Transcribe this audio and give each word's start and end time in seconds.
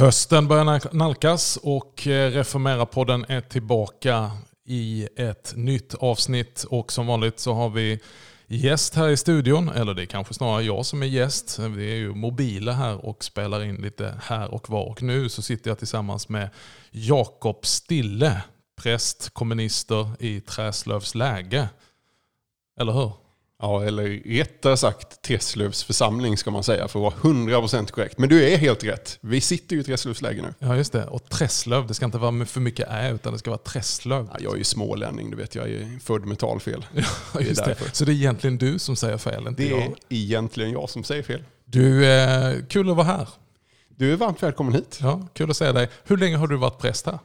Hösten 0.00 0.48
börjar 0.48 0.94
nalkas 0.94 1.58
och 1.62 2.06
eh, 2.06 2.30
Reformera-podden 2.30 3.24
är 3.28 3.40
tillbaka 3.40 4.30
i 4.64 5.08
ett 5.16 5.52
nytt 5.56 5.94
avsnitt. 5.94 6.64
Och 6.70 6.92
som 6.92 7.06
vanligt 7.06 7.38
så 7.38 7.52
har 7.52 7.70
vi 7.70 8.00
gäst 8.46 8.94
här 8.94 9.08
i 9.08 9.16
studion, 9.16 9.68
eller 9.68 9.94
det 9.94 10.02
är 10.02 10.06
kanske 10.06 10.34
snarare 10.34 10.62
jag 10.62 10.86
som 10.86 11.02
är 11.02 11.06
gäst. 11.06 11.58
Vi 11.58 11.92
är 11.92 11.96
ju 11.96 12.14
mobila 12.14 12.72
här 12.72 13.04
och 13.06 13.24
spelar 13.24 13.64
in 13.64 13.76
lite 13.76 14.14
här 14.22 14.54
och 14.54 14.70
var. 14.70 14.84
Och 14.84 15.02
nu 15.02 15.28
så 15.28 15.42
sitter 15.42 15.70
jag 15.70 15.78
tillsammans 15.78 16.28
med 16.28 16.50
Jakob 16.90 17.66
Stille, 17.66 18.42
präst, 18.82 19.30
kommunister 19.30 20.10
i 20.18 20.40
Träslövs 20.40 21.14
läge. 21.14 21.68
Eller 22.80 22.92
hur? 22.92 23.12
Ja, 23.62 23.84
eller 23.84 24.08
rättare 24.38 24.76
sagt 24.76 25.22
Träslövs 25.22 25.84
församling 25.84 26.36
ska 26.36 26.50
man 26.50 26.64
säga 26.64 26.88
för 26.88 27.06
att 27.06 27.22
vara 27.22 27.34
100% 27.34 27.90
korrekt. 27.90 28.18
Men 28.18 28.28
du 28.28 28.44
är 28.48 28.56
helt 28.56 28.84
rätt. 28.84 29.18
Vi 29.20 29.40
sitter 29.40 29.76
ju 29.76 29.80
i 29.82 29.84
Träslövs 29.84 30.22
läge 30.22 30.42
nu. 30.42 30.54
Ja, 30.58 30.76
just 30.76 30.92
det. 30.92 31.06
Och 31.06 31.28
Träslöv, 31.28 31.86
det 31.86 31.94
ska 31.94 32.04
inte 32.04 32.18
vara 32.18 32.44
för 32.44 32.60
mycket 32.60 32.88
ä 32.90 33.10
utan 33.12 33.32
det 33.32 33.38
ska 33.38 33.50
vara 33.50 33.58
Träslöv. 33.58 34.28
Ja, 34.32 34.38
jag 34.40 34.52
är 34.54 34.58
ju 34.58 34.64
smålänning, 34.64 35.30
du 35.30 35.36
vet. 35.36 35.54
Jag 35.54 35.68
är 35.70 35.98
född 36.04 36.26
med 36.26 36.38
talfel. 36.38 36.86
Ja, 37.34 37.40
just 37.40 37.64
det. 37.64 37.76
Så 37.92 38.04
det 38.04 38.12
är 38.12 38.14
egentligen 38.14 38.58
du 38.58 38.78
som 38.78 38.96
säger 38.96 39.18
fel, 39.18 39.46
inte 39.48 39.62
Det 39.62 39.68
jag? 39.68 39.82
är 39.82 39.92
egentligen 40.08 40.70
jag 40.70 40.90
som 40.90 41.04
säger 41.04 41.22
fel. 41.22 41.44
Du, 41.64 42.06
eh, 42.06 42.54
kul 42.68 42.90
att 42.90 42.96
vara 42.96 43.06
här. 43.06 43.28
Du 43.96 44.12
är 44.12 44.16
varmt 44.16 44.42
välkommen 44.42 44.74
hit. 44.74 44.98
Ja, 45.02 45.28
kul 45.34 45.50
att 45.50 45.56
se 45.56 45.72
dig. 45.72 45.88
Hur 46.04 46.16
länge 46.16 46.36
har 46.36 46.46
du 46.46 46.56
varit 46.56 46.78
präst 46.78 47.06
här? 47.06 47.18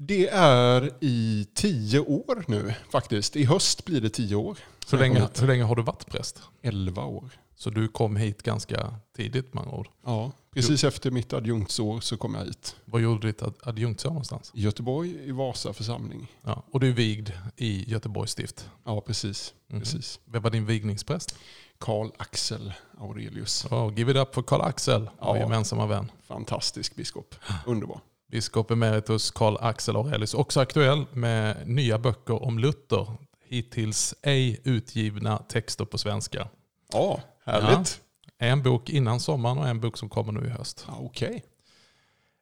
Det 0.00 0.28
är 0.32 0.90
i 1.00 1.46
tio 1.54 2.00
år 2.00 2.44
nu 2.48 2.74
faktiskt. 2.90 3.36
I 3.36 3.44
höst 3.44 3.84
blir 3.84 4.00
det 4.00 4.10
tio 4.10 4.36
år. 4.36 4.58
Hur 4.90 4.98
länge, 4.98 5.28
hur 5.40 5.46
länge 5.46 5.62
har 5.64 5.76
du 5.76 5.82
varit 5.82 6.06
präst? 6.06 6.42
Elva 6.62 7.04
år. 7.04 7.30
Så 7.56 7.70
du 7.70 7.88
kom 7.88 8.16
hit 8.16 8.42
ganska 8.42 8.94
tidigt 9.16 9.54
med 9.54 9.62
andra 9.62 9.76
ord. 9.76 9.88
Ja, 10.04 10.32
precis 10.54 10.84
efter 10.84 11.10
mitt 11.10 11.32
adjunktsår 11.32 12.00
så 12.00 12.16
kom 12.16 12.34
jag 12.34 12.44
hit. 12.44 12.76
Var 12.84 13.00
gjorde 13.00 13.20
du 13.20 13.26
ditt 13.32 13.42
ad- 13.42 13.54
adjunktsår 13.62 14.08
någonstans? 14.10 14.50
I 14.54 14.62
Göteborg 14.62 15.28
i 15.28 15.30
Vasa 15.30 15.72
församling. 15.72 16.26
Ja. 16.44 16.62
Och 16.70 16.80
du 16.80 16.88
är 16.88 16.92
vigd 16.92 17.30
i 17.56 17.90
Göteborgs 17.90 18.30
stift. 18.32 18.68
Ja, 18.84 19.00
precis. 19.00 19.54
Mhm. 19.68 19.80
precis. 19.80 20.20
Vem 20.24 20.42
var 20.42 20.50
din 20.50 20.66
vigningspräst? 20.66 21.34
Karl 21.78 22.10
Axel 22.18 22.72
Aurelius. 23.00 23.64
Oh, 23.70 23.92
give 23.96 24.10
it 24.10 24.16
up 24.16 24.34
för 24.34 24.42
Karl 24.42 24.60
Axel, 24.60 25.00
vår 25.20 25.36
Ja. 25.36 25.42
gemensamma 25.42 25.86
vän. 25.86 26.10
Fantastisk 26.26 26.94
biskop. 26.96 27.34
Underbar. 27.66 28.00
Biskop 28.30 28.70
emeritus 28.70 29.30
Karl 29.30 29.56
Axel 29.60 29.96
Aurelius. 29.96 30.34
Också 30.34 30.60
aktuell 30.60 31.06
med 31.12 31.68
nya 31.68 31.98
böcker 31.98 32.42
om 32.42 32.58
Luther. 32.58 33.06
Hittills 33.44 34.14
ej 34.22 34.60
utgivna 34.64 35.38
texter 35.38 35.84
på 35.84 35.98
svenska. 35.98 36.48
Ja, 36.92 37.20
härligt. 37.44 38.00
En 38.38 38.62
bok 38.62 38.90
innan 38.90 39.20
sommaren 39.20 39.58
och 39.58 39.68
en 39.68 39.80
bok 39.80 39.98
som 39.98 40.08
kommer 40.08 40.32
nu 40.32 40.46
i 40.46 40.50
höst. 40.50 40.84
Ja, 40.88 40.96
Okej. 41.00 41.44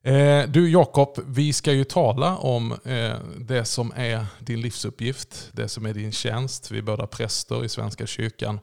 Eh, 0.04 0.48
du 0.48 0.70
Jakob, 0.70 1.18
vi 1.26 1.52
ska 1.52 1.72
ju 1.72 1.84
tala 1.84 2.36
om 2.36 2.72
eh, 2.84 3.16
det 3.38 3.64
som 3.64 3.92
är 3.96 4.26
din 4.38 4.60
livsuppgift, 4.60 5.50
det 5.52 5.68
som 5.68 5.86
är 5.86 5.94
din 5.94 6.12
tjänst. 6.12 6.70
Vi 6.70 6.78
är 6.78 6.82
båda 6.82 7.06
präster 7.06 7.64
i 7.64 7.68
Svenska 7.68 8.06
kyrkan. 8.06 8.60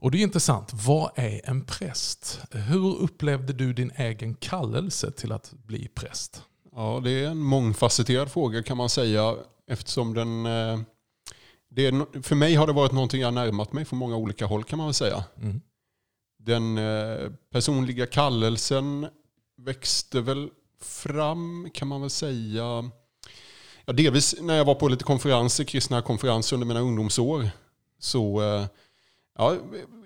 Och 0.00 0.10
det 0.10 0.18
är 0.18 0.22
intressant, 0.22 0.70
vad 0.72 1.10
är 1.14 1.40
en 1.44 1.64
präst? 1.64 2.40
Hur 2.50 2.96
upplevde 2.96 3.52
du 3.52 3.72
din 3.72 3.92
egen 3.96 4.34
kallelse 4.34 5.10
till 5.10 5.32
att 5.32 5.52
bli 5.52 5.88
präst? 5.88 6.42
Ja, 6.72 7.00
det 7.04 7.10
är 7.10 7.26
en 7.28 7.38
mångfacetterad 7.38 8.30
fråga 8.30 8.62
kan 8.62 8.76
man 8.76 8.88
säga. 8.88 9.36
Eftersom 9.70 10.14
den... 10.14 10.46
eh, 10.46 10.80
Det 11.70 11.86
är, 11.86 12.22
för 12.22 12.34
mig 12.34 12.54
har 12.54 12.66
det 12.66 12.72
varit 12.72 12.92
någonting 12.92 13.20
jag 13.20 13.34
närmat 13.34 13.72
mig 13.72 13.84
från 13.84 13.98
många 13.98 14.16
olika 14.16 14.46
håll 14.46 14.64
kan 14.64 14.76
man 14.76 14.86
väl 14.86 14.94
säga. 14.94 15.24
Mm. 15.42 15.60
Den 16.38 16.78
eh, 16.78 17.30
personliga 17.52 18.06
kallelsen 18.06 19.06
växte 19.56 20.20
väl 20.20 20.48
fram 20.80 21.70
kan 21.74 21.88
man 21.88 22.00
väl 22.00 22.10
säga. 22.10 22.90
Ja, 23.86 23.92
delvis 23.92 24.34
när 24.40 24.54
jag 24.56 24.64
var 24.64 24.74
på 24.74 24.88
lite 24.88 25.04
konferenser, 25.04 25.64
kristna 25.64 26.02
konferenser 26.02 26.56
under 26.56 26.66
mina 26.66 26.80
ungdomsår. 26.80 27.50
Så 27.98 28.42
eh, 28.42 28.66
ja, 29.38 29.56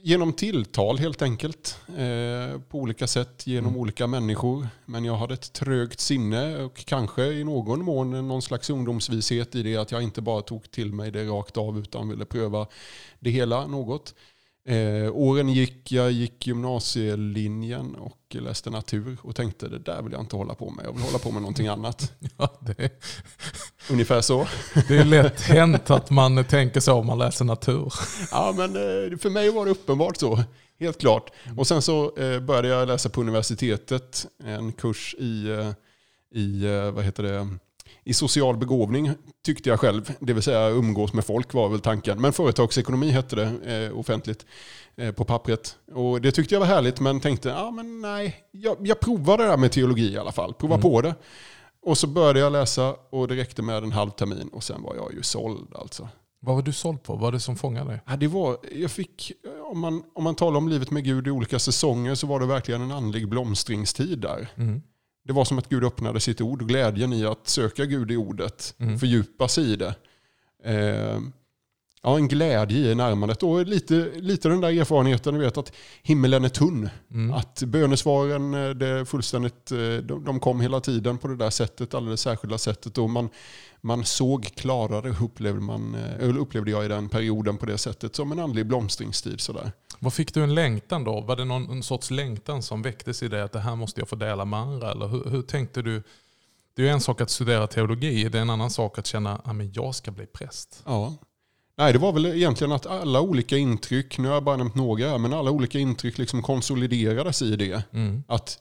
genom 0.02 0.32
tilltal 0.32 0.98
helt 0.98 1.22
enkelt. 1.22 1.78
Eh, 1.88 2.60
på 2.60 2.78
olika 2.78 3.06
sätt 3.06 3.46
genom 3.46 3.68
Mm. 3.70 3.80
olika 3.80 4.06
människor. 4.06 4.68
Men 4.84 5.04
jag 5.04 5.16
hade 5.16 5.34
ett 5.34 5.52
trögt 5.52 6.00
sinne 6.00 6.62
och 6.62 6.84
kanske 6.84 7.24
i 7.24 7.44
någon 7.44 7.84
mån 7.84 8.28
någon 8.28 8.42
slags 8.42 8.70
ungdomsvishet 8.70 9.54
i 9.54 9.62
det 9.62 9.76
att 9.76 9.92
jag 9.92 10.02
inte 10.02 10.20
bara 10.20 10.42
tog 10.42 10.70
till 10.70 10.92
mig 10.92 11.10
det 11.10 11.24
rakt 11.24 11.56
av 11.56 11.78
utan 11.78 12.08
ville 12.08 12.24
pröva 12.24 12.66
det 13.20 13.30
hela 13.30 13.66
något. 13.66 14.14
Eh, 14.68 15.10
åren 15.12 15.48
gick, 15.48 15.92
jag 15.92 16.12
gick 16.12 16.46
gymnasielinjen 16.46 17.94
och 17.94 18.18
läste 18.30 18.70
natur 18.70 19.18
och 19.22 19.36
tänkte 19.36 19.68
det 19.68 19.78
där 19.78 20.02
vill 20.02 20.12
jag 20.12 20.20
inte 20.20 20.36
hålla 20.36 20.54
på 20.54 20.70
med. 20.70 20.84
Jag 20.84 20.92
vill 20.92 21.02
hålla 21.02 21.18
på 21.18 21.30
med 21.30 21.42
någonting 21.42 21.66
annat. 21.68 22.12
Ja, 22.38 22.60
det, 22.60 23.02
Ungefär 23.90 24.20
så. 24.20 24.46
det 24.88 24.96
är 24.96 25.04
lätt 25.04 25.40
hänt 25.40 25.90
att 25.90 26.10
man 26.10 26.44
tänker 26.44 26.80
så 26.80 26.92
om 26.92 27.06
man 27.06 27.18
läser 27.18 27.44
natur. 27.44 27.92
Ja, 28.30 28.54
men 28.56 28.76
eh, 28.76 29.18
för 29.18 29.30
mig 29.30 29.50
var 29.50 29.64
det 29.64 29.70
uppenbart 29.70 30.16
så. 30.16 30.42
Helt 30.80 31.00
klart. 31.00 31.30
Och 31.56 31.66
sen 31.66 31.82
så 31.82 32.16
eh, 32.18 32.40
började 32.40 32.68
jag 32.68 32.88
läsa 32.88 33.08
på 33.08 33.20
universitetet 33.20 34.26
en 34.44 34.72
kurs 34.72 35.14
i, 35.18 35.48
eh, 35.48 35.70
i, 36.40 36.66
vad 36.94 37.04
heter 37.04 37.22
det, 37.22 37.48
i 38.04 38.14
social 38.14 38.56
begåvning 38.56 39.10
tyckte 39.44 39.68
jag 39.68 39.80
själv. 39.80 40.12
Det 40.20 40.32
vill 40.32 40.42
säga 40.42 40.68
umgås 40.68 41.12
med 41.12 41.24
folk 41.24 41.54
var 41.54 41.68
väl 41.68 41.80
tanken. 41.80 42.20
Men 42.20 42.32
företagsekonomi 42.32 43.10
hette 43.10 43.36
det 43.36 43.74
eh, 43.86 43.98
offentligt 43.98 44.46
eh, 44.96 45.12
på 45.12 45.24
pappret. 45.24 45.76
Och 45.94 46.20
det 46.20 46.32
tyckte 46.32 46.54
jag 46.54 46.60
var 46.60 46.66
härligt 46.66 47.00
men 47.00 47.20
tänkte, 47.20 47.48
ja 47.48 47.70
men 47.70 48.00
nej, 48.00 48.36
jag, 48.50 48.76
jag 48.86 49.00
provar 49.00 49.38
det 49.38 49.44
där 49.44 49.56
med 49.56 49.72
teologi 49.72 50.12
i 50.12 50.18
alla 50.18 50.32
fall. 50.32 50.54
Prova 50.54 50.74
Mm. 50.74 50.82
på 50.82 51.00
det. 51.00 51.14
Och 51.86 51.98
så 51.98 52.06
började 52.06 52.40
jag 52.40 52.52
läsa 52.52 52.94
och 53.10 53.28
det 53.28 53.36
räckte 53.36 53.62
med 53.62 53.76
en 53.84 53.92
halv 53.92 54.10
termin 54.10 54.48
och 54.52 54.62
sen 54.64 54.82
var 54.82 54.94
jag 54.96 55.12
ju 55.14 55.22
såld 55.22 55.74
alltså. 55.74 56.08
Vad 56.44 56.54
var 56.54 56.62
du 56.62 56.72
såld 56.72 57.02
på? 57.02 57.12
Vad 57.12 57.20
var 57.22 57.32
det 57.32 57.40
som 57.40 57.56
fångade 57.56 57.90
dig? 57.90 58.00
Ja, 58.06 58.16
det 58.16 58.26
var, 58.26 58.56
jag 58.74 58.90
fick, 58.90 59.32
om, 59.72 59.80
man, 59.80 60.02
om 60.14 60.24
man 60.24 60.34
talar 60.34 60.56
om 60.58 60.68
livet 60.68 60.90
med 60.90 61.04
Gud 61.04 61.26
i 61.26 61.30
olika 61.30 61.58
säsonger 61.58 62.14
så 62.14 62.26
var 62.26 62.40
det 62.40 62.46
verkligen 62.46 62.82
en 62.82 62.92
andlig 62.92 63.28
blomstringstid 63.28 64.18
där. 64.18 64.48
Mm. 64.56 64.82
Det 65.24 65.32
var 65.32 65.44
som 65.44 65.58
att 65.58 65.68
Gud 65.68 65.84
öppnade 65.84 66.20
sitt 66.20 66.40
ord 66.40 66.62
och 66.62 66.68
glädjen 66.68 67.12
i 67.12 67.24
att 67.26 67.48
söka 67.48 67.84
Gud 67.84 68.10
i 68.10 68.16
ordet, 68.16 68.74
Mm. 68.78 68.98
fördjupa 68.98 69.48
sig 69.48 69.72
i 69.72 69.76
det. 69.76 69.94
Eh, 70.64 71.20
ja, 72.02 72.16
en 72.16 72.28
glädje 72.28 72.90
i 72.90 72.94
närmandet 72.94 73.42
och 73.42 73.66
lite, 73.66 74.10
lite 74.16 74.48
den 74.48 74.60
där 74.60 74.80
erfarenheten, 74.80 75.34
du 75.34 75.40
vet 75.40 75.58
att 75.58 75.72
himmelen 76.02 76.44
är 76.44 76.48
tunn. 76.48 76.88
Mm. 77.10 77.34
Att 77.34 77.62
bönesvaren 77.66 78.54
eh, 78.54 78.70
det 78.70 78.86
är 78.86 79.04
fullständigt, 79.04 79.72
eh, 79.72 79.78
de, 79.78 80.24
de 80.24 80.40
kom 80.40 80.60
hela 80.60 80.80
tiden 80.80 81.18
på 81.18 81.28
det 81.28 81.36
där 81.36 81.50
sättet, 81.50 81.94
alldeles 81.94 82.20
särskilda 82.20 82.58
sättet. 82.58 82.98
Och 82.98 83.10
man, 83.10 83.28
man 83.80 84.04
såg 84.04 84.44
klarare, 84.54 85.14
upplevde, 85.24 85.60
man, 85.60 85.94
eh, 85.94 86.36
upplevde 86.40 86.70
jag 86.70 86.84
i 86.84 86.88
den 86.88 87.08
perioden 87.08 87.56
på 87.56 87.66
det 87.66 87.78
sättet, 87.78 88.16
som 88.16 88.32
en 88.32 88.38
andlig 88.38 88.66
blomstringstid. 88.66 89.40
Sådär. 89.40 89.72
Vad 90.02 90.12
fick 90.12 90.34
du 90.34 90.42
en 90.42 90.54
längtan 90.54 91.04
då? 91.04 91.20
Var 91.20 91.36
det 91.36 91.44
någon 91.44 91.82
sorts 91.82 92.10
längtan 92.10 92.62
som 92.62 92.82
väcktes 92.82 93.22
i 93.22 93.28
dig 93.28 93.42
att 93.42 93.52
det 93.52 93.60
här 93.60 93.76
måste 93.76 94.00
jag 94.00 94.08
få 94.08 94.16
dela 94.16 94.44
med 94.44 94.60
andra? 94.60 94.90
Eller 94.90 95.06
hur, 95.06 95.30
hur 95.30 95.42
tänkte 95.42 95.82
du? 95.82 96.02
Det 96.74 96.82
är 96.82 96.86
ju 96.86 96.92
en 96.92 97.00
sak 97.00 97.20
att 97.20 97.30
studera 97.30 97.66
teologi, 97.66 98.28
det 98.28 98.38
är 98.38 98.42
en 98.42 98.50
annan 98.50 98.70
sak 98.70 98.98
att 98.98 99.06
känna 99.06 99.36
att 99.36 99.56
men 99.56 99.72
jag 99.72 99.94
ska 99.94 100.10
bli 100.10 100.26
präst. 100.26 100.82
Ja. 100.86 101.14
Nej, 101.76 101.92
det 101.92 101.98
var 101.98 102.12
väl 102.12 102.26
egentligen 102.26 102.72
att 102.72 102.86
alla 102.86 103.20
olika 103.20 103.56
intryck, 103.56 104.18
nu 104.18 104.28
har 104.28 104.34
jag 104.34 104.44
bara 104.44 104.56
nämnt 104.56 104.74
några 104.74 105.18
men 105.18 105.32
alla 105.32 105.50
olika 105.50 105.78
intryck 105.78 106.18
liksom 106.18 106.42
konsoliderades 106.42 107.42
i 107.42 107.56
det. 107.56 107.82
Mm. 107.92 108.22
Att, 108.26 108.60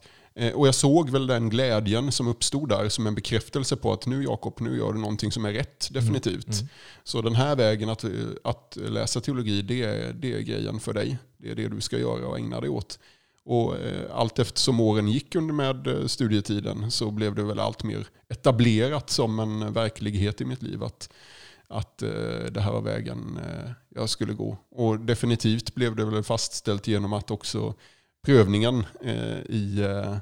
och 0.56 0.68
jag 0.68 0.76
såg 0.76 1.10
väl 1.10 1.28
den 1.28 1.50
glädjen 1.50 2.12
som 2.12 2.28
uppstod 2.28 2.70
där 2.70 2.90
som 2.90 3.08
en 3.08 3.16
bekräftelse 3.16 3.76
på 3.76 3.94
att 3.94 4.06
nu 4.06 4.24
Jakob, 4.24 4.58
nu 4.60 4.78
gör 4.78 4.94
du 4.94 5.00
någonting 5.00 5.32
som 5.32 5.46
är 5.46 5.54
rätt, 5.54 5.90
definitivt. 5.92 6.48
Mm. 6.48 6.68
Så 7.04 7.22
den 7.22 7.36
här 7.36 7.56
vägen 7.56 7.90
att, 7.90 8.04
eh, 8.04 8.12
att 8.44 8.78
läsa 8.82 9.22
teologi, 9.22 9.62
det 9.62 9.84
är, 9.84 10.14
det 10.14 10.34
är 10.34 10.40
grejen 10.40 10.80
för 10.80 10.94
dig. 10.94 11.18
Det 11.38 11.52
är 11.52 11.56
det 11.56 11.68
du 11.68 11.82
ska 11.82 11.98
göra 11.98 12.28
och 12.28 12.38
ägna 12.38 12.62
dig 12.62 12.70
åt. 12.70 13.00
Och 13.44 13.78
eh, 13.78 14.18
allt 14.18 14.40
eftersom 14.40 14.80
åren 14.80 15.08
gick 15.08 15.36
under 15.36 15.54
med 15.54 15.88
eh, 15.88 16.08
studietiden 16.08 16.92
så 16.92 17.12
blev 17.12 17.36
det 17.36 17.44
väl 17.44 17.60
allt 17.60 17.84
mer 17.84 18.08
etablerat 18.30 19.10
som 19.10 19.40
en 19.40 19.74
verklighet 19.74 20.42
i 20.42 20.46
mitt 20.46 20.62
liv. 20.62 20.84
Att, 20.84 21.10
att 21.68 22.02
eh, 22.02 22.46
det 22.52 22.62
här 22.62 22.72
var 22.72 22.82
vägen 22.82 23.40
eh, 23.44 23.72
jag 23.90 24.10
skulle 24.10 24.34
gå. 24.34 24.58
Och 24.70 25.00
definitivt 25.00 25.76
blev 25.76 25.96
det 25.96 26.06
väl 26.06 26.24
fastställt 26.24 26.88
genom 26.88 27.14
att 27.14 27.32
också 27.32 27.76
prövningen 28.26 28.86
eh, 29.02 29.40
i, 29.50 29.82
eh, 29.82 30.18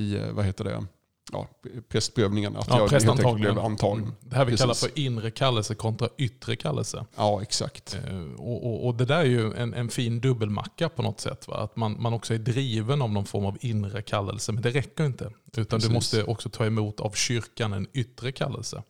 i 0.00 0.16
eh, 0.16 0.32
vad 0.32 0.44
heter 0.44 0.64
det, 0.64 0.86
ja, 1.32 1.48
prästprövningen, 1.88 2.56
att 2.56 2.68
Ja, 2.68 2.78
jag 2.78 3.00
helt 3.00 3.36
blev 3.36 3.58
antagen. 3.58 3.98
Mm. 4.02 4.14
Det 4.20 4.36
här 4.36 4.44
vi 4.44 4.56
kallar 4.56 4.74
Precis. 4.74 4.90
för 4.92 4.98
inre 5.00 5.30
kallelse 5.30 5.74
kontra 5.74 6.08
yttre 6.18 6.56
kallelse. 6.56 7.06
Ja, 7.16 7.42
exakt. 7.42 7.98
Och, 8.38 8.66
och, 8.66 8.86
och 8.86 8.94
det 8.94 9.04
där 9.04 9.18
är 9.20 9.24
ju 9.24 9.52
en, 9.54 9.74
en 9.74 9.88
fin 9.88 10.20
dubbelmacka 10.20 10.88
på 10.88 11.02
något 11.02 11.20
sätt. 11.20 11.48
Va? 11.48 11.56
Att 11.56 11.76
man, 11.76 12.02
man 12.02 12.12
också 12.12 12.34
är 12.34 12.38
driven 12.38 13.02
av 13.02 13.10
någon 13.12 13.26
form 13.26 13.44
av 13.46 13.58
inre 13.60 14.02
kallelse. 14.02 14.52
Men 14.52 14.62
det 14.62 14.70
räcker 14.70 15.04
inte. 15.04 15.30
Utan 15.56 15.64
Precis. 15.64 15.88
du 15.88 15.94
måste 15.94 16.24
också 16.24 16.48
ta 16.50 16.66
emot 16.66 17.00
av 17.00 17.10
kyrkan 17.10 17.72
en 17.72 17.86
yttre 17.92 18.32
kallelse. 18.32 18.82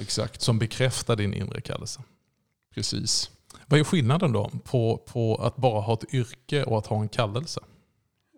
Exakt, 0.00 0.42
Som 0.42 0.58
bekräftar 0.58 1.16
din 1.16 1.34
inre 1.34 1.60
kallelse. 1.60 2.02
precis. 2.74 3.30
Vad 3.66 3.80
är 3.80 3.84
skillnaden 3.84 4.32
då 4.32 4.50
på, 4.64 4.96
på 5.06 5.36
att 5.36 5.56
bara 5.56 5.80
ha 5.80 5.94
ett 5.94 6.14
yrke 6.14 6.64
och 6.64 6.78
att 6.78 6.86
ha 6.86 7.00
en 7.00 7.08
kallelse? 7.08 7.60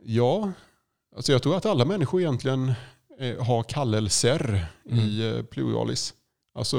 Ja, 0.02 0.52
Alltså 1.16 1.32
jag 1.32 1.42
tror 1.42 1.56
att 1.56 1.66
alla 1.66 1.84
människor 1.84 2.20
egentligen 2.20 2.72
eh, 3.18 3.44
har 3.44 3.62
kallelser 3.62 4.66
i 4.84 5.28
eh, 5.28 5.42
pluralis. 5.42 6.14
Alltså, 6.54 6.76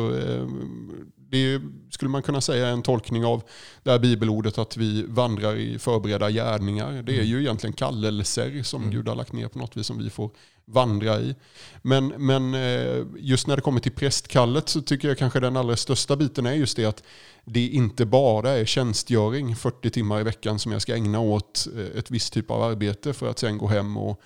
det 1.31 1.61
skulle 1.89 2.09
man 2.09 2.21
kunna 2.21 2.41
säga 2.41 2.67
är 2.67 2.71
en 2.71 2.81
tolkning 2.81 3.25
av 3.25 3.43
det 3.83 3.91
här 3.91 3.99
bibelordet 3.99 4.57
att 4.57 4.77
vi 4.77 5.05
vandrar 5.07 5.55
i 5.55 5.79
förberedda 5.79 6.31
gärningar. 6.31 7.03
Det 7.03 7.19
är 7.19 7.23
ju 7.23 7.41
egentligen 7.41 7.73
kallelser 7.73 8.63
som 8.63 8.81
Mm. 8.81 8.93
Gud 8.93 9.07
har 9.07 9.15
lagt 9.15 9.33
ner 9.33 9.47
på 9.47 9.59
något 9.59 9.77
vis 9.77 9.87
som 9.87 9.97
vi 9.97 10.09
får 10.09 10.31
vandra 10.65 11.19
i. 11.19 11.35
Men, 11.81 12.07
men 12.07 12.53
eh, 12.53 13.05
just 13.17 13.47
när 13.47 13.55
det 13.55 13.61
kommer 13.61 13.79
till 13.79 13.91
prästkallet 13.91 14.69
så 14.69 14.81
tycker 14.81 15.07
jag 15.07 15.17
kanske 15.17 15.39
den 15.39 15.57
allra 15.57 15.75
största 15.75 16.15
biten 16.15 16.45
är 16.45 16.53
just 16.53 16.77
det 16.77 16.85
att 16.85 17.03
det 17.45 17.67
inte 17.67 18.05
bara 18.05 18.49
är 18.49 18.65
tjänstgöring 18.65 19.55
40 19.55 19.89
timmar 19.89 20.19
i 20.19 20.23
veckan 20.23 20.59
som 20.59 20.71
jag 20.71 20.81
ska 20.81 20.95
ägna 20.95 21.19
åt 21.19 21.67
eh, 21.75 21.99
ett 21.99 22.11
visst 22.11 22.33
typ 22.33 22.51
av 22.51 22.63
arbete 22.63 23.13
för 23.13 23.29
att 23.29 23.39
sen 23.39 23.57
gå 23.57 23.67
hem 23.67 23.97
och, 23.97 24.21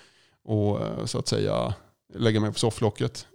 och 0.46 0.82
eh, 0.82 1.06
så 1.06 1.20
att 1.20 1.28
säga 1.28 1.74
lägga 2.14 2.40
mig 2.40 2.52
på 2.52 2.60
sofflocket. 2.60 3.28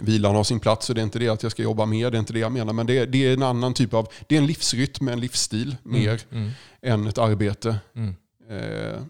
Vilan 0.00 0.34
har 0.34 0.44
sin 0.44 0.60
plats 0.60 0.88
och 0.88 0.94
det 0.94 1.00
är 1.00 1.02
inte 1.02 1.18
det 1.18 1.28
att 1.28 1.42
jag 1.42 1.52
ska 1.52 1.62
jobba 1.62 1.86
mer, 1.86 2.10
det 2.10 2.16
är 2.16 2.18
inte 2.18 2.32
det 2.32 2.38
jag 2.38 2.52
menar. 2.52 2.72
Men 2.72 2.86
det 2.86 2.98
är, 2.98 3.06
det 3.06 3.26
är 3.26 3.32
en 3.32 3.42
annan 3.42 3.74
typ 3.74 3.94
av, 3.94 4.08
det 4.28 4.34
är 4.36 4.40
en 4.40 4.46
livsrytm, 4.46 5.08
en 5.08 5.20
livsstil 5.20 5.76
mer 5.82 6.20
Mm. 6.30 6.50
än 6.82 7.06
ett 7.06 7.18
arbete. 7.18 7.76
Mm. 7.94 8.14
Eh, 8.48 9.02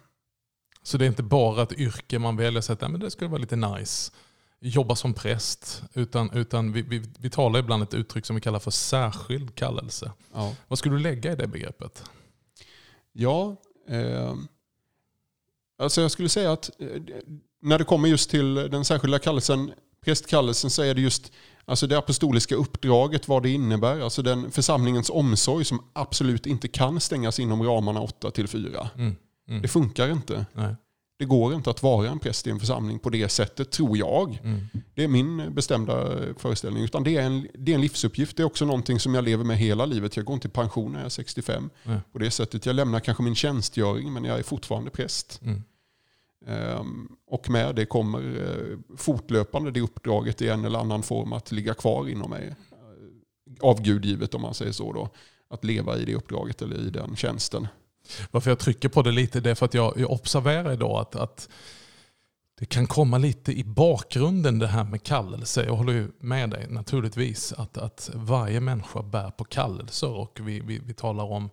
Så 0.85 0.99
det 0.99 1.05
är 1.05 1.07
inte 1.09 1.23
bara 1.23 1.63
ett 1.63 1.73
yrke 1.73 2.19
man 2.19 2.37
väljer 2.37 2.61
så 2.61 2.73
att 2.73 2.81
"Nej, 2.81 2.91
men 2.91 3.01
det 3.01 3.11
skulle 3.11 3.31
vara 3.31 3.41
lite 3.41 3.57
nice. 3.57 4.13
Jobba 4.61 4.97
som 4.97 5.15
präst. 5.15 5.83
Utan, 5.95 6.31
utan 6.31 6.73
vi, 6.73 6.83
vi, 6.83 7.03
vi 7.19 7.31
talar 7.31 7.61
ibland 7.61 7.83
ett 7.83 7.95
uttryck 7.95 8.27
som 8.27 8.37
vi 8.37 8.43
kallar 8.43 8.59
för 8.59 8.71
särskild 8.71 9.55
kallelse. 9.55 10.13
ja. 10.35 10.55
Vad 10.69 10.79
skulle 10.79 10.95
du 10.95 11.03
lägga 11.03 11.33
i 11.33 11.37
det 11.37 11.47
begreppet? 11.47 12.05
Ja, 13.13 13.57
eh, 13.89 14.35
alltså 15.79 16.01
jag 16.03 16.11
skulle 16.11 16.29
säga 16.29 16.53
att 16.53 16.71
eh, 16.79 16.87
när 17.63 17.79
det 17.79 17.85
kommer 17.85 18.09
just 18.09 18.31
till 18.31 18.55
den 18.55 18.85
särskilda 18.85 19.19
kallelsen, 19.19 19.73
prästkallelsen, 20.05 20.71
så 20.71 20.83
är 20.83 20.95
det 20.95 21.01
just 21.01 21.33
alltså 21.65 21.87
det 21.87 21.99
apostoliska 21.99 22.55
uppdraget, 22.55 23.29
vad 23.29 23.43
det 23.43 23.51
innebär. 23.51 24.01
Alltså 24.01 24.23
den 24.23 24.51
församlingens 24.51 25.11
omsorg 25.11 25.65
som 25.65 25.85
absolut 25.93 26.47
inte 26.47 26.69
kan 26.69 27.01
stängas 27.01 27.41
inom 27.41 27.63
ramarna 27.63 28.01
8 28.01 28.31
till 28.31 28.49
4. 28.49 28.91
Mm. 28.97 29.17
Mm. 29.49 29.63
Det 29.63 29.69
funkar 29.69 30.09
inte. 30.09 30.47
Nej. 30.53 30.75
Det 31.19 31.27
går 31.27 31.55
inte 31.55 31.71
att 31.71 31.83
vara 31.83 32.09
en 32.09 32.19
präst 32.19 32.47
i 32.47 32.51
en 32.51 32.61
församling 32.61 32.99
på 32.99 33.11
det 33.11 33.29
sättet, 33.29 33.71
tror 33.71 33.97
jag. 33.97 34.41
Mm. 34.45 34.61
Det 34.95 35.05
är 35.05 35.09
min 35.09 35.55
bestämda 35.55 36.19
föreställning. 36.37 36.85
Utan 36.85 37.05
det 37.05 37.17
är, 37.17 37.23
en, 37.23 37.49
det 37.55 37.73
är 37.73 37.75
en 37.75 37.81
livsuppgift. 37.81 38.37
Det 38.37 38.43
är 38.43 38.45
också 38.45 38.65
någonting 38.65 39.01
som 39.01 39.15
jag 39.15 39.25
lever 39.25 39.45
med 39.45 39.59
hela 39.59 39.87
livet. 39.87 40.17
Jag 40.17 40.25
går 40.25 40.35
inte 40.35 40.49
i 40.49 40.51
pension 40.51 40.93
när 40.93 40.99
jag 40.99 41.07
är 41.07 41.11
65. 41.11 41.71
Nej. 41.85 42.01
På 42.13 42.19
det 42.19 42.31
sättet. 42.31 42.67
Jag 42.67 42.77
lämnar 42.77 43.01
kanske 43.01 43.23
min 43.23 43.35
tjänstgöring 43.35 44.13
men 44.13 44.25
jag 44.25 44.39
är 44.39 44.43
fortfarande 44.43 44.91
präst. 44.91 45.41
Mm. 45.43 45.63
Ehm, 46.47 47.09
och 47.27 47.51
med 47.51 47.75
det 47.75 47.87
kommer 47.87 48.19
eh, 48.19 48.97
fortlöpande 48.97 49.71
det 49.71 49.81
uppdraget 49.81 50.43
i 50.43 50.49
en 50.49 50.65
eller 50.65 50.79
annan 50.79 51.03
form 51.03 51.33
att 51.33 51.53
ligga 51.53 51.75
kvar 51.75 52.09
inom 52.09 52.31
mig. 52.31 52.47
Eh, 52.49 53.69
Av 53.69 53.83
Gud 53.83 54.05
givet 54.05 54.35
om 54.35 54.43
man 54.43 54.55
säger 54.55 54.73
så. 54.73 54.93
Då. 54.93 55.09
Att 55.51 55.65
leva 55.65 55.97
i 55.97 56.05
det 56.05 56.15
uppdraget 56.15 56.63
eller 56.63 56.87
i 56.87 56.91
den 56.91 57.17
tjänsten. 57.17 57.69
Varför 58.31 58.51
jag 58.51 58.59
trycker 58.59 58.89
på 58.89 59.03
det 59.03 59.13
lite 59.13 59.41
det 59.41 59.51
är 59.51 59.55
för 59.55 59.67
att 59.67 59.75
jag, 59.75 59.95
jag 59.97 60.11
observerar 60.11 60.73
idag 60.73 61.01
att, 61.01 61.17
att 61.17 61.49
det 62.59 62.67
kan 62.67 62.87
komma 62.87 63.19
lite 63.19 63.53
i 63.53 63.65
bakgrunden 63.65 64.59
det 64.59 64.67
här 64.67 64.85
med 64.85 65.03
kallelse. 65.03 65.65
Jag 65.65 65.77
håller 65.77 65.93
ju 65.93 66.09
med 66.19 66.51
dig 66.51 66.67
naturligtvis 66.69 67.53
att, 67.53 67.79
att 67.79 68.11
varje 68.15 68.61
människa 68.61 69.03
bär 69.03 69.31
på 69.31 69.45
kallelser 69.45 70.11
och 70.11 70.41
vi, 70.43 70.61
vi, 70.61 70.79
vi 70.79 70.95
talar 70.95 71.25
om 71.25 71.51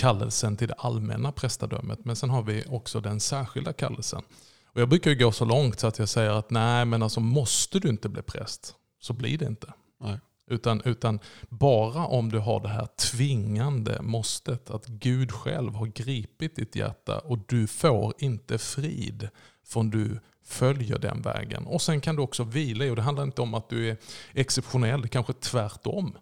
kallelsen 0.00 0.56
till 0.56 0.68
det 0.68 0.74
allmänna 0.74 1.32
prästadömet. 1.32 2.04
Men 2.04 2.16
sen 2.16 2.30
har 2.30 2.42
vi 2.42 2.64
också 2.68 3.00
den 3.00 3.20
särskilda 3.20 3.72
kallelsen. 3.72 4.22
Och 4.66 4.80
jag 4.80 4.88
brukar 4.88 5.10
ju 5.10 5.18
gå 5.18 5.32
så 5.32 5.44
långt 5.44 5.80
så 5.80 5.86
att 5.86 5.98
jag 5.98 6.08
säger 6.08 6.30
att 6.30 6.50
nej 6.50 6.84
men 6.84 7.02
alltså 7.02 7.20
måste 7.20 7.78
du 7.78 7.88
inte 7.88 8.08
bli 8.08 8.22
präst 8.22 8.74
så 9.00 9.12
blir 9.12 9.38
det 9.38 9.46
inte. 9.46 9.72
Nej. 10.00 10.18
Utan, 10.50 10.82
utan 10.84 11.20
bara 11.48 12.06
om 12.06 12.30
du 12.30 12.38
har 12.38 12.60
det 12.60 12.68
här 12.68 12.86
tvingande 12.86 14.02
måstet 14.02 14.70
att 14.70 14.86
Gud 14.86 15.32
själv 15.32 15.74
har 15.74 15.86
gripit 15.86 16.56
ditt 16.56 16.76
hjärta 16.76 17.18
och 17.18 17.38
du 17.48 17.66
får 17.66 18.14
inte 18.18 18.58
frid 18.58 19.28
förrän 19.66 19.90
du 19.90 20.20
följer 20.44 20.98
den 20.98 21.22
vägen. 21.22 21.66
Och 21.66 21.82
sen 21.82 22.00
kan 22.00 22.16
du 22.16 22.22
också 22.22 22.44
vila 22.44 22.84
i, 22.84 22.90
och 22.90 22.96
det 22.96 23.02
handlar 23.02 23.24
inte 23.24 23.42
om 23.42 23.54
att 23.54 23.68
du 23.68 23.88
är 23.90 23.96
exceptionell, 24.32 25.08
kanske 25.08 25.32
tvärtom. 25.32 26.16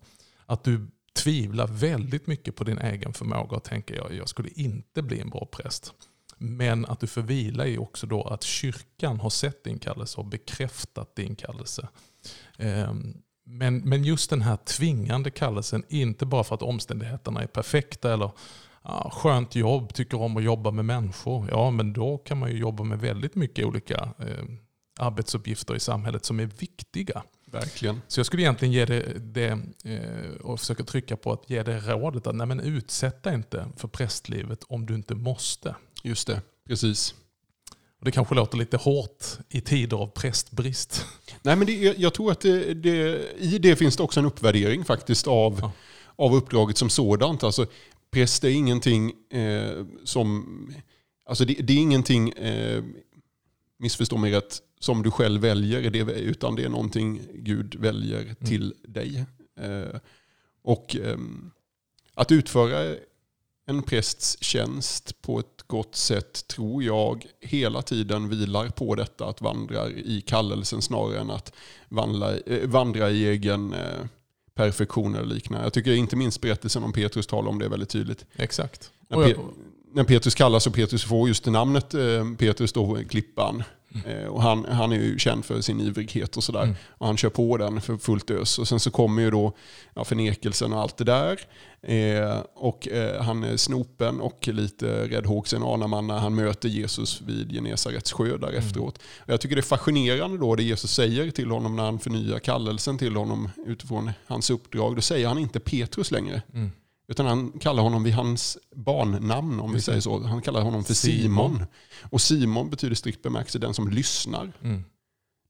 Att 0.47 0.65
du 0.65 0.87
tvivla 1.23 1.67
väldigt 1.67 2.27
mycket 2.27 2.57
på 2.57 2.65
din 2.65 2.79
egen 2.79 3.13
förmåga 3.13 3.57
och 3.57 3.65
tänka 3.65 3.95
jag, 3.95 4.15
jag 4.15 4.29
skulle 4.29 4.49
inte 4.49 5.03
bli 5.03 5.21
en 5.21 5.31
bra 5.31 5.47
präst. 5.53 5.95
Men 6.39 6.87
att 6.87 7.01
du 7.01 7.07
får 7.07 7.23
vila 7.23 7.67
i 7.67 7.79
också 7.79 8.07
då 8.07 8.23
att 8.23 8.43
kyrkan 8.43 9.21
har 9.21 9.31
sett 9.31 9.65
din 9.65 9.79
kallelse 9.79 10.21
och 10.21 10.27
bekräftat 10.27 11.17
din 11.17 11.37
kallelse. 11.37 11.89
Ehm, 12.59 13.15
men, 13.45 13.79
men 13.79 14.05
just 14.05 14.31
den 14.31 14.43
här 14.43 14.57
tvingande 14.57 15.31
kallelsen, 15.31 15.85
inte 15.89 16.27
bara 16.27 16.45
för 16.45 16.55
att 16.55 16.63
omständigheterna 16.63 17.43
är 17.43 17.47
perfekta 17.47 18.13
eller 18.13 18.31
ja, 18.83 19.11
skönt 19.15 19.55
jobb, 19.55 19.95
tycker 19.95 20.21
om 20.21 20.37
att 20.37 20.43
jobba 20.43 20.71
med 20.71 20.85
människor. 20.85 21.49
Ja, 21.51 21.71
men 21.71 21.93
då 21.93 22.19
kan 22.19 22.39
man 22.39 22.51
ju 22.51 22.59
jobba 22.59 22.85
med 22.85 23.01
väldigt 23.01 23.35
mycket 23.35 23.67
olika 23.67 24.09
eh, 24.19 24.45
arbetsuppgifter 24.99 25.75
i 25.75 25.81
samhället 25.81 26.25
som 26.25 26.41
är 26.41 26.47
viktiga. 26.47 27.23
Verkligen. 27.51 28.03
Så 28.09 28.21
jag 28.21 28.27
skulle 28.27 28.43
egentligen 28.43 28.73
ge 28.73 28.85
det, 28.85 29.19
det 29.19 29.59
eh, 29.85 30.41
och 30.41 30.61
försöka 30.61 30.85
trycka 30.85 31.17
på 31.17 31.33
att 31.33 31.51
ge 31.51 31.63
det 31.63 31.81
rådet 31.81 32.27
att 32.27 32.35
nej, 32.35 32.47
men 32.47 32.61
utsätt 32.61 33.23
dig 33.23 33.35
inte 33.35 33.69
för 33.77 33.89
prästlivet 33.89 34.65
om 34.69 34.87
du 34.87 34.95
inte 34.95 35.15
måste. 35.15 35.75
Just 36.03 36.27
det, 36.27 36.43
precis. 36.69 37.15
Och 37.99 38.05
det 38.05 38.11
kanske 38.11 38.35
låter 38.35 38.59
lite 38.59 38.77
hårt 38.77 39.25
i 39.49 39.61
tider 39.61 39.97
av 39.97 40.07
prästbrist. 40.07 41.07
Nej, 41.43 41.57
men 41.57 41.67
det, 41.67 41.73
jag 41.99 42.15
tror 42.15 42.33
att 42.33 42.41
det, 42.41 42.75
det, 42.75 43.27
i 43.39 43.59
det 43.59 43.77
finns 43.77 43.97
det 43.97 44.03
också 44.03 44.21
en 44.21 44.27
uppvärdering 44.27 44.85
faktiskt 44.85 45.27
av, 45.27 45.59
Ja. 45.61 45.73
av 46.17 46.35
uppdraget 46.35 46.77
som 46.79 46.91
sådant. 46.91 47.43
Alltså, 47.43 47.67
präst 48.11 48.45
är 48.45 48.49
ingenting 48.49 49.13
eh, 49.31 49.85
som... 50.05 50.75
Alltså 51.29 51.45
det, 51.45 51.55
det 51.55 51.73
är 51.73 51.79
ingenting, 51.79 52.31
eh, 52.31 52.85
missförstå 53.79 54.17
mig 54.17 54.33
rätt, 54.33 54.63
som 54.79 55.03
du 55.03 55.11
själv 55.11 55.41
väljer, 55.41 55.91
det, 55.91 55.99
utan 55.99 56.55
det 56.55 56.65
är 56.65 56.69
någonting 56.69 57.21
Gud 57.35 57.75
väljer 57.75 58.35
till 58.45 58.75
dig. 58.83 59.25
Eh, 59.61 60.01
och 60.63 60.97
ehm, 60.97 61.51
att 62.15 62.33
utföra 62.33 62.97
en 63.67 63.83
prästs 63.83 64.37
tjänst 64.41 65.23
på 65.23 65.39
ett 65.39 65.63
gott 65.67 65.95
sätt 65.97 66.47
tror 66.47 66.83
jag 66.83 67.27
hela 67.41 67.83
tiden 67.83 68.29
vilar 68.29 68.69
på 68.69 68.95
detta 68.95 69.27
att 69.27 69.41
vandra 69.41 69.91
i 69.91 70.21
kallelsen 70.27 70.83
snarare 70.83 71.21
än 71.21 71.31
att 71.31 71.53
vandra, 71.89 72.39
eh, 72.39 72.69
vandra 72.69 73.11
i 73.11 73.27
egen 73.27 73.73
eh, 73.73 74.05
perfektion 74.55 75.15
eller 75.15 75.35
liknande. 75.35 75.67
Jag 75.67 75.73
tycker 75.73 75.93
inte 75.93 76.17
minst 76.17 76.41
berättelsen 76.41 76.85
om 76.85 76.93
Petrus 76.93 77.27
talar 77.27 77.51
om 77.51 77.59
det 77.59 77.69
väldigt 77.69 77.89
tydligt. 77.89 78.27
Exakt. 78.37 78.91
När, 79.09 79.17
Pe- 79.17 79.45
när 79.93 80.05
Petrus 80.05 80.35
kallas 80.35 80.67
och 80.67 80.75
Petrus 80.75 81.05
får 81.05 81.29
just 81.29 81.47
namnet 81.47 81.95
Petrus 82.39 82.73
då, 82.73 82.99
klippan. 83.09 83.63
Eh, 84.07 84.27
och 84.27 84.43
han, 84.43 84.65
han 84.65 84.93
är 84.93 84.97
ju 84.97 85.19
känd 85.19 85.45
för 85.45 85.61
sin 85.61 85.81
ivrighet 85.81 86.37
och 86.37 86.45
sådär. 86.45 86.63
Mm. 86.63 86.75
Och 86.89 87.07
han 87.07 87.17
kör 87.17 87.31
på 87.31 87.57
den 87.57 87.81
för 87.81 87.97
fullt 87.97 88.31
ös. 88.31 88.59
Och 88.59 88.69
sen 88.69 88.81
så 88.81 88.91
kommer 88.91 89.23
ju 89.23 89.31
då 89.31 89.53
ja, 89.95 90.05
förnekelsen 90.05 90.73
och 90.73 90.81
allt 90.81 90.97
det 90.97 91.05
där. 91.05 91.41
Eh, 91.83 92.39
och 92.55 92.89
eh, 92.89 93.23
han 93.23 93.45
är 93.45 93.57
snopen 93.57 94.21
och 94.21 94.49
lite 94.49 95.09
räddhågsen 95.09 95.63
anar 95.63 95.89
man 95.89 96.07
när 96.07 96.19
han 96.19 96.35
möter 96.35 96.69
Jesus 96.69 97.21
vid 97.21 97.53
Genesarets 97.53 98.13
sjö 98.13 98.37
där 98.37 98.53
efteråt. 98.53 98.99
Och 98.99 99.33
jag 99.33 99.41
tycker 99.41 99.57
det 99.57 99.61
är 99.61 99.63
fascinerande 99.63 100.39
då 100.39 100.55
det 100.55 100.63
Jesus 100.63 100.93
säger 100.95 101.31
till 101.31 101.51
honom 101.51 101.77
när 101.77 101.85
han 101.85 101.99
förnyar 101.99 102.39
kallelsen 102.39 102.99
till 102.99 103.17
honom 103.17 103.51
utifrån 103.67 104.11
hans 104.27 104.51
uppdrag. 104.51 104.97
Då 104.97 105.03
säger 105.03 105.29
han 105.29 105.39
inte 105.39 105.61
Petrus 105.61 106.11
längre. 106.11 106.43
mm. 106.55 106.71
Utan 107.09 107.27
han 107.27 107.53
kallar 107.53 107.83
honom 107.83 108.03
vid 108.03 108.15
hans 108.15 108.59
barnnamn 108.75 109.61
om 109.61 109.73
vi 109.73 109.81
säger 109.81 110.01
så. 110.01 110.21
Han 110.23 110.43
kallar 110.43 110.61
honom 110.63 110.85
för 110.85 110.95
Simon. 110.95 111.51
Simon. 111.53 111.67
Och 112.11 112.21
Simon 112.21 112.71
betyder 112.71 112.95
strikt 112.95 113.23
bemärkelse 113.23 113.59
den 113.59 113.75
som 113.75 113.89
lyssnar. 113.89 114.53
Mm. 114.63 114.85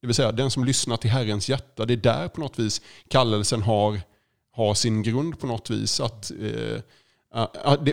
Det 0.00 0.06
vill 0.06 0.14
säga 0.14 0.32
den 0.32 0.50
som 0.50 0.64
lyssnar 0.64 0.96
till 0.96 1.10
Herrens 1.10 1.48
hjärta. 1.48 1.84
Det 1.84 1.94
är 1.94 1.96
där 1.96 2.28
på 2.28 2.40
något 2.40 2.58
vis 2.58 2.82
kallelsen 3.08 3.62
har, 3.62 4.00
har 4.52 4.74
sin 4.74 5.02
grund 5.02 5.38
på 5.38 5.46
något 5.46 5.70
vis. 5.70 6.00
Att, 6.00 6.30
eh, 6.30 6.80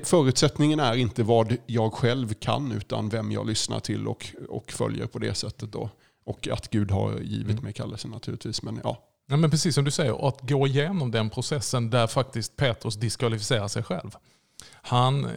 förutsättningen 0.03 0.79
är 0.79 0.95
inte 0.95 1.23
vad 1.23 1.57
jag 1.65 1.93
själv 1.93 2.33
kan 2.33 2.71
utan 2.71 3.09
vem 3.09 3.31
jag 3.31 3.47
lyssnar 3.47 3.79
till 3.79 4.07
och, 4.07 4.25
och 4.49 4.71
följer 4.71 5.07
på 5.07 5.19
det 5.19 5.33
sättet. 5.33 5.71
Då. 5.71 5.89
Och 6.25 6.47
att 6.47 6.69
Gud 6.69 6.91
har 6.91 7.19
givit 7.19 7.51
Mm. 7.51 7.63
mig 7.63 7.73
kallelsen 7.73 8.11
naturligtvis. 8.11 8.61
Men 8.61 8.79
ja, 8.83 9.03
Ja, 9.27 9.37
men 9.37 9.51
precis 9.51 9.75
som 9.75 9.85
du 9.85 9.91
säger, 9.91 10.27
att 10.27 10.49
gå 10.49 10.67
igenom 10.67 11.11
den 11.11 11.29
processen 11.29 11.89
där 11.89 12.07
faktiskt 12.07 12.55
Petrus 12.55 12.95
diskvalificerar 12.95 13.67
sig 13.67 13.83
själv. 13.83 14.15
Han 14.71 15.25
eh, 15.25 15.31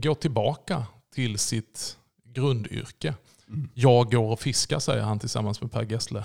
går 0.00 0.14
tillbaka 0.14 0.86
till 1.14 1.38
sitt 1.38 1.96
grundyrke. 2.24 3.14
Mm. 3.48 3.70
Jag 3.74 4.10
går 4.10 4.32
och 4.32 4.40
fiskar 4.40 4.78
säger 4.78 5.02
han 5.02 5.18
tillsammans 5.18 5.60
med 5.60 5.72
Per 5.72 5.82
Gessle. 5.82 6.24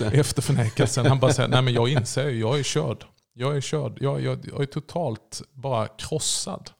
Efter 0.12 0.42
förnekelsen. 0.42 1.06
Han 1.06 1.18
bara 1.18 1.32
säger, 1.32 1.48
nej 1.48 1.62
men 1.62 1.74
jag 1.74 1.88
inser 1.88 2.28
ju, 2.28 2.40
jag 2.40 2.58
är 2.58 2.62
körd. 2.62 3.04
Jag 3.32 3.56
är 3.56 3.60
körd. 3.60 3.98
Jag, 4.00 4.20
jag, 4.20 4.46
jag 4.52 4.62
är 4.62 4.66
totalt 4.66 5.42
bara 5.52 5.88
krossad. 5.88 6.70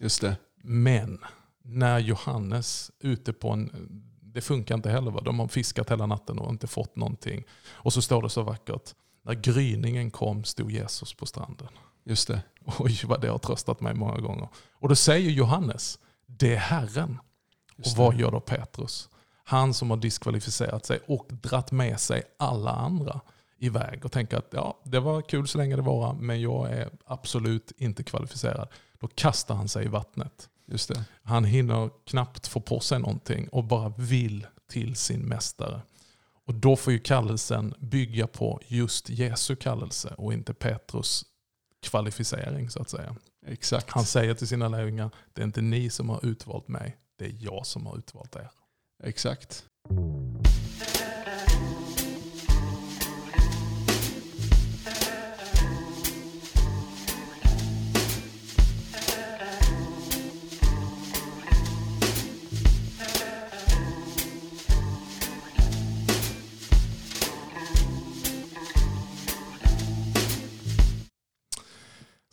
Just 0.00 0.20
det. 0.20 0.36
Men 0.62 1.18
när 1.62 1.98
Johannes 1.98 2.90
ute 3.00 3.32
på 3.32 3.50
en... 3.50 3.70
Det 4.34 4.40
funkar 4.40 4.74
inte 4.74 4.90
heller. 4.90 5.10
Va? 5.10 5.20
De 5.20 5.38
har 5.38 5.48
fiskat 5.48 5.90
hela 5.90 6.06
natten 6.06 6.38
och 6.38 6.50
inte 6.50 6.66
fått 6.66 6.96
någonting. 6.96 7.44
Och 7.70 7.92
så 7.92 8.02
står 8.02 8.22
det 8.22 8.30
så 8.30 8.42
vackert. 8.42 8.94
När 9.22 9.34
gryningen 9.34 10.10
kom 10.10 10.44
stod 10.44 10.70
Jesus 10.70 11.14
på 11.14 11.26
stranden. 11.26 11.68
Just 12.04 12.28
det. 12.28 12.42
Oj 12.78 13.00
vad 13.04 13.20
det 13.20 13.28
har 13.28 13.38
tröstat 13.38 13.80
mig 13.80 13.94
många 13.94 14.20
gånger. 14.20 14.48
Och 14.72 14.88
då 14.88 14.94
säger 14.94 15.30
Johannes, 15.30 15.98
det 16.26 16.54
är 16.54 16.58
Herren. 16.58 17.18
Och 17.76 17.84
vad 17.96 18.14
gör 18.14 18.30
då 18.30 18.40
Petrus? 18.40 19.08
Han 19.44 19.74
som 19.74 19.90
har 19.90 19.96
diskvalificerat 19.96 20.86
sig 20.86 21.00
och 21.06 21.26
dratt 21.30 21.72
med 21.72 22.00
sig 22.00 22.22
alla 22.38 22.70
andra 22.70 23.20
iväg 23.58 24.04
och 24.04 24.12
tänker 24.12 24.36
att 24.36 24.48
ja, 24.50 24.80
det 24.84 25.00
var 25.00 25.22
kul 25.22 25.48
så 25.48 25.58
länge 25.58 25.76
det 25.76 25.82
var, 25.82 26.14
men 26.14 26.40
jag 26.40 26.70
är 26.70 26.90
absolut 27.06 27.72
inte 27.76 28.02
kvalificerad. 28.02 28.68
Då 29.00 29.08
kastar 29.08 29.54
han 29.54 29.68
sig 29.68 29.84
i 29.84 29.88
vattnet. 29.88 30.48
Just 30.66 30.88
det. 30.88 31.04
Han 31.22 31.44
hinner 31.44 31.90
knappt 32.06 32.46
få 32.46 32.60
på 32.60 32.80
sig 32.80 32.98
någonting 32.98 33.48
och 33.48 33.64
bara 33.64 33.92
vill 33.98 34.46
till 34.70 34.96
sin 34.96 35.20
mästare. 35.20 35.80
Och 36.46 36.54
då 36.54 36.76
får 36.76 36.92
ju 36.92 36.98
kallelsen 36.98 37.74
bygga 37.78 38.26
på 38.26 38.60
just 38.66 39.10
Jesu 39.10 39.56
kallelse 39.56 40.14
och 40.18 40.32
inte 40.32 40.54
Petrus 40.54 41.24
kvalificering 41.82 42.70
så 42.70 42.80
att 42.80 42.90
säga. 42.90 43.16
Exakt. 43.46 43.90
Han 43.90 44.04
säger 44.04 44.34
till 44.34 44.48
sina 44.48 44.68
lärjungar, 44.68 45.10
det 45.32 45.42
är 45.42 45.44
inte 45.44 45.60
ni 45.60 45.90
som 45.90 46.08
har 46.08 46.26
utvalt 46.26 46.68
mig, 46.68 46.96
det 47.18 47.24
är 47.24 47.36
jag 47.40 47.66
som 47.66 47.86
har 47.86 47.98
utvalt 47.98 48.36
er. 48.36 48.50
Exakt. 49.02 49.64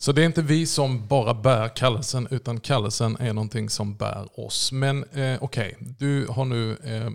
Så 0.02 0.12
det 0.12 0.22
är 0.22 0.26
inte 0.26 0.42
vi 0.42 0.66
som 0.66 1.06
bara 1.06 1.34
bär 1.34 1.68
kallelsen, 1.68 2.28
utan 2.30 2.60
kallelsen 2.60 3.16
är 3.16 3.32
någonting 3.32 3.70
som 3.70 3.96
bär 3.96 4.40
oss. 4.40 4.72
Men 4.72 5.04
eh, 5.04 5.42
okej, 5.42 5.76
du 5.98 6.26
har 6.26 6.44
nu 6.44 6.76
eh, 6.84 7.10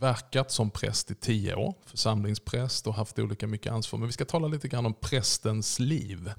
verkat 0.00 0.50
som 0.50 0.70
präst 0.70 1.10
i 1.10 1.14
tio 1.14 1.54
år, 1.54 1.74
församlingspräst 1.86 2.86
och 2.86 2.94
haft 2.94 3.18
olika 3.18 3.46
mycket 3.46 3.72
ansvar. 3.72 3.98
Men 3.98 4.06
vi 4.06 4.12
ska 4.12 4.24
tala 4.24 4.48
lite 4.48 4.68
grann 4.68 4.86
om 4.86 4.94
prästens 4.94 5.78
liv 5.78 6.32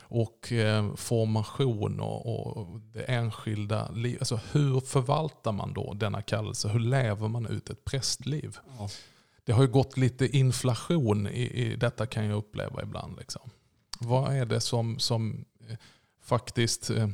och 0.00 0.52
eh, 0.52 0.94
formation 0.94 2.00
och, 2.00 2.56
och 2.56 2.80
det 2.80 3.02
enskilda 3.02 3.90
livet. 3.90 4.20
Alltså 4.20 4.40
hur 4.52 4.80
förvaltar 4.80 5.52
man 5.52 5.72
då 5.72 5.94
denna 5.94 6.22
kallelse? 6.22 6.68
Hur 6.68 6.80
lever 6.80 7.28
man 7.28 7.46
ut 7.46 7.70
ett 7.70 7.84
prästliv? 7.84 8.58
Ja. 8.78 8.88
Det 9.44 9.52
har 9.52 9.62
ju 9.62 9.68
gått 9.68 9.96
lite 9.96 10.36
inflation 10.36 11.26
i, 11.26 11.42
i 11.42 11.76
detta 11.76 12.06
kan 12.06 12.24
jag 12.24 12.36
uppleva 12.36 12.82
ibland. 12.82 13.16
Liksom. 13.18 13.50
Vad 14.04 14.36
är 14.36 14.46
det 14.46 14.60
som, 14.60 14.98
som 14.98 15.44
eh, 15.68 15.76
faktiskt, 16.22 16.90
eh, 16.90 17.08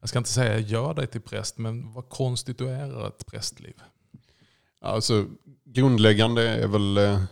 jag 0.00 0.08
ska 0.08 0.18
inte 0.18 0.30
säga 0.30 0.58
gör 0.58 0.94
dig 0.94 1.06
till 1.06 1.20
präst, 1.20 1.58
men 1.58 1.92
vad 1.92 2.08
konstituerar 2.08 3.08
ett 3.08 3.26
prästliv? 3.26 3.74
Alltså, 4.80 5.26
grundläggande 5.64 6.48
är 6.48 6.66
väl 6.66 6.96
eh, 6.96 7.22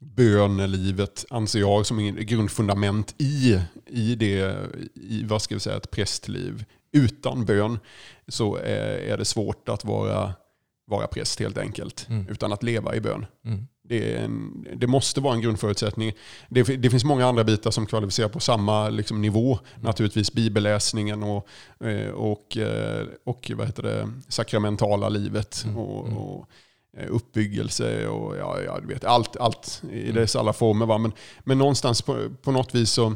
bönelivet, 0.00 1.24
anser 1.30 1.60
jag, 1.60 1.86
som 1.86 1.98
en 1.98 2.26
grundfundament 2.26 3.14
i, 3.18 3.60
i, 3.86 4.14
det, 4.14 4.56
i 4.94 5.24
vad 5.24 5.42
ska 5.42 5.54
vi 5.54 5.60
säga, 5.60 5.76
ett 5.76 5.90
prästliv. 5.90 6.64
Utan 6.92 7.44
bön 7.44 7.78
så 8.28 8.56
är, 8.56 8.98
är 8.98 9.18
det 9.18 9.24
svårt 9.24 9.68
att 9.68 9.84
vara, 9.84 10.34
vara 10.86 11.06
präst 11.06 11.40
helt 11.40 11.58
enkelt. 11.58 12.06
Mm. 12.08 12.28
Utan 12.28 12.52
att 12.52 12.62
leva 12.62 12.94
i 12.94 13.00
bön. 13.00 13.26
Mm. 13.44 13.66
Det, 13.90 14.14
en, 14.14 14.66
det 14.76 14.86
måste 14.86 15.20
vara 15.20 15.34
en 15.34 15.40
grundförutsättning. 15.40 16.12
Det, 16.48 16.62
det 16.62 16.90
finns 16.90 17.04
många 17.04 17.26
andra 17.26 17.44
bitar 17.44 17.70
som 17.70 17.86
kvalificerar 17.86 18.28
på 18.28 18.40
samma 18.40 18.88
liksom, 18.88 19.22
nivå. 19.22 19.58
Naturligtvis 19.80 20.32
bibelläsningen 20.32 21.22
och, 21.22 21.46
eh, 21.84 22.10
och, 22.10 22.56
eh, 22.56 23.06
och 23.24 23.50
vad 23.54 23.66
heter 23.66 23.82
det, 23.82 24.08
sakramentala 24.28 25.08
livet. 25.08 25.62
Mm, 25.64 25.76
Och, 25.78 26.06
mm. 26.06 26.18
och 26.18 26.46
eh, 26.98 27.06
uppbyggelse 27.10 28.06
och 28.06 28.36
ja, 28.36 28.60
ja, 28.60 28.78
du 28.80 28.86
vet, 28.86 29.04
allt, 29.04 29.36
allt 29.36 29.82
i 29.92 30.02
Mm. 30.02 30.14
dess 30.14 30.36
alla 30.36 30.52
former. 30.52 30.86
Va? 30.86 30.98
Men, 30.98 31.12
men 31.40 31.58
någonstans 31.58 32.02
på, 32.02 32.28
på 32.42 32.52
något 32.52 32.74
vis 32.74 32.90
så 32.90 33.14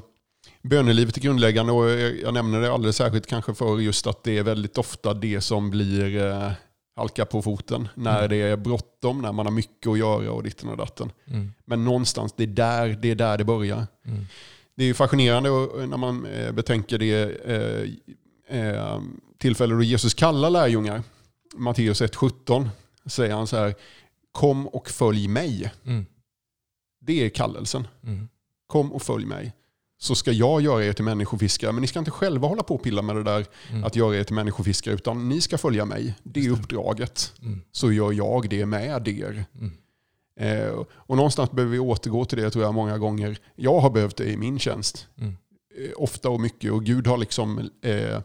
Bönelivet 0.63 1.17
är 1.17 1.21
grundläggande 1.21 1.73
och 1.73 1.91
jag, 1.91 2.35
nämner 2.35 2.61
det 2.61 2.73
alldeles 2.73 2.97
särskilt 2.97 3.27
kanske 3.27 3.55
för 3.55 3.79
just 3.79 4.07
att 4.07 4.25
det 4.25 4.39
är 4.39 4.43
väldigt 4.43 4.79
ofta 4.79 5.15
det 5.15 5.41
som 5.41 5.71
blir 5.71 6.55
halka 6.97 7.25
på 7.27 7.43
foten 7.43 7.89
när 7.95 8.19
Mm. 8.19 8.31
det 8.31 8.37
är 8.37 8.57
bråttom, 8.57 9.23
när 9.23 9.33
man 9.33 9.47
har 9.47 9.51
mycket 9.53 9.87
att 9.91 9.99
göra 9.99 10.33
och 10.33 10.43
ditten 10.43 10.69
och 10.69 10.77
datten. 10.77 11.13
Mm. 11.27 11.53
Men 11.65 11.85
någonstans, 11.85 12.33
det 12.37 12.43
är 12.43 12.47
där 12.47 12.89
det, 12.89 13.11
är 13.11 13.15
där 13.15 13.39
det 13.39 13.45
börjar. 13.45 13.87
Mm. 14.07 14.25
Det 14.77 14.85
är 14.85 14.95
fascinerande 14.95 15.51
och- 15.51 15.89
när 15.89 15.97
man 15.97 16.27
eh, 16.27 16.53
betänker 16.53 16.99
det 16.99 17.31
eh, 17.45 18.59
eh, 18.61 19.01
tillfälle 19.39 19.75
då 19.75 19.83
Jesus 19.83 20.15
kallar 20.15 20.51
lärjungar. 20.51 21.03
Matteus 21.57 22.03
1.17 22.03 22.69
säger 23.07 23.35
han 23.35 23.47
så 23.47 23.57
här, 23.57 23.75
kom 24.33 24.69
och 24.69 24.91
följ 24.91 25.29
mig. 25.29 25.73
Mm. 25.85 26.07
Det 27.01 27.25
är 27.25 27.29
kallelsen. 27.29 27.87
Mm. 28.03 28.29
Kom 28.67 28.93
och 28.93 29.03
följ 29.03 29.27
mig. 29.27 29.53
Så 29.99 30.15
ska 30.15 30.33
jag 30.33 30.61
göra 30.61 30.85
er 30.85 30.93
till 30.93 31.05
människofiskare. 31.05 31.73
Men 31.73 31.81
ni 31.81 31.87
ska 31.87 31.99
inte 31.99 32.11
själva 32.11 32.49
hålla 32.49 32.63
på 32.63 32.75
och 32.75 32.83
pilla 32.83 33.03
med 33.03 33.17
det 33.17 33.23
där 33.23 33.47
Mm. 33.71 33.85
att 33.85 33.97
göra 33.97 34.17
er 34.17 34.25
till 34.25 34.35
människofiskare. 34.35 34.95
Utan 34.95 35.29
ni 35.29 35.41
ska 35.41 35.59
följa 35.59 35.85
mig. 35.85 36.15
Det 36.23 36.41
är 36.47 36.51
uppdraget. 36.51 37.33
Mm. 37.43 37.61
Så 37.73 37.93
gör 37.93 38.13
jag 38.13 38.49
det 38.51 38.67
med 38.67 39.09
er. 39.09 39.45
Mm. 39.55 39.73
Eh, 40.41 40.73
och 40.89 41.17
någonstans 41.17 41.51
behöver 41.51 41.73
vi 41.73 41.79
återgå 41.79 42.25
till 42.25 42.39
det 42.39 42.51
tror 42.51 42.65
jag 42.65 42.75
många 42.75 42.99
gånger. 42.99 43.39
Jag 43.57 43.81
har 43.81 43.91
behövt 43.91 44.17
det 44.17 44.25
i 44.25 44.37
min 44.37 44.59
tjänst. 44.59 45.07
Mm. 45.19 45.37
Eh, 45.79 45.91
ofta 45.97 46.29
och 46.31 46.41
mycket. 46.41 46.73
Och 46.73 46.85
Gud 46.85 47.07
har 47.07 47.19
liksom, 47.19 47.71
eh, 47.83 48.21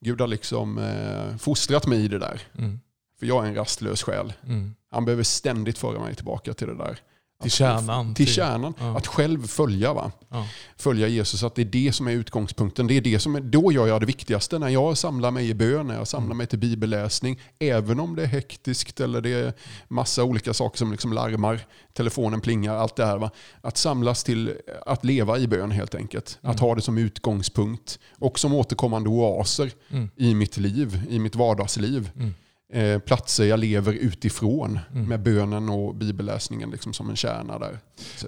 Gud 0.00 0.20
har 0.20 0.28
liksom 0.28 0.78
eh, 0.78 1.36
fostrat 1.36 1.86
mig 1.86 2.04
i 2.04 2.08
det 2.08 2.18
där. 2.18 2.42
Mm. 2.58 2.80
För 3.18 3.26
jag 3.26 3.44
är 3.44 3.48
en 3.48 3.54
rastlös 3.54 4.02
själ. 4.02 4.32
Mm. 4.46 4.74
Han 4.90 5.04
behöver 5.04 5.22
ständigt 5.22 5.78
föra 5.78 6.00
mig 6.00 6.14
tillbaka 6.14 6.54
till 6.54 6.66
det 6.66 6.76
där. 6.76 6.98
Till 7.42 7.50
kärnan. 7.50 8.14
Till 8.14 8.26
kärnan. 8.26 8.74
Ja. 8.78 8.96
Att 8.96 9.06
själv 9.06 9.46
följa. 9.46 9.92
Va? 9.94 10.12
Ja. 10.28 10.46
Följa 10.76 11.08
Jesus. 11.08 11.42
Att 11.42 11.54
det 11.54 11.62
är 11.62 11.66
det 11.66 11.92
som 11.94 12.08
är 12.08 12.12
utgångspunkten. 12.12 12.86
Det 12.86 12.94
är 12.96 13.00
det 13.00 13.18
som 13.18 13.36
är, 13.36 13.40
då 13.40 13.72
gör 13.72 13.86
jag 13.86 14.00
det 14.02 14.06
viktigaste. 14.06 14.58
När 14.58 14.68
jag 14.68 14.98
samlar 14.98 15.30
mig 15.30 15.48
i 15.48 15.54
bön, 15.54 15.86
när 15.86 15.94
jag 15.94 16.08
samlar 16.08 16.26
Mm. 16.26 16.36
mig 16.38 16.46
till 16.46 16.58
bibelläsning. 16.58 17.40
Även 17.58 18.00
om 18.00 18.16
det 18.16 18.22
är 18.22 18.26
hektiskt 18.26 19.00
eller 19.00 19.20
det 19.20 19.30
är 19.32 19.52
massa 19.88 20.24
olika 20.24 20.54
saker 20.54 20.78
som 20.78 20.90
liksom 20.92 21.12
larmar. 21.12 21.60
Telefonen 21.92 22.40
plingar, 22.40 22.74
allt 22.76 22.96
det 22.96 23.06
här. 23.06 23.18
Va? 23.18 23.30
Att 23.60 23.76
samlas 23.76 24.24
till 24.24 24.54
att 24.86 25.04
leva 25.04 25.38
i 25.38 25.46
bön 25.48 25.70
helt 25.70 25.94
enkelt. 25.94 26.38
Mm. 26.42 26.54
Att 26.54 26.60
ha 26.60 26.74
det 26.74 26.82
som 26.82 26.98
utgångspunkt. 26.98 27.98
Och 28.18 28.38
som 28.38 28.54
återkommande 28.54 29.08
oaser 29.10 29.70
Mm. 29.90 30.08
i 30.16 30.34
mitt 30.34 30.56
liv, 30.56 31.02
i 31.10 31.18
mitt 31.18 31.34
vardagsliv. 31.36 32.10
Mm. 32.16 32.34
Eh, 32.72 32.98
platser 32.98 33.44
jag 33.44 33.58
lever 33.60 33.92
utifrån 33.92 34.78
Mm. 34.92 35.08
med 35.08 35.22
bönen 35.22 35.68
och 35.68 35.94
bibelläsningen 35.94 36.70
liksom 36.70 36.92
som 36.92 37.10
en 37.10 37.16
kärna 37.16 37.58
där. 37.58 37.78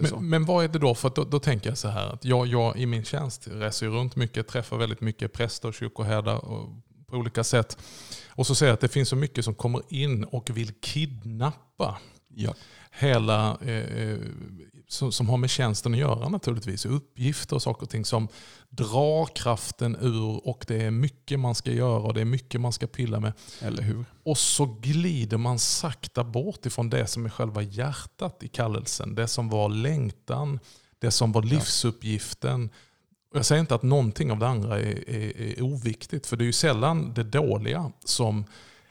Men, 0.01 0.29
men 0.31 0.45
vad 0.45 0.65
är 0.65 0.69
det 0.69 0.79
då? 0.79 0.95
För 0.95 1.13
då, 1.15 1.25
då 1.25 1.39
tänker 1.39 1.69
jag 1.69 1.79
så 1.79 1.89
här 1.89 2.07
att 2.13 2.25
jag, 2.25 2.47
jag 2.47 2.77
i 2.77 2.87
min 2.87 3.05
tjänst 3.05 3.49
reser 3.53 3.87
runt 3.87 4.17
mycket, 4.17 4.49
träffar 4.49 4.77
väldigt 4.77 5.01
mycket 5.01 5.33
präster 5.33 5.69
och 5.69 5.75
kyrkoherdar 5.75 6.39
på 7.07 7.17
olika 7.17 7.45
sätt. 7.45 7.79
Och 8.29 8.47
så 8.47 8.55
ser 8.55 8.67
jag 8.67 8.75
att 8.75 8.81
det 8.81 8.89
finns 8.89 9.09
så 9.09 9.17
mycket 9.17 9.45
som 9.45 9.55
kommer 9.55 9.83
in 9.89 10.25
och 10.25 10.51
vill 10.57 10.73
kidnappa 10.81 11.99
Ja. 12.35 12.55
hela, 12.91 13.59
eh, 13.61 13.69
eh, 13.71 14.19
som, 14.93 15.13
som 15.13 15.29
har 15.29 15.37
med 15.37 15.51
tjänsten 15.51 15.93
att 15.93 15.99
göra 15.99 16.29
naturligtvis. 16.29 16.87
Uppgifter 16.87 17.57
och 17.57 17.63
saker 17.63 17.83
och 17.83 17.91
ting 17.91 18.05
som 18.05 18.29
drar 18.69 19.37
kraften 19.37 19.97
ur 20.01 20.49
och 20.49 20.65
det 20.69 20.83
är 20.83 20.91
mycket 20.91 21.41
man 21.41 21.55
ska 21.55 21.73
göra 21.73 21.99
och 21.99 22.15
det 22.15 22.21
är 22.21 22.25
mycket 22.25 22.61
man 22.61 22.73
ska 22.73 22.87
pilla 22.87 23.21
med. 23.21 23.33
Eller 23.61 23.83
hur? 23.83 24.05
Och 24.23 24.39
så 24.39 24.65
glider 24.65 25.37
man 25.37 25.59
sakta 25.59 26.25
bort 26.25 26.67
ifrån 26.67 26.91
det 26.91 27.07
som 27.07 27.25
är 27.25 27.31
själva 27.31 27.63
hjärtat 27.63 28.43
i 28.43 28.49
kallelsen. 28.49 29.15
Det 29.15 29.29
som 29.29 29.49
var 29.49 29.69
längtan, 29.69 30.59
det 30.99 31.11
som 31.11 31.33
var 31.33 31.43
livsuppgiften. 31.43 32.71
Jag 33.35 33.45
säger 33.45 33.61
inte 33.61 33.75
att 33.75 33.83
någonting 33.83 34.33
av 34.33 34.39
det 34.39 34.49
andra 34.49 34.81
är, 34.81 35.11
är, 35.11 35.41
är 35.41 35.63
oviktigt. 35.63 36.27
För 36.27 36.37
det 36.37 36.45
är 36.45 36.47
ju 36.47 36.53
sällan 36.53 37.15
det 37.15 37.25
dåliga 37.25 37.93
som 38.05 38.45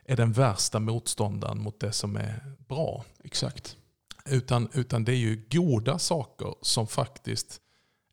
är 0.05 0.15
den 0.15 0.31
värsta 0.31 0.79
motståndaren 0.79 1.61
mot 1.61 1.79
det 1.79 1.91
som 1.91 2.15
är 2.15 2.55
bra. 2.67 3.05
Exakt. 3.23 3.77
Utan, 4.25 4.69
utan 4.73 5.03
det 5.03 5.11
är 5.11 5.17
ju 5.17 5.47
goda 5.51 5.99
saker 5.99 6.55
som 6.61 6.87
faktiskt 6.87 7.61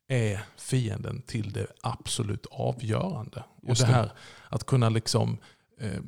är 0.07 0.45
fienden 0.57 1.21
till 1.21 1.53
det 1.53 1.67
absolut 1.81 2.45
avgörande. 2.45 3.43
Och 3.61 3.69
Just 3.69 3.81
det 3.81 3.87
det. 3.87 3.93
här 3.93 4.11
att 4.49 4.65
kunna 4.65 4.89
liksom 4.89 5.37
eh, 5.79 6.01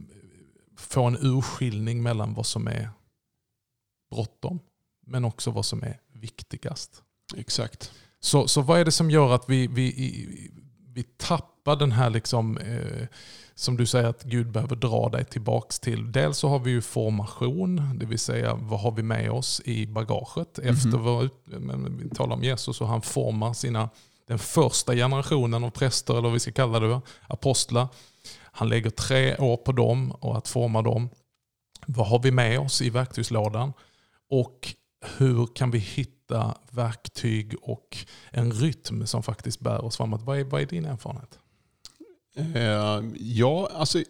få 0.78 1.04
en 1.04 1.18
urskiljning 1.22 2.04
mellan 2.04 2.34
vad 2.34 2.46
som 2.46 2.68
är 2.68 2.90
bråttom 4.12 4.60
men 5.06 5.26
också 5.26 5.52
vad 5.52 5.66
som 5.66 5.84
är 5.84 6.00
viktigast. 6.14 7.04
Exakt. 7.36 7.92
Så, 8.20 8.48
så 8.48 8.62
vad 8.62 8.80
är 8.80 8.86
det 8.86 8.92
som 8.92 9.12
gör 9.12 9.36
att 9.36 9.50
vi, 9.50 9.68
vi, 9.68 10.52
vi 10.88 11.04
tappar 11.04 11.51
tappa 11.64 11.76
den 11.76 11.92
här, 11.92 12.10
liksom, 12.10 12.58
eh, 12.58 13.08
som 13.56 13.78
du 13.78 13.86
säger 13.86 14.08
att 14.08 14.24
Gud 14.24 14.52
behöver 14.52 14.76
dra 14.76 15.10
dig 15.10 15.26
tillbaks 15.26 15.80
till. 15.80 16.12
Dels 16.12 16.38
så 16.38 16.50
har 16.50 16.60
vi 16.60 16.72
ju 16.72 16.82
formation, 16.82 18.00
det 18.00 18.06
vill 18.06 18.20
säga 18.20 18.56
vad 18.56 18.80
har 18.80 18.92
vi 18.92 19.04
med 19.04 19.32
oss 19.32 19.62
i 19.66 19.88
bagaget. 19.88 20.58
Mhm. 20.58 20.70
Efter 20.70 20.98
vår, 20.98 21.30
vi 22.04 22.10
talar 22.10 22.36
om 22.36 22.44
Jesus 22.44 22.82
och 22.82 22.88
han 22.88 23.02
formar 23.02 23.54
sina, 23.54 23.90
den 24.28 24.40
första 24.40 24.96
generationen 24.96 25.64
av 25.64 25.70
präster, 25.70 26.14
eller 26.14 26.24
vad 26.24 26.34
vi 26.34 26.40
ska 26.40 26.52
kalla 26.52 26.80
det, 26.80 27.02
apostlar. 27.28 27.88
Han 28.54 28.70
lägger 28.70 28.90
tre 28.90 29.38
år 29.38 29.58
på 29.58 29.72
dem 29.72 30.12
och 30.12 30.38
att 30.38 30.48
forma 30.48 30.82
dem. 30.82 31.10
Vad 31.88 32.08
har 32.08 32.20
vi 32.20 32.32
med 32.32 32.60
oss 32.60 32.82
i 32.82 32.90
verktygslådan? 32.90 33.74
Och 34.30 34.76
hur 35.18 35.48
kan 35.56 35.72
vi 35.72 35.80
hitta 35.80 36.56
verktyg 36.72 37.56
och 37.62 37.98
en 38.32 38.52
rytm 38.52 39.08
som 39.08 39.24
faktiskt 39.24 39.60
bär 39.60 39.86
oss 39.86 39.98
framåt? 39.98 40.22
Vad 40.22 40.40
är, 40.40 40.44
vad 40.44 40.62
är 40.62 40.66
din 40.66 40.86
erfarenhet? 40.86 41.40
Eh, 42.36 43.04
ja, 43.20 43.70
alltså 43.74 44.04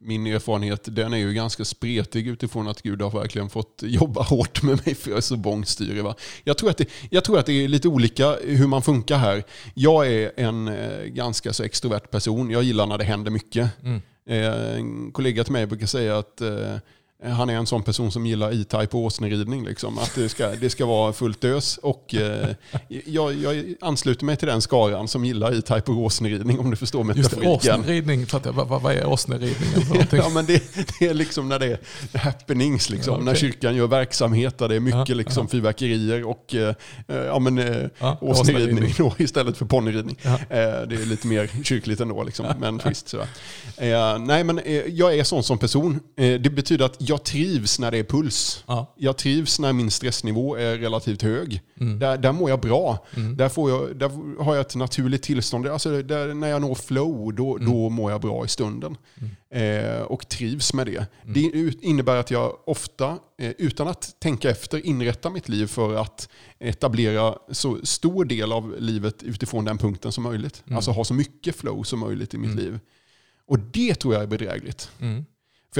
min 0.00 0.26
erfarenhet 0.26 0.96
den 0.96 1.12
är 1.12 1.16
ju 1.16 1.32
ganska 1.32 1.64
spretig 1.64 2.26
utifrån 2.28 2.68
att 2.68 2.82
Gud 2.82 3.02
har 3.02 3.10
verkligen 3.10 3.48
fått 3.48 3.82
jobba 3.86 4.22
hårt 4.22 4.62
med 4.62 4.86
mig 4.86 4.94
för 4.94 5.10
jag 5.10 5.16
är 5.16 5.20
så 5.20 5.36
bångstyrig. 5.36 6.04
Va? 6.04 6.14
Jag, 6.44 6.58
tror 6.58 6.70
att 6.70 6.76
det, 6.76 6.88
jag 7.10 7.24
tror 7.24 7.38
att 7.38 7.46
det 7.46 7.52
är 7.52 7.68
lite 7.68 7.88
olika 7.88 8.36
hur 8.36 8.66
man 8.66 8.82
funkar 8.82 9.18
här. 9.18 9.44
Jag 9.74 10.12
är 10.12 10.32
en 10.36 10.68
eh, 10.68 11.04
ganska 11.04 11.52
så 11.52 11.62
extrovert 11.62 12.10
person. 12.10 12.50
Jag 12.50 12.62
gillar 12.62 12.86
när 12.86 12.98
det 12.98 13.04
händer 13.04 13.30
mycket. 13.30 13.70
Mm. 13.82 14.02
Eh, 14.26 14.76
en 14.76 15.12
kollega 15.12 15.44
till 15.44 15.52
mig 15.52 15.66
brukar 15.66 15.86
säga 15.86 16.18
att 16.18 16.40
eh, 16.40 16.76
han 17.24 17.50
är 17.50 17.54
en 17.54 17.66
sån 17.66 17.82
person 17.82 18.12
som 18.12 18.26
gillar 18.26 18.52
E-Type 18.52 18.96
och 18.96 19.02
åsneridning. 19.02 19.64
Liksom. 19.64 19.98
Att 19.98 20.14
det 20.14 20.28
ska, 20.28 20.48
det 20.48 20.70
ska 20.70 20.86
vara 20.86 21.12
fullt 21.12 21.44
ös. 21.44 21.78
Och, 21.78 22.14
eh, 22.14 22.48
jag, 23.04 23.34
jag 23.34 23.74
ansluter 23.80 24.24
mig 24.24 24.36
till 24.36 24.48
den 24.48 24.62
skaran 24.62 25.08
som 25.08 25.24
gillar 25.24 25.52
E-Type 25.52 25.90
och 25.92 25.98
åsneridning 25.98 26.58
om 26.58 26.70
du 26.70 26.76
förstår 26.76 27.06
Just 27.16 27.30
det, 27.30 27.36
metaforiken. 27.36 27.80
åsneridning, 27.80 28.26
fattar 28.26 28.50
jag. 28.50 28.54
Vad, 28.66 28.82
vad, 28.82 28.92
är 28.92 29.04
någonting? 29.04 29.54
Ja, 30.18 30.28
men 30.28 30.46
det, 30.46 30.62
det 30.98 31.06
är 31.06 31.14
liksom 31.14 31.48
när 31.48 31.58
det 31.58 31.66
är 32.12 32.18
happenings, 32.18 32.90
liksom, 32.90 33.14
Ja, 33.14 33.20
när 33.24 33.32
okej. 33.32 33.40
kyrkan 33.40 33.76
gör 33.76 33.86
verksamhet 33.86 34.58
där 34.58 34.68
det 34.68 34.76
är 34.76 34.80
mycket 34.80 35.08
Ja, 35.08 35.14
liksom, 35.14 35.48
fyrverkerier 35.48 36.24
och 36.24 36.54
eh, 36.54 36.74
eh, 37.08 37.16
ja, 37.16 37.38
men, 37.38 37.58
eh, 37.58 37.86
Ja, 37.98 38.18
åsneridning 38.20 38.94
då, 38.98 39.14
istället 39.18 39.56
för 39.56 39.64
ponnyridning. 39.64 40.18
Ja. 40.22 40.30
Eh, 40.30 40.38
det 40.88 40.94
är 40.94 41.06
lite 41.06 41.26
mer 41.26 41.50
kyrkligt 41.64 42.00
ändå, 42.00 42.22
liksom, 42.22 42.46
men 42.60 42.78
trist. 42.78 43.08
Sådär. 43.08 43.26
Eh, 43.76 44.18
nej, 44.18 44.44
men 44.44 44.58
eh, 44.58 44.74
jag 44.86 45.14
är 45.14 45.24
sån 45.24 45.42
som 45.42 45.58
person. 45.58 46.00
Eh, 46.16 46.40
det 46.40 46.50
betyder 46.50 46.84
att 46.84 47.07
jag 47.08 47.24
trivs 47.24 47.78
när 47.78 47.90
det 47.90 47.98
är 47.98 48.04
puls. 48.04 48.64
Ja. 48.66 48.94
Jag 48.96 49.16
trivs 49.16 49.58
när 49.58 49.72
min 49.72 49.90
stressnivå 49.90 50.56
är 50.56 50.78
relativt 50.78 51.22
hög. 51.22 51.60
Mm. 51.80 51.98
Där, 51.98 52.18
där 52.18 52.32
mår 52.32 52.50
jag 52.50 52.60
bra. 52.60 53.06
Mm. 53.16 53.36
Där, 53.36 53.48
får 53.48 53.70
jag, 53.70 53.96
där 53.96 54.42
har 54.44 54.54
jag 54.54 54.60
ett 54.60 54.74
naturligt 54.76 55.22
tillstånd. 55.22 55.66
Alltså 55.66 56.02
där, 56.02 56.34
när 56.34 56.48
jag 56.48 56.60
når 56.62 56.74
flow, 56.74 57.34
då, 57.34 57.56
Mm. 57.56 57.70
då 57.70 57.88
mår 57.88 58.10
jag 58.10 58.20
bra 58.20 58.44
i 58.44 58.48
stunden. 58.48 58.96
Eh, 59.50 60.02
och 60.02 60.28
trivs 60.28 60.74
med 60.74 60.86
det. 60.86 61.06
Det 61.24 61.40
ut- 61.46 61.82
innebär 61.82 62.16
att 62.16 62.30
jag 62.30 62.56
ofta, 62.66 63.18
eh, 63.38 63.50
utan 63.58 63.88
att 63.88 64.16
tänka 64.20 64.50
efter, 64.50 64.86
inrättar 64.86 65.30
mitt 65.30 65.48
liv 65.48 65.66
för 65.66 65.94
att 65.94 66.28
etablera 66.58 67.34
så 67.52 67.78
stor 67.82 68.24
del 68.24 68.52
av 68.52 68.74
livet 68.78 69.22
utifrån 69.22 69.64
den 69.64 69.78
punkten 69.78 70.12
som 70.12 70.24
möjligt. 70.24 70.62
Mm. 70.66 70.76
Alltså 70.76 70.90
ha 70.90 71.04
så 71.04 71.14
mycket 71.14 71.56
flow 71.56 71.82
som 71.82 71.98
möjligt 71.98 72.34
i 72.34 72.38
mitt 72.38 72.56
liv. 72.56 72.78
Och 73.46 73.58
det 73.58 73.94
tror 73.94 74.14
jag 74.14 74.22
är 74.22 74.26
bedrägligt. 74.26 74.90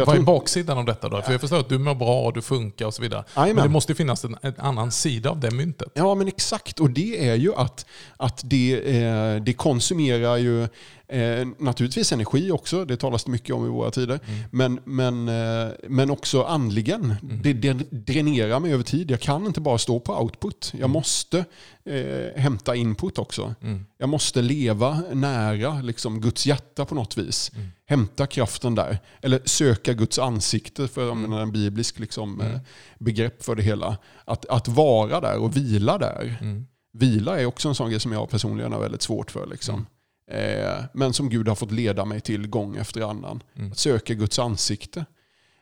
För 0.04 0.06
Vad 0.06 0.16
är 0.16 0.24
tror, 0.24 0.38
baksidan 0.38 0.78
av 0.78 0.84
detta 0.84 1.08
då? 1.08 1.22
För 1.22 1.32
jag 1.32 1.40
förstår 1.40 1.60
att 1.60 1.68
du 1.68 1.78
mår 1.78 1.94
bra 1.94 2.20
och 2.20 2.32
du 2.32 2.42
funkar 2.42 2.86
och 2.86 2.94
så 2.94 3.02
vidare. 3.02 3.24
Jajamän. 3.36 3.56
Men 3.56 3.64
det 3.64 3.70
måste 3.70 3.92
ju 3.92 3.96
finnas 3.96 4.24
en, 4.24 4.36
en 4.42 4.54
annan 4.58 4.92
sida 4.92 5.30
av 5.30 5.40
det 5.40 5.50
myntet. 5.50 5.88
Ja, 5.94 6.14
men 6.14 6.28
exakt. 6.28 6.80
Och 6.80 6.90
det 6.90 7.28
är 7.28 7.34
ju 7.34 7.54
att, 7.54 7.86
att 8.16 8.40
det, 8.44 8.96
eh, 8.96 9.36
det 9.36 9.52
konsumerar 9.52 10.36
ju 10.36 10.68
eh, 11.08 11.48
naturligtvis 11.58 12.12
energi 12.12 12.50
också. 12.50 12.84
Det 12.84 12.96
talas 12.96 13.24
det 13.24 13.30
mycket 13.30 13.54
om 13.54 13.66
i 13.66 13.68
våra 13.68 13.90
tider. 13.90 14.20
Men, 14.50 14.80
men, 14.84 15.28
eh, 15.28 15.68
men 15.88 16.10
också 16.10 16.42
andligen. 16.42 17.14
Det, 17.42 17.52
det 17.52 17.72
dränerar 17.90 18.60
mig 18.60 18.72
över 18.72 18.84
tid. 18.84 19.10
Jag 19.10 19.20
kan 19.20 19.46
inte 19.46 19.60
bara 19.60 19.78
stå 19.78 20.00
på 20.00 20.22
output. 20.22 20.72
Jag 20.78 20.90
måste 20.90 21.44
eh, 21.84 22.40
hämta 22.40 22.76
input 22.76 23.18
också. 23.18 23.54
Mm. 23.62 23.86
Jag 23.98 24.08
måste 24.08 24.42
leva 24.42 25.02
nära 25.12 25.80
liksom, 25.80 26.20
Guds 26.20 26.46
hjärta 26.46 26.84
på 26.84 26.94
något 26.94 27.18
vis. 27.18 27.52
Hämta 27.86 28.26
kraften 28.26 28.74
där. 28.74 28.98
Eller 29.22 29.40
söka 29.44 29.92
Guds 29.92 30.18
ansikte, 30.18 30.88
för 30.88 31.06
att 31.06 31.12
använda 31.12 31.40
en 31.40 31.52
biblisk 31.52 31.98
liksom, 31.98 32.40
eh, 32.40 32.58
begrepp 32.98 33.42
för 33.44 33.54
det 33.54 33.62
hela. 33.62 33.96
Att, 34.24 34.46
att 34.46 34.68
vara 34.68 35.20
där 35.20 35.38
och 35.38 35.56
vila 35.56 35.98
där. 35.98 36.38
Mm. 36.40 36.66
Vila 36.92 37.40
är 37.40 37.46
också 37.46 37.68
en 37.68 37.74
sån 37.74 37.90
grej 37.90 38.00
som 38.00 38.12
jag 38.12 38.30
personligen 38.30 38.72
har 38.72 38.80
väldigt 38.80 39.02
svårt 39.02 39.30
för. 39.30 39.46
Liksom. 39.46 39.86
Eh, 40.30 40.84
men 40.92 41.12
som 41.12 41.28
Gud 41.28 41.48
har 41.48 41.54
fått 41.54 41.72
leda 41.72 42.04
mig 42.04 42.20
till 42.20 42.46
gång 42.46 42.76
efter 42.76 43.00
annan. 43.00 43.42
Mm. 43.56 43.72
Att 43.72 43.78
söka 43.78 44.14
Guds 44.14 44.38
ansikte. 44.38 45.04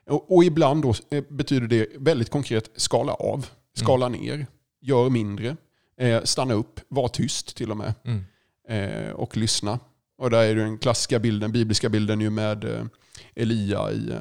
Och, 0.06 0.36
och 0.36 0.44
ibland 0.44 0.82
då 0.82 0.94
eh, 1.10 1.24
betyder 1.28 1.66
det 1.66 1.86
väldigt 1.98 2.30
konkret 2.30 2.70
skala 2.76 3.12
av, 3.12 3.46
skala 3.74 4.08
ner, 4.08 4.46
gör 4.80 5.10
mindre, 5.10 5.56
eh, 6.00 6.22
stanna 6.22 6.54
upp, 6.54 6.80
var 6.88 7.08
tyst 7.08 7.56
till 7.56 7.70
och 7.70 7.76
med 7.76 7.94
Mm. 8.04 9.14
och 9.14 9.36
lyssna. 9.36 9.78
Och 10.18 10.30
där 10.30 10.42
är 10.42 10.54
den 10.54 10.78
klassiska 10.78 11.18
bilden, 11.18 11.52
bibliska 11.52 11.88
bilden 11.88 12.20
ju 12.20 12.30
med 12.30 12.88
Elia 13.34 13.90
i, 13.92 14.12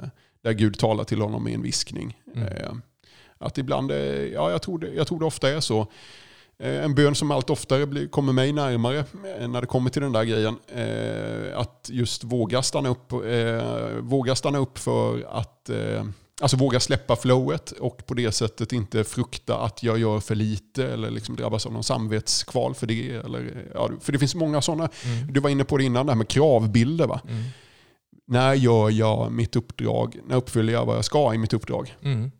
där 0.43 0.51
Gud 0.51 0.79
talar 0.79 1.03
till 1.03 1.21
honom 1.21 1.43
med 1.43 1.53
en 1.53 1.62
viskning. 1.62 2.17
Mm. 2.36 2.81
Att 3.38 3.58
ibland, 3.58 3.91
ja 4.34 4.51
jag 4.51 4.62
tror, 4.62 4.79
det, 4.79 4.93
jag 4.93 5.08
tror 5.08 5.19
det 5.19 5.25
ofta 5.25 5.49
är 5.49 5.60
så. 5.60 5.88
Eh, 6.60 6.84
en 6.84 6.96
bön 6.96 7.15
som 7.15 7.32
allt 7.32 7.50
oftare 7.50 7.86
blir, 7.86 8.08
kommer 8.08 8.34
mig 8.34 8.54
närmare 8.54 9.06
eh, 9.39 9.48
när 9.48 9.62
det 9.62 9.68
kommer 9.68 9.89
till 9.89 10.02
den 10.02 10.12
där 10.12 10.24
grejen. 10.24 10.56
Eh, 10.68 11.60
att 11.60 11.89
just 11.91 12.24
våga 12.24 12.62
stanna 12.62 12.89
upp, 12.89 13.13
våga 14.02 14.36
stanna 14.36 14.58
upp 14.58 14.78
för 14.78 15.28
att 15.30 15.70
Alltså 16.41 16.58
våga 16.58 16.80
släppa 16.80 17.15
flowet 17.15 17.72
och 17.72 18.06
på 18.06 18.13
det 18.13 18.32
sättet 18.32 18.74
inte 18.74 19.04
frukta 19.04 19.58
att 19.58 19.84
jag 19.84 19.98
gör 19.98 20.20
för 20.20 20.36
lite 20.36 20.88
eller 20.88 21.12
liksom 21.12 21.36
drabbas 21.36 21.65
av 21.65 21.74
någon 21.74 21.84
samvetskval 21.84 22.76
för 22.76 22.88
det. 22.88 23.12
Eller, 23.12 23.72
ja, 23.74 23.89
för 24.02 24.12
det 24.12 24.20
finns 24.20 24.36
många 24.36 24.62
sådana. 24.62 24.89
Mm. 25.06 25.34
Du 25.34 25.39
var 25.39 25.50
inne 25.50 25.63
på 25.63 25.78
det 25.78 25.84
innan, 25.84 26.06
det 26.06 26.12
här 26.12 26.18
med 26.18 26.28
kravbilder. 26.28 27.08
Va? 27.08 27.22
Mm. 27.28 27.44
När 28.28 28.54
gör 28.54 28.89
jag 28.89 29.32
mitt 29.32 29.56
uppdrag? 29.56 30.20
När 30.28 30.36
uppfyller 30.36 30.74
jag 30.74 30.86
vad 30.86 30.98
jag 30.98 31.06
ska 31.06 31.34
i 31.34 31.38
mitt 31.38 31.54
uppdrag? 31.54 31.96
Mm. 32.02 32.32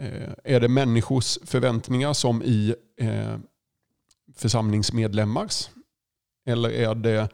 Eh, 0.00 0.54
är 0.54 0.60
det 0.60 0.68
människors 0.68 1.38
förväntningar 1.44 2.12
som 2.12 2.42
i 2.42 2.74
eh, 3.00 3.36
församlingsmedlemmars? 4.36 5.70
Eller 6.46 6.70
är 6.70 6.94
det 6.94 7.28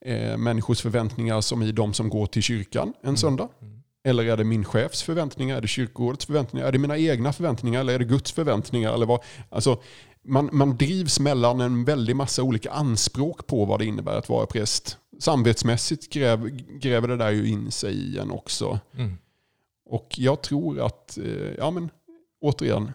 eh, 0.00 0.36
människors 0.36 0.80
förväntningar 0.80 1.40
som 1.40 1.62
i 1.62 1.72
de 1.72 1.94
som 1.94 2.08
går 2.08 2.26
till 2.26 2.42
kyrkan 2.42 2.94
en 3.02 3.16
söndag? 3.16 3.48
Mm. 3.62 3.80
Eller 4.04 4.24
är 4.24 4.36
det 4.36 4.44
min 4.44 4.64
chefs 4.64 5.02
förväntningar? 5.02 5.56
Är 5.56 5.60
det 5.60 5.68
kyrkorådets 5.68 6.26
förväntningar? 6.26 6.66
Är 6.66 6.72
det 6.72 6.78
mina 6.78 6.98
egna 6.98 7.32
förväntningar? 7.32 7.80
Eller 7.80 7.94
är 7.94 7.98
det 7.98 8.04
Guds 8.04 8.32
förväntningar? 8.32 8.94
Eller 8.94 9.06
vad? 9.06 9.20
Alltså, 9.48 9.82
man, 10.22 10.50
man 10.52 10.76
drivs 10.76 11.20
mellan 11.20 11.60
en 11.60 11.84
väldig 11.84 12.16
massa 12.16 12.42
olika 12.42 12.70
anspråk 12.70 13.46
på 13.46 13.64
vad 13.64 13.78
det 13.78 13.84
innebär 13.84 14.16
att 14.16 14.28
vara 14.28 14.46
präst. 14.46 14.98
Samvetsmässigt 15.18 16.12
gräv, 16.12 16.48
gräver 16.78 17.08
det 17.08 17.16
där 17.16 17.30
ju 17.30 17.48
in 17.48 17.70
sig 17.70 17.94
i 17.94 18.18
en 18.18 18.30
också. 18.30 18.78
Mm. 18.96 19.18
Och 19.84 20.14
jag 20.16 20.42
tror 20.42 20.80
att, 20.80 21.18
eh, 21.18 21.54
ja 21.58 21.70
men 21.70 21.90
återigen, 22.40 22.92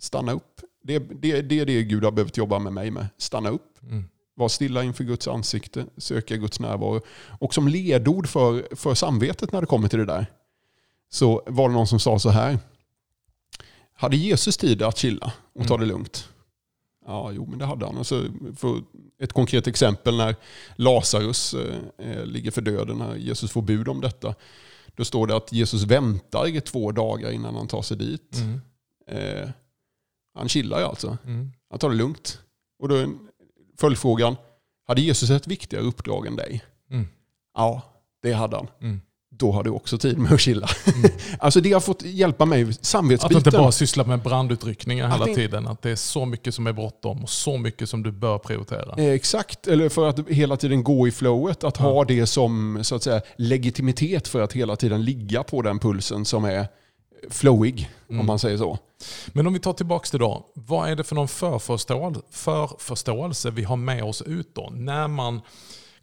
stanna 0.00 0.32
upp. 0.32 0.60
Det, 0.88 0.98
det, 0.98 1.42
det 1.42 1.60
är 1.60 1.66
det 1.66 1.82
Gud 1.82 2.04
har 2.04 2.10
behövt 2.12 2.36
jobba 2.36 2.58
med 2.58 2.72
mig 2.72 2.90
med. 2.90 3.06
Stanna 3.18 3.48
upp, 3.50 3.78
Mm. 3.82 4.04
var 4.34 4.48
stilla 4.48 4.82
inför 4.84 5.04
Guds 5.04 5.28
ansikte, 5.28 5.86
söka 5.96 6.36
Guds 6.36 6.60
närvaro. 6.60 7.00
Och 7.40 7.54
som 7.54 7.68
ledord 7.68 8.28
för, 8.28 8.76
för 8.76 8.94
samvetet 8.94 9.52
när 9.52 9.60
det 9.60 9.66
kommer 9.66 9.88
till 9.88 9.98
det 9.98 10.04
där, 10.04 10.26
så 11.10 11.42
var 11.46 11.68
det 11.68 11.74
någon 11.74 11.86
som 11.86 12.00
sa 12.00 12.18
så 12.18 12.28
här. 12.30 12.58
Hade 13.92 14.16
Jesus 14.16 14.56
tid 14.56 14.82
att 14.82 14.96
chilla 14.98 15.32
och 15.54 15.66
ta 15.68 15.76
det 15.76 15.86
lugnt? 15.86 16.28
Ja, 17.06 17.30
jo 17.32 17.46
men 17.46 17.58
det 17.58 17.64
hade 17.64 17.86
han. 17.86 17.98
Alltså, 17.98 18.24
för 18.56 18.82
ett 19.22 19.32
konkret 19.32 19.66
exempel 19.66 20.16
när 20.16 20.36
Lazarus 20.76 21.54
eh, 21.54 21.76
eh, 21.98 22.24
ligger 22.26 22.50
för 22.50 22.60
döden, 22.62 22.98
när 22.98 23.16
Jesus 23.16 23.50
får 23.50 23.62
bud 23.62 23.88
om 23.88 24.00
detta. 24.00 24.34
Då 24.96 25.04
står 25.04 25.26
det 25.26 25.36
att 25.36 25.52
Jesus 25.52 25.82
väntar 25.82 26.48
i 26.48 26.60
två 26.60 26.92
dagar 26.92 27.30
innan 27.30 27.54
han 27.54 27.66
tar 27.68 27.82
sig 27.82 27.96
dit. 27.96 28.36
Mm. 28.36 28.60
Eh, 29.42 29.48
han 30.38 30.48
chillar 30.48 30.78
ju 30.78 30.84
alltså. 30.84 31.18
Mm. 31.24 31.52
Han 31.70 31.78
tar 31.78 31.90
det 31.90 31.96
lugnt. 31.96 32.38
Och 32.78 32.88
då 32.88 32.94
är 32.94 33.08
följdfrågan, 33.80 34.36
hade 34.86 35.00
Jesus 35.00 35.30
ett 35.30 35.46
viktigare 35.46 35.84
uppdrag 35.84 36.26
än 36.26 36.36
dig? 36.36 36.62
Mm. 36.90 37.06
Ja, 37.54 37.82
det 38.22 38.32
hade 38.32 38.56
han. 38.56 38.66
Mm. 38.80 39.00
Då 39.30 39.52
har 39.52 39.62
du 39.64 39.70
också 39.70 39.98
tid 39.98 40.18
med 40.18 40.32
att 40.32 40.40
chilla. 40.40 40.68
alltså 41.38 41.60
det 41.60 41.72
har 41.72 41.80
fått 41.80 42.02
hjälpa 42.02 42.44
mig, 42.44 42.62
Att 42.70 42.84
samvetsbiten. 42.84 43.36
inte 43.36 43.50
bara 43.50 43.72
sysslar 43.72 44.04
med 44.04 44.22
brandutryckningar 44.22 45.06
Att 45.06 45.14
hela 45.14 45.24
det- 45.26 45.34
tiden. 45.34 45.66
Att 45.66 45.82
det 45.82 45.90
är 45.90 45.96
så 45.96 46.24
mycket 46.24 46.54
som 46.54 46.66
är 46.66 46.72
bråttom 46.72 47.22
och 47.22 47.30
så 47.30 47.58
mycket 47.58 47.88
som 47.88 48.02
du 48.02 48.12
bör 48.12 48.38
prioritera. 48.38 48.94
Eh, 48.96 49.10
Exakt, 49.12 49.66
eller 49.66 49.88
för 49.88 50.08
att 50.08 50.28
hela 50.28 50.56
tiden 50.56 50.84
gå 50.84 51.08
i 51.08 51.10
flowet. 51.10 51.64
Att 51.64 51.76
ha 51.76 52.04
det 52.04 52.26
som 52.26 52.78
så 52.84 52.94
att 52.94 53.02
säga, 53.02 53.20
legitimitet 53.36 54.28
för 54.28 54.40
att 54.40 54.52
hela 54.52 54.76
tiden 54.76 55.04
ligga 55.04 55.42
på 55.42 55.62
den 55.62 55.78
pulsen 55.78 56.24
som 56.24 56.44
är 56.44 56.68
flowig, 57.30 57.90
mm. 58.08 58.20
om 58.20 58.26
man 58.26 58.38
säger 58.38 58.56
så. 58.56 58.78
Men 59.28 59.46
om 59.46 59.52
vi 59.52 59.60
tar 59.60 59.72
tillbaka 59.72 60.06
till 60.06 60.18
då. 60.18 60.46
Vad 60.54 60.90
är 60.90 60.96
det 60.96 61.04
för 61.04 61.14
någon 61.14 61.28
förförståelse, 61.28 62.20
förförståelse 62.30 63.50
vi 63.50 63.62
har 63.62 63.76
med 63.76 64.04
oss 64.04 64.22
ut 64.22 64.54
då? 64.54 64.70
När 64.74 65.08
man 65.08 65.40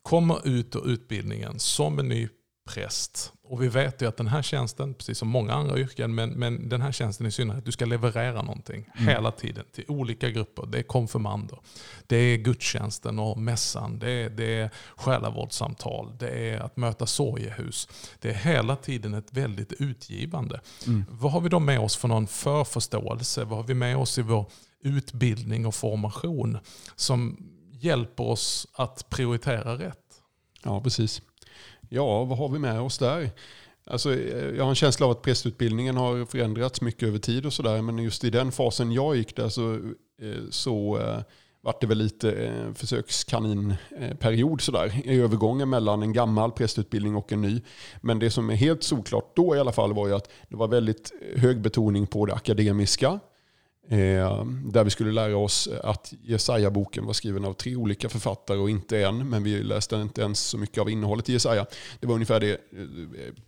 kommer 0.02 0.48
ut 0.48 0.76
ur 0.76 0.90
utbildningen 0.90 1.60
som 1.60 2.00
en 2.00 2.10
ny 2.10 2.30
präst. 2.66 3.34
Och 3.44 3.64
vi 3.64 3.68
vet 3.68 4.02
ju 4.02 4.08
att 4.08 4.18
den 4.18 4.28
här 4.28 4.42
tjänsten, 4.42 4.94
precis 4.94 5.18
som 5.18 5.28
många 5.28 5.54
andra 5.54 5.80
yrken, 5.80 6.16
men, 6.16 6.30
men 6.30 6.70
den 6.70 6.82
här 6.82 6.92
tjänsten 6.92 7.28
i 7.28 7.32
synnerhet, 7.32 7.66
du 7.66 7.72
ska 7.72 7.86
leverera 7.86 8.42
någonting 8.42 8.90
mm. 8.96 9.08
hela 9.08 9.32
tiden 9.32 9.66
till 9.74 9.86
olika 9.88 10.30
grupper. 10.30 10.66
Det 10.66 10.78
är 10.78 10.84
konfirmander, 10.84 11.60
det 12.08 12.16
är 12.16 12.38
gudstjänsten 12.38 13.20
och 13.20 13.38
mässan, 13.38 14.00
det 14.00 14.12
är, 14.12 14.30
det 14.30 14.60
är 14.60 14.70
själavårdssamtal, 14.96 16.18
det 16.20 16.30
är 16.30 16.60
att 16.60 16.78
möta 16.78 17.06
sorgehus. 17.06 17.88
Det 18.20 18.30
är 18.30 18.34
hela 18.34 18.76
tiden 18.76 19.14
ett 19.14 19.34
väldigt 19.34 19.74
utgivande. 19.74 20.62
Mm. 20.88 21.06
Vad 21.10 21.32
har 21.32 21.42
vi 21.42 21.50
då 21.50 21.60
med 21.60 21.80
oss 21.80 21.96
för 21.96 22.08
någon 22.08 22.28
förförståelse? 22.28 23.44
Vad 23.44 23.60
har 23.60 23.64
vi 23.64 23.74
med 23.74 23.98
oss 23.98 24.18
i 24.18 24.22
vår 24.22 24.46
utbildning 24.84 25.66
och 25.66 25.76
formation 25.76 26.58
som 26.96 27.38
hjälper 27.72 28.24
oss 28.24 28.68
att 28.74 29.10
prioritera 29.10 29.78
rätt? 29.78 30.00
Ja, 30.64 30.82
precis. 30.82 31.22
Ja, 31.96 32.24
vad 32.24 32.38
har 32.38 32.50
vi 32.50 32.60
med 32.60 32.82
oss 32.82 32.98
där? 32.98 33.30
Alltså, 33.86 34.14
eh, 34.14 34.56
jag 34.56 34.64
har 34.64 34.70
en 34.70 34.76
känsla 34.76 35.06
av 35.06 35.12
att 35.12 35.22
prästutbildningen 35.22 35.98
har 35.98 36.26
förändrats 36.26 36.82
mycket 36.82 37.08
över 37.08 37.20
tid 37.20 37.46
och 37.46 37.54
sådär. 37.54 37.82
Men 37.82 37.98
just 37.98 38.24
i 38.24 38.30
den 38.30 38.52
fasen 38.52 38.92
jag 38.92 39.16
gick 39.16 39.36
där 39.36 39.50
så, 39.50 39.74
eh, 40.22 40.44
så 40.50 41.00
eh, 41.00 41.20
vart 41.62 41.82
det 41.82 41.88
väl 41.88 41.98
lite 41.98 42.52
försökskaninperiod 42.76 44.62
sådär. 44.62 45.02
I 45.04 45.20
övergången 45.20 45.70
mellan 45.70 46.04
en 46.04 46.14
gammal 46.14 46.52
prästutbildning 46.52 47.16
och 47.16 47.32
en 47.32 47.42
ny. 47.42 47.62
Men 48.02 48.20
det 48.20 48.32
som 48.32 48.50
är 48.50 48.56
helt 48.56 48.84
solklart 48.84 49.36
då 49.36 49.56
i 49.56 49.60
alla 49.60 49.72
fall 49.72 49.94
var 49.94 50.08
ju 50.08 50.16
att 50.16 50.30
det 50.50 50.56
var 50.56 50.68
väldigt 50.68 51.12
hög 51.36 51.62
betoning 51.62 52.08
på 52.08 52.26
det 52.26 52.34
akademiska. 52.34 53.20
Eh, 53.90 54.46
där 54.46 54.84
vi 54.84 54.90
skulle 54.90 55.12
lära 55.12 55.38
oss 55.38 55.70
att 55.84 56.14
Jesaja-boken 56.24 57.06
var 57.06 57.14
skriven 57.14 57.46
av 57.46 57.54
tre 57.54 57.76
olika 57.76 58.10
författare 58.10 58.58
och 58.58 58.70
inte 58.70 59.00
en. 59.00 59.30
Men 59.30 59.44
vi 59.44 59.64
läste 59.64 59.96
inte 59.96 60.22
ens 60.22 60.40
så 60.40 60.58
mycket 60.58 60.78
av 60.78 60.90
innehållet 60.90 61.30
i 61.30 61.34
Jesaja. 61.34 61.66
Det 62.00 62.08
var 62.08 62.14
ungefär 62.14 62.40
det, 62.40 62.52
eh, 62.52 62.58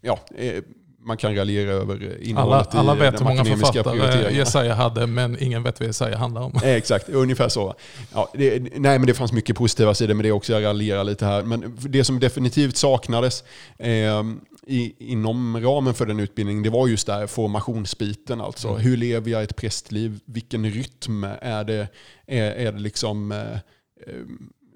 ja, 0.01 0.19
eh, 0.37 0.63
man 1.07 1.17
kan 1.17 1.35
raljera 1.35 1.71
över 1.71 2.23
innehållet 2.23 2.75
alla, 2.75 2.91
alla 2.91 2.95
i 2.95 3.11
vet 3.11 3.21
hur 3.21 3.25
många 3.25 3.45
författare 3.45 4.35
Jesaja 4.35 4.73
hade, 4.73 5.07
men 5.07 5.43
ingen 5.43 5.63
vet 5.63 5.79
vad 5.79 5.87
Jesaja 5.87 6.17
handlar 6.17 6.41
om. 6.41 6.59
Exakt, 6.63 7.09
ungefär 7.09 7.49
så. 7.49 7.75
Ja, 8.13 8.31
det, 8.33 8.59
nej, 8.59 8.99
men 8.99 9.07
det 9.07 9.13
fanns 9.13 9.31
mycket 9.31 9.55
positiva 9.55 9.93
sidor 9.93 10.13
med 10.13 10.25
det 10.25 10.31
också, 10.31 10.53
jag 10.53 10.63
raljerar 10.63 11.03
lite 11.03 11.25
här. 11.25 11.43
Men 11.43 11.77
det 11.79 12.03
som 12.03 12.19
definitivt 12.19 12.77
saknades 12.77 13.43
eh, 13.77 14.23
i, 14.67 14.95
inom 15.11 15.61
ramen 15.61 15.93
för 15.93 16.05
den 16.05 16.19
utbildningen, 16.19 16.63
det 16.63 16.69
var 16.69 16.87
just 16.87 17.07
där 17.07 17.27
formationsbiten. 17.27 18.41
Alltså. 18.41 18.67
Mm. 18.67 18.81
Hur 18.81 18.97
lever 18.97 19.31
jag 19.31 19.43
ett 19.43 19.55
prästliv? 19.55 20.19
Vilken 20.25 20.71
rytm 20.71 21.23
är 21.41 21.63
det, 21.63 21.87
är, 22.25 22.51
är 22.51 22.71
det 22.71 22.79
liksom, 22.79 23.31
eh, 23.31 23.53
eh 24.07 24.23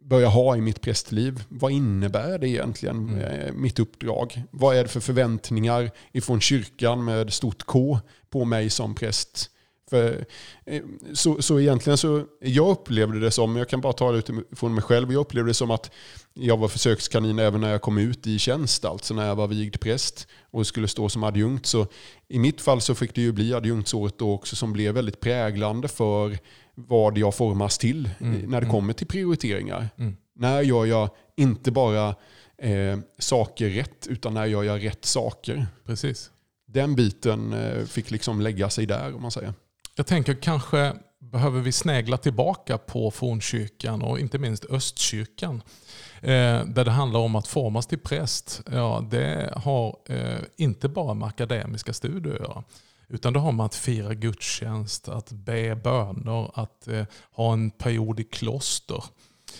bör 0.03 0.19
jag 0.19 0.29
ha 0.29 0.57
i 0.57 0.61
mitt 0.61 0.81
prästliv? 0.81 1.43
Vad 1.49 1.71
innebär 1.71 2.37
det 2.37 2.49
egentligen, 2.49 3.09
mm. 3.09 3.19
Eh, 3.19 3.53
mitt 3.53 3.79
uppdrag? 3.79 4.43
Vad 4.51 4.75
är 4.75 4.83
det 4.83 4.89
för 4.89 4.99
förväntningar 4.99 5.91
ifrån 6.11 6.41
kyrkan 6.41 7.03
med 7.03 7.33
stort 7.33 7.63
K 7.63 7.99
på 8.29 8.45
mig 8.45 8.69
som 8.69 8.95
präst? 8.95 9.49
För, 9.91 10.25
eh, 10.65 10.81
så, 11.13 11.41
så 11.41 11.59
egentligen 11.59 11.97
så, 11.97 12.23
jag 12.39 12.69
upplevde 12.69 13.19
det 13.19 13.31
som, 13.31 13.55
jag 13.55 13.69
kan 13.69 13.81
bara 13.81 13.93
ta 13.93 14.11
det 14.11 14.17
utifrån 14.17 14.73
mig 14.73 14.83
själv, 14.83 15.13
jag 15.13 15.19
upplevde 15.19 15.49
det 15.49 15.53
som 15.53 15.71
att 15.71 15.91
jag 16.33 16.57
var 16.57 16.67
försökskanin 16.67 17.39
även 17.39 17.61
när 17.61 17.71
jag 17.71 17.81
kom 17.81 17.97
ut 17.97 18.27
i 18.27 18.39
tjänst, 18.39 18.85
alltså 18.85 19.13
när 19.13 19.27
jag 19.27 19.35
var 19.35 19.47
vigd 19.47 19.79
präst 19.79 20.27
och 20.51 20.67
skulle 20.67 20.87
stå 20.87 21.09
som 21.09 21.23
adjunkt. 21.23 21.65
Så 21.65 21.87
i 22.27 22.39
mitt 22.39 22.61
fall 22.61 22.81
så 22.81 22.95
fick 22.95 23.15
det 23.15 23.21
ju 23.21 23.31
bli 23.31 23.53
adjunktsåret 23.53 24.17
då 24.17 24.33
också 24.33 24.55
som 24.55 24.73
blev 24.73 24.93
väldigt 24.93 25.19
präglande 25.19 25.87
för 25.87 26.37
vad 26.75 27.17
jag 27.17 27.35
formas 27.35 27.77
till 27.77 28.09
mm. 28.19 28.33
när 28.33 28.61
det 28.61 28.65
mm. 28.65 28.69
kommer 28.69 28.93
till 28.93 29.07
prioriteringar. 29.07 29.89
Mm. 29.97 30.17
När 30.35 30.61
gör 30.61 30.85
jag 30.85 31.09
inte 31.37 31.71
bara 31.71 32.15
eh, 32.57 32.99
saker 33.19 33.69
rätt, 33.69 34.07
utan 34.07 34.33
när 34.33 34.45
gör 34.45 34.63
jag 34.63 34.85
rätt 34.85 35.05
saker. 35.05 35.67
Precis. 35.85 36.31
Den 36.67 36.95
biten 36.95 37.53
eh, 37.53 37.85
fick 37.85 38.11
liksom 38.11 38.41
lägga 38.41 38.69
sig 38.69 38.85
där 38.85 39.15
om 39.15 39.21
man 39.21 39.31
säger. 39.31 39.53
Jag 39.95 40.07
tänker 40.07 40.33
kanske 40.33 40.93
behöver 41.19 41.61
vi 41.61 41.71
snägla 41.71 42.17
tillbaka 42.17 42.77
på 42.77 43.11
fornkyrkan 43.11 44.01
och 44.01 44.19
inte 44.19 44.39
minst 44.39 44.65
östkyrkan. 44.65 45.63
Eh, 46.21 46.65
där 46.65 46.85
det 46.85 46.91
handlar 46.91 47.19
om 47.19 47.35
att 47.35 47.47
formas 47.47 47.87
till 47.87 47.99
präst. 47.99 48.61
Ja, 48.71 49.07
det 49.11 49.53
har 49.55 49.97
eh, 50.05 50.39
inte 50.57 50.89
bara 50.89 51.13
med 51.13 51.27
akademiska 51.27 51.93
studier 51.93 52.33
att 52.33 52.39
göra. 52.39 52.63
Utan 53.07 53.33
det 53.33 53.39
har 53.39 53.51
med 53.51 53.65
att 53.65 53.75
fira 53.75 54.13
gudstjänst, 54.13 55.07
att 55.07 55.31
be 55.31 55.75
böner, 55.75 56.59
att 56.59 56.87
eh, 56.87 57.05
ha 57.31 57.53
en 57.53 57.71
period 57.71 58.19
i 58.19 58.23
kloster. 58.23 59.03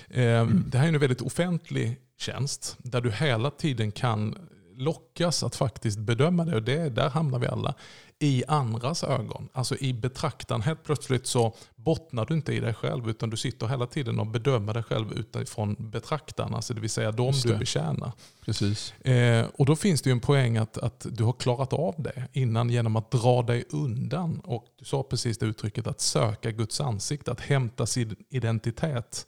Mm. 0.10 0.66
Det 0.68 0.78
här 0.78 0.86
är 0.88 0.94
en 0.94 1.00
väldigt 1.00 1.22
offentlig 1.22 2.00
tjänst 2.18 2.78
där 2.78 3.02
du 3.02 3.12
hela 3.12 3.52
tiden 3.52 3.92
kan 3.92 4.38
lockas 4.82 5.44
att 5.44 5.56
faktiskt 5.56 6.00
bedöma 6.00 6.46
det. 6.46 6.56
Och 6.56 6.64
det, 6.64 6.90
där 6.90 7.10
hamnar 7.10 7.40
vi 7.40 7.48
alla 7.48 7.76
i 8.20 8.44
andras 8.48 9.04
ögon. 9.04 9.50
Alltså 9.54 9.76
i 9.76 9.94
betraktaren. 9.94 10.62
Helt 10.62 10.84
plötsligt 10.84 11.28
så 11.28 11.56
bottnar 11.76 12.26
du 12.26 12.34
inte 12.34 12.54
i 12.54 12.60
dig 12.60 12.74
själv 12.74 13.10
utan 13.10 13.30
du 13.30 13.38
sitter 13.38 13.68
hela 13.68 13.88
tiden 13.88 14.20
och 14.20 14.28
bedömer 14.28 14.74
dig 14.74 14.84
själv 14.84 15.14
utifrån 15.14 15.76
betraktaren. 15.80 16.54
Alltså 16.54 16.74
det 16.74 16.82
vill 16.82 16.90
säga 16.90 17.12
de 17.12 17.34
du 17.44 17.58
betjänar. 17.58 18.12
Precis. 18.46 18.94
Eh, 18.94 19.48
och 19.54 19.66
då 19.66 19.76
finns 19.76 20.02
det 20.02 20.10
ju 20.10 20.12
en 20.12 20.20
poäng 20.20 20.58
att, 20.58 20.78
att 20.78 21.06
du 21.10 21.24
har 21.24 21.34
klarat 21.34 21.74
av 21.74 21.96
det 21.98 22.28
innan 22.34 22.70
genom 22.70 22.96
att 22.96 23.12
dra 23.12 23.42
dig 23.42 23.64
undan. 23.70 24.40
Och 24.40 24.66
du 24.80 24.86
sa 24.86 25.04
precis 25.04 25.38
det 25.38 25.46
uttrycket 25.46 25.88
att 25.88 26.02
söka 26.02 26.52
Guds 26.52 26.82
ansikte, 26.82 27.32
att 27.32 27.42
hämta 27.42 27.86
sin 27.86 28.16
identitet 28.30 29.28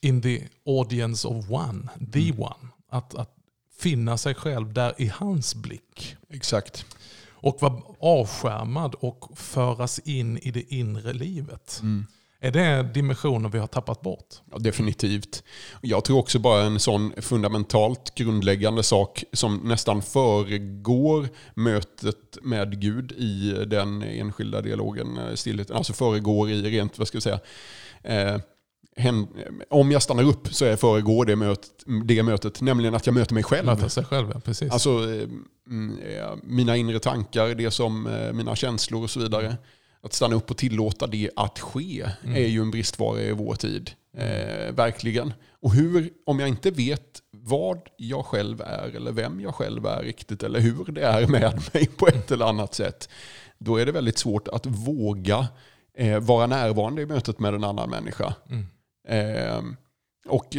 in 0.00 0.22
the 0.22 0.42
audience 0.66 1.28
of 1.28 1.50
one, 1.50 1.88
the 2.12 2.28
mm. 2.28 2.42
one. 2.42 2.68
Att, 2.88 3.14
att 3.14 3.35
finna 3.78 4.18
sig 4.18 4.34
själv 4.34 4.72
där 4.72 4.94
i 4.98 5.06
hans 5.06 5.54
blick. 5.54 6.16
Exakt 6.30 6.86
och 7.46 7.62
vara 7.62 7.82
avskärmad 8.00 8.94
och 8.94 9.38
föras 9.38 9.98
in 9.98 10.38
i 10.38 10.50
det 10.50 10.74
inre 10.74 11.12
livet. 11.12 11.80
Mm. 11.82 12.06
Är 12.40 12.50
det 12.50 12.82
dimensioner 12.82 13.48
vi 13.48 13.58
har 13.58 13.66
tappat 13.66 14.00
bort? 14.00 14.34
Ja, 14.50 14.58
definitivt. 14.58 15.44
Jag 15.80 16.04
tror 16.04 16.18
också 16.18 16.38
bara 16.38 16.62
en 16.62 16.80
sån 16.80 17.12
fundamentalt 17.16 18.14
grundläggande 18.14 18.82
sak 18.82 19.24
som 19.32 19.56
nästan 19.56 20.02
föregår 20.02 21.28
mötet 21.54 22.38
med 22.42 22.80
Gud 22.80 23.12
i 23.12 23.64
den 23.66 24.02
enskilda 24.02 24.60
dialogen, 24.60 25.18
eh, 25.18 25.34
stillheten, 25.34 25.76
alltså 25.76 25.92
föregår 25.92 26.50
i 26.50 26.62
rent, 26.62 26.98
vad 26.98 27.08
ska 27.08 27.16
jag 27.16 27.22
säga, 27.22 27.40
eh, 28.02 28.40
om 29.70 29.90
jag 29.90 30.02
stannar 30.02 30.22
upp 30.22 30.54
så 30.54 30.64
är 30.64 30.76
föregår 30.76 31.24
det 31.24 31.36
mötet, 31.36 31.70
det 32.04 32.22
mötet, 32.22 32.60
nämligen 32.60 32.94
att 32.94 33.06
jag 33.06 33.14
möter 33.14 33.34
mig 33.34 33.42
själv. 33.42 33.66
Möter 33.66 33.88
sig 33.88 34.04
själv, 34.04 34.30
ja, 34.34 34.40
precis. 34.40 34.72
Alltså 34.72 34.90
eh, 34.90 35.28
mm, 35.70 35.98
mina 36.42 36.76
inre 36.76 36.98
tankar, 36.98 37.54
det 37.54 37.70
som 37.70 38.06
eh, 38.06 38.32
mina 38.32 38.56
känslor 38.56 39.02
och 39.02 39.10
så 39.10 39.20
vidare. 39.20 39.56
Att 40.00 40.12
stanna 40.12 40.36
upp 40.36 40.50
och 40.50 40.56
tillåta 40.56 41.06
det 41.06 41.30
att 41.36 41.58
ske 41.58 42.06
mm. 42.24 42.36
är 42.36 42.46
ju 42.46 42.60
en 42.60 42.70
bristvara 42.70 43.20
i 43.20 43.32
vår 43.32 43.54
tid. 43.54 43.90
Eh, 44.16 44.74
verkligen. 44.74 45.32
Och 45.60 45.72
hur, 45.72 46.10
om 46.26 46.40
jag 46.40 46.48
inte 46.48 46.70
vet 46.70 47.22
vad 47.30 47.80
jag 47.96 48.26
själv 48.26 48.60
är 48.60 48.96
eller 48.96 49.12
vem 49.12 49.40
jag 49.40 49.54
själv 49.54 49.86
är 49.86 50.02
riktigt 50.02 50.42
eller 50.42 50.60
hur 50.60 50.84
det 50.84 51.02
är 51.02 51.26
med 51.26 51.62
mig 51.74 51.86
på 51.86 52.06
ett 52.06 52.30
eller 52.30 52.46
annat 52.46 52.74
sätt. 52.74 53.08
Då 53.58 53.76
är 53.76 53.86
det 53.86 53.92
väldigt 53.92 54.18
svårt 54.18 54.48
att 54.48 54.66
våga 54.66 55.46
eh, 55.98 56.18
vara 56.18 56.46
närvarande 56.46 57.02
i 57.02 57.06
mötet 57.06 57.38
med 57.38 57.54
en 57.54 57.64
annan 57.64 57.90
människa. 57.90 58.34
Mm. 58.50 58.66
Eh, 59.06 59.62
och, 60.28 60.56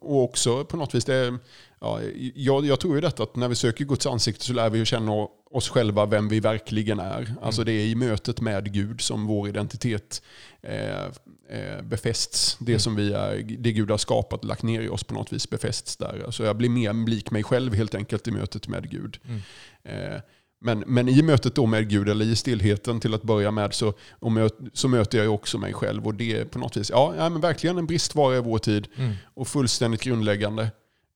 och 0.00 0.24
också 0.24 0.64
på 0.64 0.76
något 0.76 0.94
vis, 0.94 1.04
det, 1.04 1.38
ja, 1.80 2.00
jag, 2.34 2.66
jag 2.66 2.80
tror 2.80 2.94
ju 2.94 3.00
detta 3.00 3.22
att 3.22 3.36
när 3.36 3.48
vi 3.48 3.54
söker 3.54 3.84
Guds 3.84 4.06
ansikte 4.06 4.44
så 4.44 4.52
lär 4.52 4.70
vi 4.70 4.84
känna 4.84 5.12
oss 5.50 5.68
själva 5.68 6.06
vem 6.06 6.28
vi 6.28 6.40
verkligen 6.40 7.00
är. 7.00 7.18
Mm. 7.18 7.38
Alltså 7.42 7.64
det 7.64 7.72
är 7.72 7.86
i 7.86 7.94
mötet 7.94 8.40
med 8.40 8.72
Gud 8.72 9.00
som 9.00 9.26
vår 9.26 9.48
identitet 9.48 10.22
eh, 10.62 11.04
eh, 11.48 11.82
befästs. 11.82 12.56
Det 12.60 12.72
mm. 12.72 12.80
som 12.80 12.96
vi 12.96 13.12
är, 13.12 13.56
det 13.58 13.72
Gud 13.72 13.90
har 13.90 13.98
skapat 13.98 14.40
och 14.40 14.46
lagt 14.46 14.62
ner 14.62 14.80
i 14.80 14.88
oss 14.88 15.04
på 15.04 15.14
något 15.14 15.32
vis 15.32 15.50
befästs 15.50 15.96
där. 15.96 16.22
Alltså 16.26 16.44
jag 16.44 16.56
blir 16.56 16.68
mer 16.68 17.06
lik 17.06 17.30
mig 17.30 17.42
själv 17.42 17.74
helt 17.74 17.94
enkelt 17.94 18.28
i 18.28 18.30
mötet 18.30 18.68
med 18.68 18.90
Gud. 18.90 19.18
Mm. 19.24 19.40
Eh, 19.84 20.20
men, 20.60 20.84
men 20.86 21.08
i 21.08 21.22
mötet 21.22 21.54
då 21.54 21.66
med 21.66 21.88
Gud, 21.88 22.08
eller 22.08 22.24
i 22.24 22.36
stillheten 22.36 23.00
till 23.00 23.14
att 23.14 23.22
börja 23.22 23.50
med, 23.50 23.74
så, 23.74 23.94
möt, 24.20 24.54
så 24.72 24.88
möter 24.88 25.18
jag 25.18 25.34
också 25.34 25.58
mig 25.58 25.72
själv. 25.72 26.06
Och 26.06 26.14
det 26.14 26.40
är 26.40 26.44
på 26.44 26.58
något 26.58 26.76
vis 26.76 26.90
ja, 26.90 27.14
ja 27.16 27.28
men 27.28 27.40
verkligen 27.40 27.78
en 27.78 27.86
bristvara 27.86 28.36
i 28.36 28.40
vår 28.40 28.58
tid. 28.58 28.88
Mm. 28.96 29.12
Och 29.34 29.48
fullständigt 29.48 30.02
grundläggande. 30.02 30.70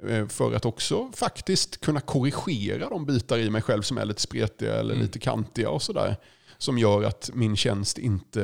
Eh, 0.08 0.28
för 0.28 0.54
att 0.54 0.64
också 0.64 1.10
faktiskt 1.14 1.80
kunna 1.80 2.00
korrigera 2.00 2.88
de 2.88 3.06
bitar 3.06 3.38
i 3.38 3.50
mig 3.50 3.62
själv 3.62 3.82
som 3.82 3.98
är 3.98 4.04
lite 4.04 4.22
spretiga 4.22 4.74
eller 4.74 4.94
mm. 4.94 5.02
lite 5.02 5.18
kantiga 5.18 5.70
och 5.70 5.82
sådär. 5.82 6.16
Som 6.58 6.78
gör 6.78 7.02
att 7.02 7.30
min 7.34 7.56
tjänst 7.56 7.98
inte 7.98 8.40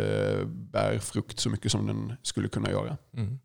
bär 0.46 0.98
frukt 0.98 1.40
så 1.40 1.50
mycket 1.50 1.72
som 1.72 1.87
den 1.87 2.12
skulle 2.22 2.48
kunna 2.48 2.70
göra. 2.70 2.96
Mm. 3.16 3.38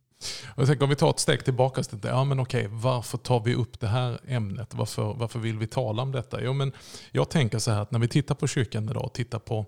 Och 0.55 0.67
tänker, 0.67 0.83
om 0.83 0.89
vi 0.89 0.95
tar 0.95 1.09
ett 1.09 1.19
steg 1.19 1.45
tillbaka. 1.45 1.83
Så 1.83 1.97
ja, 2.03 2.23
men 2.23 2.39
okej, 2.39 2.67
varför 2.69 3.17
tar 3.17 3.39
vi 3.39 3.55
upp 3.55 3.79
det 3.79 3.87
här 3.87 4.19
ämnet? 4.27 4.73
Varför, 4.73 5.13
varför 5.13 5.39
vill 5.39 5.57
vi 5.57 5.67
tala 5.67 6.01
om 6.01 6.11
detta? 6.11 6.43
Jo, 6.43 6.53
men 6.53 6.71
jag 7.11 7.29
tänker 7.29 7.59
så 7.59 7.71
här 7.71 7.81
att 7.81 7.91
när 7.91 7.99
vi 7.99 8.07
tittar 8.07 8.35
på 8.35 8.47
kyrkan 8.47 8.89
idag 8.89 9.05
och 9.05 9.13
tittar 9.13 9.39
på 9.39 9.65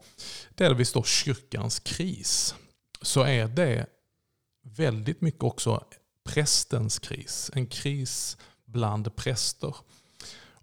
där 0.56 0.74
vi 0.74 0.86
står 0.86 1.04
kyrkans 1.04 1.80
kris. 1.80 2.56
Så 3.02 3.24
är 3.24 3.48
det 3.48 3.86
väldigt 4.64 5.22
mycket 5.22 5.44
också 5.44 5.84
prästens 6.24 7.00
kris. 7.00 7.52
En 7.54 7.68
kris 7.68 8.38
bland 8.66 9.16
präster. 9.16 9.76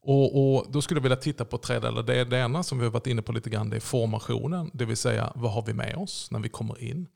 Och, 0.03 0.57
och, 0.57 0.67
Då 0.73 0.83
skulle 0.83 0.99
jag 0.99 1.03
vilja 1.03 1.17
titta 1.17 1.45
på 1.45 1.59
tre 1.59 1.79
delar. 1.79 2.03
Det, 2.03 2.25
det 2.25 2.39
ena 2.39 2.63
som 2.63 2.79
vi 2.79 2.85
har 2.85 2.93
varit 2.93 3.07
inne 3.07 3.23
på 3.23 3.33
lite 3.33 3.51
grann 3.51 3.71
det 3.71 3.77
är 3.77 3.81
formationen. 3.81 4.71
Det 4.73 4.85
vill 4.85 4.97
säga 4.97 5.33
vad 5.35 5.53
har 5.53 5.63
vi 5.63 5.73
med 5.73 5.97
oss 5.97 6.31
när 6.31 6.39
vi 6.39 6.49
kommer 6.49 6.83
in. 6.83 7.07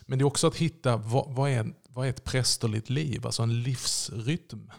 Men 0.00 0.18
det 0.18 0.22
är 0.22 0.26
också 0.26 0.46
att 0.46 0.56
hitta 0.56 0.96
vad, 0.96 1.34
vad, 1.34 1.50
är, 1.50 1.66
vad 1.96 2.06
är 2.06 2.10
ett 2.10 2.24
prästerligt 2.24 2.90
liv? 2.90 3.26
Alltså 3.26 3.42
en 3.42 3.62
livsrytm. 3.62 4.72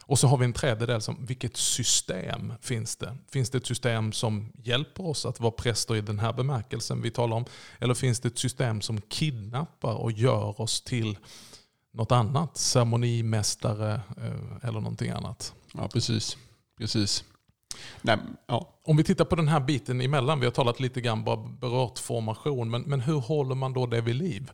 Och 0.00 0.18
så 0.18 0.26
har 0.26 0.38
vi 0.38 0.44
en 0.44 0.52
tredje 0.52 0.86
del 0.86 1.02
som 1.02 1.26
vilket 1.26 1.56
system 1.56 2.52
finns 2.60 2.96
det? 2.96 3.16
Finns 3.30 3.50
det 3.50 3.58
ett 3.58 3.66
system 3.66 4.12
som 4.12 4.52
hjälper 4.62 5.06
oss 5.06 5.26
att 5.26 5.40
vara 5.40 5.50
präster 5.50 5.96
i 5.96 6.00
den 6.00 6.18
här 6.18 6.32
bemärkelsen 6.32 7.02
vi 7.02 7.10
talar 7.10 7.36
om? 7.36 7.44
Eller 7.78 7.94
finns 7.94 8.20
det 8.20 8.28
ett 8.28 8.38
system 8.38 8.80
som 8.80 9.00
kidnappar 9.00 9.94
och 9.94 10.12
gör 10.12 10.60
oss 10.60 10.82
till 10.82 11.18
något 11.92 12.12
annat? 12.12 12.56
Ceremonimästare 12.56 14.00
eh, 14.16 14.68
eller 14.68 14.80
någonting 14.80 15.10
annat? 15.10 15.54
Ja, 15.74 15.88
precis. 15.88 16.36
precis. 16.78 17.24
Nej, 18.02 18.18
ja. 18.46 18.80
Om 18.84 18.96
vi 18.96 19.04
tittar 19.04 19.24
på 19.24 19.36
den 19.36 19.48
här 19.48 19.60
biten 19.60 20.00
emellan, 20.00 20.40
vi 20.40 20.46
har 20.46 20.52
talat 20.52 20.80
lite 20.80 21.00
grann, 21.00 21.24
bara 21.24 21.36
berört 21.36 21.98
formation, 21.98 22.70
men, 22.70 22.82
men 22.82 23.00
hur 23.00 23.20
håller 23.20 23.54
man 23.54 23.72
då 23.72 23.86
det 23.86 24.00
vid 24.00 24.16
liv? 24.16 24.50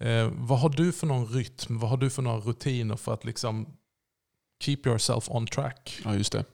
Eh, 0.00 0.30
vad 0.34 0.58
har 0.58 0.68
du 0.68 0.92
för 0.92 1.06
någon 1.06 1.26
rytm, 1.26 1.78
vad 1.78 1.90
har 1.90 1.96
du 1.96 2.10
för 2.10 2.22
några 2.22 2.38
rutiner 2.38 2.96
för 2.96 3.14
att 3.14 3.24
liksom 3.24 3.66
keep 4.64 4.78
yourself 4.86 5.30
on 5.30 5.46
track? 5.46 6.00
Ja, 6.04 6.14
just 6.14 6.32
det. 6.32 6.44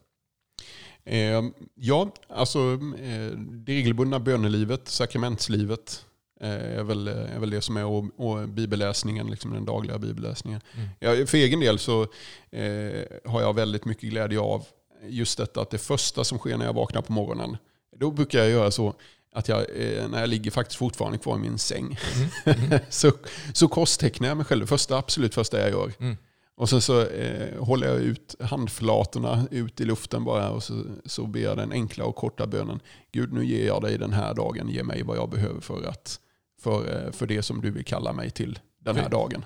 Eh, 1.04 1.42
ja, 1.74 2.10
alltså 2.28 2.58
eh, 2.98 3.30
det 3.38 3.72
regelbundna 3.72 4.20
bönelivet, 4.20 4.88
sakramentslivet 4.88 6.06
eh, 6.40 6.78
är 6.78 6.82
väl, 6.82 7.08
är 7.08 7.38
väl 7.38 7.50
det 7.50 7.60
som 7.60 7.76
är 7.76 7.84
och, 7.84 8.04
och 8.16 8.48
bibelläsningen, 8.48 9.26
liksom 9.26 9.52
den 9.52 9.64
dagliga 9.64 9.98
bibelläsningen. 9.98 10.60
Mm. 10.74 10.88
Ja, 11.00 11.26
för 11.26 11.38
egen 11.38 11.60
del 11.60 11.78
så 11.78 12.02
eh, 12.50 13.02
har 13.24 13.40
jag 13.40 13.54
väldigt 13.54 13.84
mycket 13.84 14.10
glädje 14.10 14.40
av 14.40 14.66
just 15.08 15.38
detta 15.38 15.60
att 15.60 15.70
det 15.70 15.78
första 15.78 16.24
som 16.24 16.38
sker 16.38 16.56
när 16.56 16.66
jag 16.66 16.72
vaknar 16.72 17.02
på 17.02 17.12
morgonen, 17.12 17.56
då 17.96 18.10
brukar 18.10 18.38
jag 18.38 18.50
göra 18.50 18.70
så 18.70 18.94
att 19.36 19.48
jag, 19.48 19.60
eh, 19.60 20.08
när 20.08 20.20
jag 20.20 20.28
ligger 20.28 20.50
faktiskt 20.50 20.78
fortfarande 20.78 21.18
kvar 21.18 21.36
i 21.36 21.38
min 21.38 21.58
säng, 21.58 21.98
mm. 22.16 22.28
Mm. 22.64 22.78
så, 22.90 23.12
så 23.52 23.68
korstecknar 23.68 24.28
jag 24.28 24.36
mig 24.36 24.46
själv. 24.46 24.60
Det 24.60 24.66
första, 24.66 24.98
absolut 24.98 25.34
första 25.34 25.60
jag 25.60 25.70
gör. 25.70 25.92
Mm. 26.00 26.16
Och 26.56 26.68
sen 26.68 26.80
så 26.80 27.06
eh, 27.06 27.64
håller 27.64 27.86
jag 27.88 27.96
ut 27.96 28.34
handflatorna 28.40 29.46
ut 29.50 29.80
i 29.80 29.84
luften 29.84 30.24
bara 30.24 30.50
och 30.50 30.62
så, 30.62 30.82
så 31.04 31.26
ber 31.26 31.40
jag 31.40 31.56
den 31.56 31.72
enkla 31.72 32.04
och 32.04 32.16
korta 32.16 32.46
bönen. 32.46 32.80
Gud 33.12 33.32
nu 33.32 33.44
ger 33.44 33.66
jag 33.66 33.82
dig 33.82 33.98
den 33.98 34.12
här 34.12 34.34
dagen, 34.34 34.68
ge 34.68 34.82
mig 34.82 35.02
vad 35.02 35.16
jag 35.16 35.30
behöver 35.30 35.60
för, 35.60 35.88
att, 35.88 36.20
för, 36.62 37.06
eh, 37.06 37.12
för 37.12 37.26
det 37.26 37.42
som 37.42 37.60
du 37.60 37.70
vill 37.70 37.84
kalla 37.84 38.12
mig 38.12 38.30
till 38.30 38.58
den 38.78 38.96
här 38.96 39.08
dagen. 39.08 39.44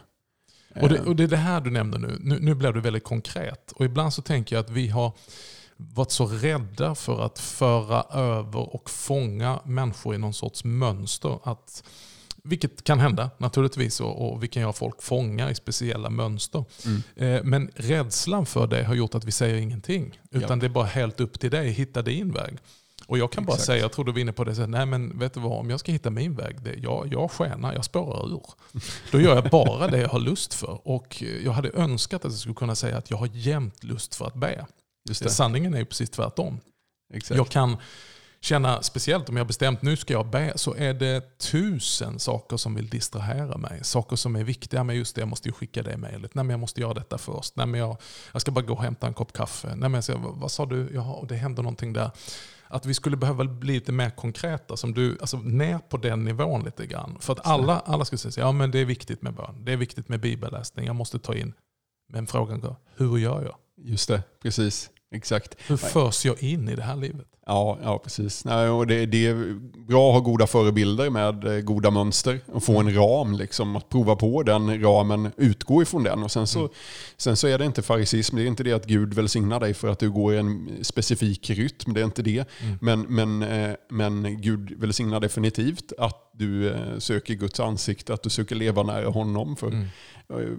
Och 0.80 0.88
det, 0.88 1.00
och 1.00 1.16
det 1.16 1.22
är 1.22 1.28
det 1.28 1.36
här 1.36 1.60
du 1.60 1.70
nämner 1.70 1.98
nu. 1.98 2.16
nu. 2.20 2.38
Nu 2.40 2.54
blev 2.54 2.74
du 2.74 2.80
väldigt 2.80 3.04
konkret. 3.04 3.72
Och 3.72 3.84
ibland 3.84 4.12
så 4.12 4.22
tänker 4.22 4.56
jag 4.56 4.64
att 4.64 4.70
vi 4.70 4.88
har 4.88 5.12
varit 5.94 6.10
så 6.10 6.26
rädda 6.26 6.94
för 6.94 7.20
att 7.20 7.38
föra 7.38 8.02
över 8.02 8.74
och 8.74 8.90
fånga 8.90 9.60
människor 9.64 10.14
i 10.14 10.18
någon 10.18 10.34
sorts 10.34 10.64
mönster. 10.64 11.38
Att, 11.42 11.84
vilket 12.42 12.84
kan 12.84 13.00
hända 13.00 13.30
naturligtvis 13.38 14.00
och, 14.00 14.30
och 14.30 14.42
vi 14.42 14.48
kan 14.48 14.62
göra 14.62 14.72
folk 14.72 15.02
fånga 15.02 15.50
i 15.50 15.54
speciella 15.54 16.10
mönster. 16.10 16.64
Mm. 16.84 17.02
Eh, 17.16 17.42
men 17.44 17.70
rädslan 17.74 18.46
för 18.46 18.66
det 18.66 18.84
har 18.84 18.94
gjort 18.94 19.14
att 19.14 19.24
vi 19.24 19.32
säger 19.32 19.56
ingenting. 19.56 20.20
Utan 20.30 20.50
ja. 20.50 20.56
det 20.56 20.66
är 20.66 20.70
bara 20.70 20.84
helt 20.84 21.20
upp 21.20 21.40
till 21.40 21.50
dig, 21.50 21.70
hitta 21.70 22.02
din 22.02 22.32
väg. 22.32 22.58
Och 23.10 23.18
jag 23.18 23.32
kan 23.32 23.44
bara 23.44 23.52
Exakt. 23.52 23.66
säga, 23.66 23.82
jag 23.82 23.92
tror 23.92 24.04
du 24.04 24.12
var 24.12 24.18
inne 24.18 24.32
på 24.32 24.44
det, 24.44 24.54
så, 24.54 24.66
nej 24.66 24.86
men 24.86 25.18
vet 25.18 25.34
du 25.34 25.40
vad, 25.40 25.58
om 25.58 25.70
jag 25.70 25.80
ska 25.80 25.92
hitta 25.92 26.10
min 26.10 26.34
väg, 26.34 26.62
det, 26.62 26.74
jag, 26.74 27.08
jag 27.12 27.30
skenar, 27.30 27.74
jag 27.74 27.84
spårar 27.84 28.32
ur. 28.32 28.42
Då 29.12 29.20
gör 29.20 29.34
jag 29.34 29.50
bara 29.50 29.88
det 29.88 29.98
jag 29.98 30.08
har 30.08 30.18
lust 30.18 30.54
för. 30.54 30.80
Och 30.88 31.22
jag 31.44 31.52
hade 31.52 31.70
önskat 31.70 32.24
att 32.24 32.32
jag 32.32 32.40
skulle 32.40 32.54
kunna 32.54 32.74
säga 32.74 32.96
att 32.96 33.10
jag 33.10 33.18
har 33.18 33.28
jämt 33.32 33.84
lust 33.84 34.14
för 34.14 34.26
att 34.26 34.34
be. 34.34 34.66
Sanningen 35.14 35.74
är 35.74 35.78
ju 35.78 35.84
precis 35.84 36.10
tvärtom. 36.10 36.60
Exakt. 37.14 37.36
Jag 37.36 37.48
kan 37.48 37.76
känna, 38.40 38.82
speciellt 38.82 39.28
om 39.28 39.36
jag 39.36 39.46
bestämt 39.46 39.82
nu 39.82 39.96
ska 39.96 40.12
jag 40.12 40.30
be, 40.30 40.52
så 40.56 40.74
är 40.74 40.94
det 40.94 41.38
tusen 41.38 42.18
saker 42.18 42.56
som 42.56 42.74
vill 42.74 42.88
distrahera 42.88 43.58
mig. 43.58 43.84
Saker 43.84 44.16
som 44.16 44.36
är 44.36 44.44
viktiga, 44.44 44.84
men 44.84 44.96
just 44.96 45.14
det, 45.14 45.20
jag 45.20 45.28
måste 45.28 45.48
ju 45.48 45.52
skicka 45.52 45.82
det 45.82 45.96
mejlet. 45.96 46.34
Nej 46.34 46.44
men 46.44 46.50
jag 46.50 46.60
måste 46.60 46.80
göra 46.80 46.94
detta 46.94 47.18
först. 47.18 47.56
Nej 47.56 47.66
men 47.66 47.80
jag, 47.80 47.96
jag 48.32 48.42
ska 48.42 48.50
bara 48.50 48.64
gå 48.64 48.72
och 48.72 48.82
hämta 48.82 49.06
en 49.06 49.14
kopp 49.14 49.32
kaffe. 49.32 49.68
Nej 49.68 49.76
men 49.76 49.94
jag 49.94 50.04
ska, 50.04 50.18
vad 50.18 50.50
sa 50.50 50.66
du? 50.66 50.90
Jaha, 50.94 51.26
det 51.28 51.36
händer 51.36 51.62
någonting 51.62 51.92
där 51.92 52.10
att 52.70 52.86
vi 52.86 52.94
skulle 52.94 53.16
behöva 53.16 53.44
bli 53.44 53.74
lite 53.74 53.92
mer 53.92 54.10
konkreta, 54.10 54.76
som 54.76 54.94
du, 54.94 55.18
alltså 55.20 55.38
ner 55.38 55.78
på 55.78 55.96
den 55.96 56.24
nivån 56.24 56.64
lite 56.64 56.86
grann. 56.86 57.16
För 57.20 57.32
att 57.32 57.46
alla, 57.46 57.78
alla 57.78 58.04
skulle 58.04 58.18
säga 58.18 58.46
ja 58.46 58.52
men 58.52 58.70
det 58.70 58.78
är 58.78 58.84
viktigt 58.84 59.22
med 59.22 59.34
bön, 59.34 59.64
det 59.64 59.72
är 59.72 59.76
viktigt 59.76 60.08
med 60.08 60.20
bibelläsning, 60.20 60.86
jag 60.86 60.96
måste 60.96 61.18
ta 61.18 61.34
in. 61.34 61.52
Men 62.08 62.26
frågan 62.26 62.60
går, 62.60 62.76
hur 62.96 63.18
gör 63.18 63.42
jag? 63.42 63.54
Just 63.76 64.08
det, 64.08 64.22
precis. 64.42 64.90
Exakt. 65.10 65.56
Hur 65.66 65.76
förs 65.76 66.24
jag 66.24 66.42
in 66.42 66.68
i 66.68 66.74
det 66.76 66.82
här 66.82 66.96
livet? 66.96 67.26
Ja, 67.46 67.78
ja 67.82 67.98
precis. 67.98 68.44
Nej, 68.44 68.68
och 68.68 68.86
det, 68.86 69.06
det, 69.06 69.26
är 69.26 69.54
bra 69.86 70.08
att 70.08 70.14
ha 70.14 70.20
goda 70.20 70.46
förebilder 70.46 71.10
med 71.10 71.44
eh, 71.44 71.60
goda 71.60 71.90
mönster 71.90 72.40
och 72.46 72.64
få 72.64 72.78
en 72.78 72.94
ram. 72.94 73.34
Liksom, 73.34 73.76
att 73.76 73.88
prova 73.88 74.16
på 74.16 74.42
den 74.42 74.82
ramen, 74.82 75.32
utgå 75.36 75.82
ifrån 75.82 76.02
den. 76.02 76.22
Och 76.22 76.30
sen, 76.30 76.46
så, 76.46 76.58
mm. 76.58 76.70
sen 77.16 77.36
så 77.36 77.46
är 77.46 77.58
det 77.58 77.64
inte 77.64 77.82
farisism. 77.82 78.36
Det 78.36 78.42
är 78.42 78.46
inte 78.46 78.62
det 78.62 78.72
att 78.72 78.86
Gud 78.86 79.14
välsignar 79.14 79.60
dig 79.60 79.74
för 79.74 79.88
att 79.88 79.98
du 79.98 80.10
går 80.10 80.34
i 80.34 80.38
en 80.38 80.68
specifik 80.82 81.50
rytm. 81.50 81.94
Det 81.94 82.00
är 82.00 82.04
inte 82.04 82.22
det. 82.22 82.48
Mm. 82.60 82.78
Men, 82.80 83.00
men, 83.00 83.42
eh, 83.42 83.74
men 83.88 84.40
Gud 84.40 84.80
välsignar 84.80 85.20
definitivt 85.20 85.92
att 85.98 86.30
du 86.32 86.70
eh, 86.70 86.98
söker 86.98 87.34
Guds 87.34 87.60
ansikte, 87.60 88.14
att 88.14 88.22
du 88.22 88.30
söker 88.30 88.54
leva 88.54 88.82
nära 88.82 89.08
honom. 89.08 89.56
För 89.56 89.68
mm. 89.68 89.86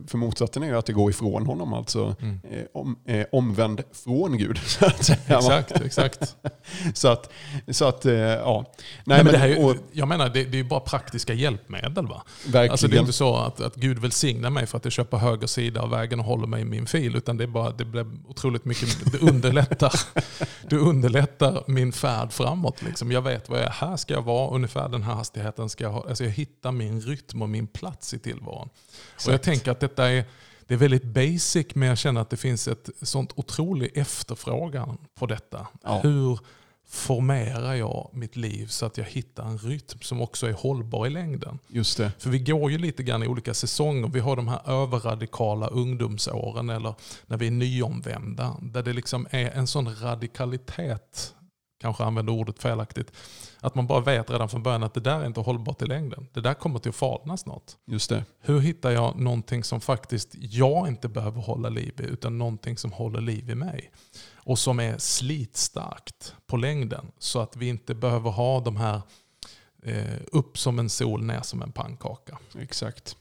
För 0.08 0.18
motsatsen 0.18 0.64
är 0.64 0.68
ju 0.68 0.78
att 0.78 0.86
det 0.86 0.94
går 0.94 1.10
ifrån 1.10 1.46
honom, 1.46 1.74
alltså 1.74 2.16
mm. 2.22 2.40
om, 2.74 2.98
omvänd 3.32 3.82
från 3.92 4.38
Gud. 4.38 4.58
Så 4.58 4.86
att 4.86 5.06
säga. 5.06 5.38
Exakt, 5.38 5.82
exakt. 5.82 6.36
så 6.94 7.08
att, 7.08 7.32
så 7.72 7.86
att 7.86 8.06
eh, 8.06 8.14
ja. 8.14 8.66
Nej, 9.04 9.24
Nej, 9.24 9.32
men, 9.32 9.42
men 9.42 9.50
ju, 9.50 9.66
och, 9.66 9.76
jag 9.92 10.08
menar, 10.08 10.30
det, 10.30 10.44
det 10.44 10.60
är 10.60 10.64
bara 10.64 10.80
praktiska 10.80 11.34
hjälpmedel. 11.34 12.08
Va? 12.08 12.24
Verkligen. 12.46 12.72
Alltså, 12.72 12.88
det 12.88 12.98
är 12.98 13.00
inte 13.00 13.14
så 13.14 13.36
att, 13.36 13.62
att 13.62 13.76
Gud 13.76 14.00
välsignar 14.00 14.50
mig 14.50 14.66
för 14.66 14.78
att 14.78 14.86
jag 14.86 14.92
köper 14.92 15.18
höger 15.18 15.48
sida 15.48 15.82
av 15.82 15.90
vägen 15.90 16.20
och 16.20 16.26
håller 16.26 16.48
mig 16.48 16.62
i 16.62 16.66
min 16.66 16.86
fil, 16.86 17.16
utan 17.16 17.38
det, 17.38 17.44
är 17.44 17.48
bara, 17.48 17.72
det 17.72 17.86
blir 17.86 18.08
otroligt 18.28 18.66
mycket, 18.66 19.12
det 19.12 19.18
underlättar, 19.18 19.94
det 20.70 20.76
underlättar 20.76 21.64
min 21.68 21.92
färd 21.92 22.32
framåt. 22.32 22.82
Liksom. 22.82 23.12
Jag 23.12 23.22
vet 23.22 23.50
vad 23.50 23.60
jag 23.60 23.66
är, 23.66 23.72
här 23.72 23.98
ska 23.98 24.14
jag 24.14 24.22
vara, 24.22 24.56
ungefär 24.56 24.90
den 24.90 25.04
här 25.04 25.14
hastigheten 25.14 25.70
ska 25.70 25.84
jag 25.84 25.92
ha. 25.92 26.06
Alltså, 26.10 26.24
jag 26.24 26.32
hittar 26.32 26.72
min 26.72 27.02
rytm 27.02 27.42
och 27.42 27.50
min 27.50 27.68
plats 27.68 28.14
i 28.14 28.20
tillvaron. 28.20 28.70
Och 29.28 29.34
jag 29.34 29.42
tänker 29.42 29.72
att 29.72 29.80
detta 29.80 30.12
är, 30.12 30.26
det 30.68 30.74
är 30.74 30.78
väldigt 30.78 31.04
basic 31.04 31.68
men 31.74 31.88
jag 31.88 31.98
känner 31.98 32.22
att 32.22 32.30
det 32.30 32.38
finns 32.38 32.68
ett 32.68 32.90
sånt 33.02 33.32
otrolig 33.36 33.92
efterfrågan 33.94 34.98
på 35.16 35.26
detta. 35.26 35.68
Ja. 35.84 36.00
Hur 36.04 36.40
formerar 36.92 37.76
jag 37.76 38.10
mitt 38.14 38.36
liv 38.36 38.68
så 38.68 38.86
att 38.86 38.98
jag 38.98 39.06
hittar 39.06 39.46
en 39.46 39.58
rytm 39.58 40.00
som 40.02 40.22
också 40.22 40.48
är 40.48 40.54
hållbar 40.54 41.08
i 41.08 41.10
längden. 41.10 41.60
Just 41.68 41.98
det. 41.98 42.12
För 42.20 42.30
vi 42.30 42.40
går 42.40 42.72
ju 42.72 42.78
lite 42.78 43.04
grann 43.04 43.24
i 43.24 43.28
olika 43.28 43.54
säsonger. 43.54 44.08
Vi 44.08 44.20
har 44.20 44.36
de 44.36 44.48
här 44.48 44.84
överradikala 44.84 45.68
ungdomsåren 45.68 46.70
eller 46.70 46.96
när 47.28 47.38
vi 47.38 47.48
är 47.48 47.52
nyomvända. 47.52 48.58
Där 48.62 48.84
det 48.84 48.94
liksom 48.94 49.28
är 49.30 49.52
en 49.52 49.68
sån 49.68 49.96
radikalitet, 49.96 51.34
kanske 51.82 52.04
använder 52.04 52.34
ordet 52.34 52.62
felaktigt, 52.62 53.12
att 53.60 53.76
man 53.76 53.88
bara 53.88 54.00
vet 54.00 54.30
redan 54.30 54.50
från 54.50 54.64
början 54.64 54.84
att 54.84 54.94
det 54.94 55.00
där 55.00 55.20
är 55.20 55.26
inte 55.26 55.40
hållbart 55.40 55.82
i 55.82 55.86
längden. 55.86 56.28
Det 56.34 56.42
där 56.42 56.54
kommer 56.54 56.80
till 56.80 56.90
att 56.90 56.96
falna 56.96 57.38
snart. 57.38 57.72
Just 57.86 58.10
det. 58.10 58.26
Hur 58.40 58.60
hittar 58.60 58.92
jag 58.92 59.20
någonting 59.20 59.64
som 59.64 59.82
faktiskt 59.82 60.30
jag 60.40 60.88
inte 60.88 61.10
behöver 61.10 61.42
hålla 61.42 61.70
liv 61.70 61.94
i, 62.00 62.04
utan 62.04 62.38
någonting 62.38 62.78
som 62.78 62.92
håller 62.92 63.22
liv 63.22 63.50
i 63.50 63.56
mig? 63.56 63.92
Och 64.36 64.60
som 64.60 64.80
är 64.80 64.98
slitstarkt 64.98 66.36
på 66.48 66.58
längden. 66.58 67.12
Så 67.20 67.40
att 67.40 67.56
vi 67.56 67.68
inte 67.68 67.96
behöver 67.96 68.30
ha 68.30 68.60
de 68.60 68.76
här 68.76 69.02
eh, 69.84 70.22
upp 70.32 70.58
som 70.58 70.80
en 70.80 70.90
sol, 70.90 71.24
ner 71.24 71.42
som 71.42 71.62
en 71.62 71.72
pannkaka. 71.72 72.38
Exakt. 72.60 73.16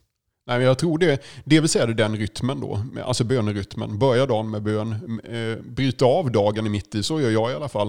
Nej, 0.47 0.63
jag 0.63 0.79
tror 0.79 0.99
det, 0.99 1.23
det 1.45 1.61
vill 1.61 1.69
säga 1.69 1.87
det 1.87 1.95
den 1.95 2.17
rytmen 2.17 2.61
då, 2.61 2.81
alltså 3.05 3.25
bönerytmen. 3.25 3.99
Börja 3.99 4.27
dagen 4.27 4.51
med 4.51 4.63
bön, 4.63 5.21
eh, 5.25 5.63
bryta 5.65 6.05
av 6.05 6.31
dagen 6.33 6.67
i 6.67 6.69
mitt 6.69 6.95
i, 6.95 7.03
så 7.03 7.21
gör 7.21 7.31
jag 7.31 7.51
i 7.51 7.55
alla 7.55 7.69
fall. 7.69 7.89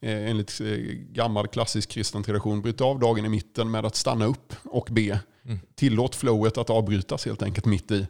Eh, 0.00 0.30
enligt 0.30 0.60
eh, 0.60 0.66
gammal 1.12 1.46
klassisk 1.48 1.88
kristen 1.90 2.22
tradition, 2.22 2.62
bryta 2.62 2.84
av 2.84 2.98
dagen 2.98 3.24
i 3.24 3.28
mitten 3.28 3.70
med 3.70 3.86
att 3.86 3.96
stanna 3.96 4.24
upp 4.24 4.54
och 4.64 4.88
be. 4.90 5.20
Mm. 5.44 5.58
Tillåt 5.74 6.14
flowet 6.14 6.58
att 6.58 6.70
avbrytas 6.70 7.26
helt 7.26 7.42
enkelt 7.42 7.66
mitt 7.66 7.90
i. 7.90 8.06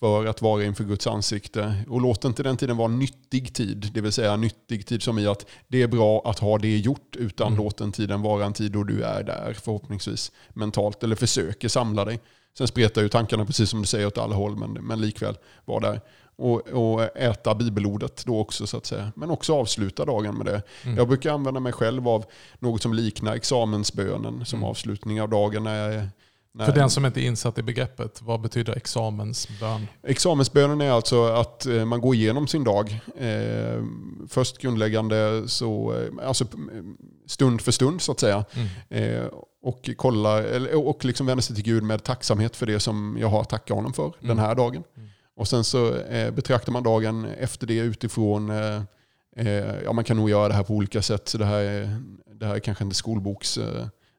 För 0.00 0.26
att 0.26 0.42
vara 0.42 0.64
inför 0.64 0.84
Guds 0.84 1.06
ansikte. 1.06 1.74
Och 1.88 2.00
låt 2.00 2.24
inte 2.24 2.42
den 2.42 2.56
tiden 2.56 2.76
vara 2.76 2.88
nyttig 2.88 3.54
tid. 3.54 3.90
Det 3.94 4.00
vill 4.00 4.12
säga 4.12 4.36
nyttig 4.36 4.86
tid 4.86 5.02
som 5.02 5.18
i 5.18 5.26
att 5.26 5.46
det 5.68 5.82
är 5.82 5.86
bra 5.88 6.22
att 6.24 6.38
ha 6.38 6.58
det 6.58 6.78
gjort. 6.78 7.16
Utan 7.16 7.46
Mm. 7.46 7.64
låt 7.64 7.76
den 7.76 7.92
tiden 7.92 8.22
vara 8.22 8.44
en 8.44 8.52
tid 8.52 8.72
då 8.72 8.84
du 8.84 9.02
är 9.02 9.22
där 9.22 9.56
förhoppningsvis 9.62 10.32
mentalt. 10.48 11.02
Eller 11.02 11.16
försöker 11.16 11.68
samla 11.68 12.04
dig. 12.04 12.20
Sen 12.58 12.68
spretar 12.68 13.02
ju 13.02 13.08
tankarna 13.08 13.44
precis 13.44 13.70
som 13.70 13.80
du 13.80 13.86
säger 13.86 14.06
åt 14.06 14.18
alla 14.18 14.34
håll. 14.34 14.56
Men, 14.56 14.72
men 14.72 15.00
likväl 15.00 15.38
var 15.64 15.80
där. 15.80 16.00
Och, 16.36 16.68
och 16.68 17.16
äta 17.16 17.54
bibelordet 17.54 18.22
då 18.26 18.38
också 18.40 18.66
så 18.66 18.76
att 18.76 18.86
säga. 18.86 19.12
Men 19.16 19.30
också 19.30 19.54
avsluta 19.54 20.04
dagen 20.04 20.34
med 20.36 20.46
det. 20.46 20.62
Mm. 20.84 20.96
Jag 20.96 21.08
brukar 21.08 21.32
använda 21.32 21.60
mig 21.60 21.72
själv 21.72 22.08
av 22.08 22.24
något 22.58 22.82
som 22.82 22.94
liknar 22.94 23.34
examensbönen 23.34 24.44
som 24.44 24.58
Mm. 24.58 24.70
avslutning 24.70 25.22
av 25.22 25.28
dagen. 25.28 25.64
När 25.64 25.92
jag, 25.92 26.06
när 26.54 26.66
För 26.66 26.72
den 26.72 26.90
som 26.90 27.06
inte 27.06 27.20
är 27.20 27.26
insatt 27.26 27.58
i 27.58 27.62
begreppet, 27.62 28.22
vad 28.22 28.40
betyder 28.40 28.76
examensbön? 28.76 29.86
Examensbönen 30.02 30.80
är 30.80 30.90
alltså 30.90 31.24
att 31.24 31.66
eh, 31.66 31.84
man 31.84 32.00
går 32.00 32.14
igenom 32.14 32.46
sin 32.46 32.64
dag. 32.64 33.00
Eh, 33.16 33.84
först 34.28 34.58
grundläggande, 34.58 35.48
så, 35.48 35.94
eh, 35.94 36.28
alltså 36.28 36.44
stund 37.26 37.60
för 37.60 37.72
stund 37.72 38.02
så 38.02 38.12
att 38.12 38.20
säga. 38.20 38.44
Mm. 38.90 39.30
Och 39.62 39.90
kollar, 39.96 40.74
och 40.74 41.04
liksom 41.04 41.26
vänder 41.26 41.42
sig 41.42 41.56
till 41.56 41.64
Gud 41.64 41.82
med 41.82 42.04
tacksamhet 42.04 42.56
för 42.56 42.66
det 42.66 42.80
som 42.80 43.16
jag 43.20 43.28
har 43.28 43.40
att 43.40 43.48
tacka 43.48 43.74
honom 43.74 43.92
för 43.92 44.12
den 44.20 44.38
här 44.38 44.54
dagen. 44.54 44.82
Mm. 44.96 45.08
Och 45.36 45.48
sen 45.48 45.64
så 45.64 45.92
betraktar 46.32 46.72
man 46.72 46.82
dagen 46.82 47.24
efter 47.24 47.66
det 47.66 47.76
utifrån, 47.76 48.52
ja 49.84 49.92
man 49.92 50.04
kan 50.04 50.16
nog 50.16 50.30
göra 50.30 50.48
det 50.48 50.54
här 50.54 50.62
på 50.62 50.74
olika 50.74 51.02
sätt. 51.02 51.28
Så 51.28 51.38
det 51.38 51.44
här 51.44 51.60
är, 51.60 52.02
det 52.34 52.46
här 52.46 52.54
är 52.54 52.58
kanske 52.58 52.84
inte 52.84 52.96
skolboks 52.96 53.58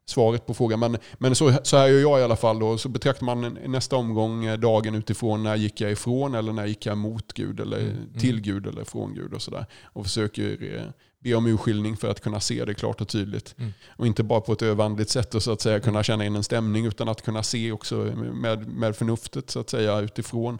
svaret 0.05 0.45
på 0.45 0.53
frågan. 0.53 0.79
Men, 0.79 0.97
men 1.17 1.35
så, 1.35 1.53
så 1.63 1.77
här 1.77 1.87
gör 1.87 1.99
jag 1.99 2.19
i 2.19 2.23
alla 2.23 2.35
fall. 2.35 2.59
Då. 2.59 2.77
Så 2.77 2.89
betraktar 2.89 3.25
man 3.25 3.57
nästa 3.65 3.95
omgång 3.95 4.45
eh, 4.45 4.57
dagen 4.57 4.95
utifrån 4.95 5.43
när 5.43 5.55
gick 5.55 5.81
jag 5.81 5.91
ifrån 5.91 6.35
eller 6.35 6.53
när 6.53 6.65
gick 6.65 6.85
jag 6.85 6.97
mot 6.97 7.33
Gud 7.33 7.59
eller 7.59 7.79
Mm, 7.83 7.95
mm. 7.95 8.19
till 8.19 8.41
Gud 8.41 8.67
eller 8.67 8.83
från 8.83 9.13
Gud 9.13 9.33
och 9.33 9.41
sådär. 9.41 9.65
Och 9.83 10.05
försöker 10.05 10.75
eh, 10.75 10.83
be 11.19 11.35
om 11.35 11.47
urskiljning 11.47 11.97
för 11.97 12.09
att 12.09 12.21
kunna 12.21 12.39
se 12.39 12.65
det 12.65 12.73
klart 12.73 13.01
och 13.01 13.07
tydligt. 13.07 13.55
Mm. 13.57 13.73
Och 13.89 14.07
inte 14.07 14.23
bara 14.23 14.41
på 14.41 14.53
ett 14.53 14.61
övandligt 14.61 15.09
sätt 15.09 15.35
och 15.35 15.43
så 15.43 15.51
att 15.51 15.61
säga 15.61 15.79
kunna 15.79 16.03
känna 16.03 16.25
in 16.25 16.35
en 16.35 16.43
stämning 16.43 16.85
utan 16.85 17.09
att 17.09 17.21
kunna 17.21 17.43
se 17.43 17.71
också 17.71 17.95
med, 18.33 18.67
med 18.67 18.95
förnuftet 18.95 19.49
så 19.49 19.59
att 19.59 19.69
säga 19.69 19.99
utifrån 19.99 20.59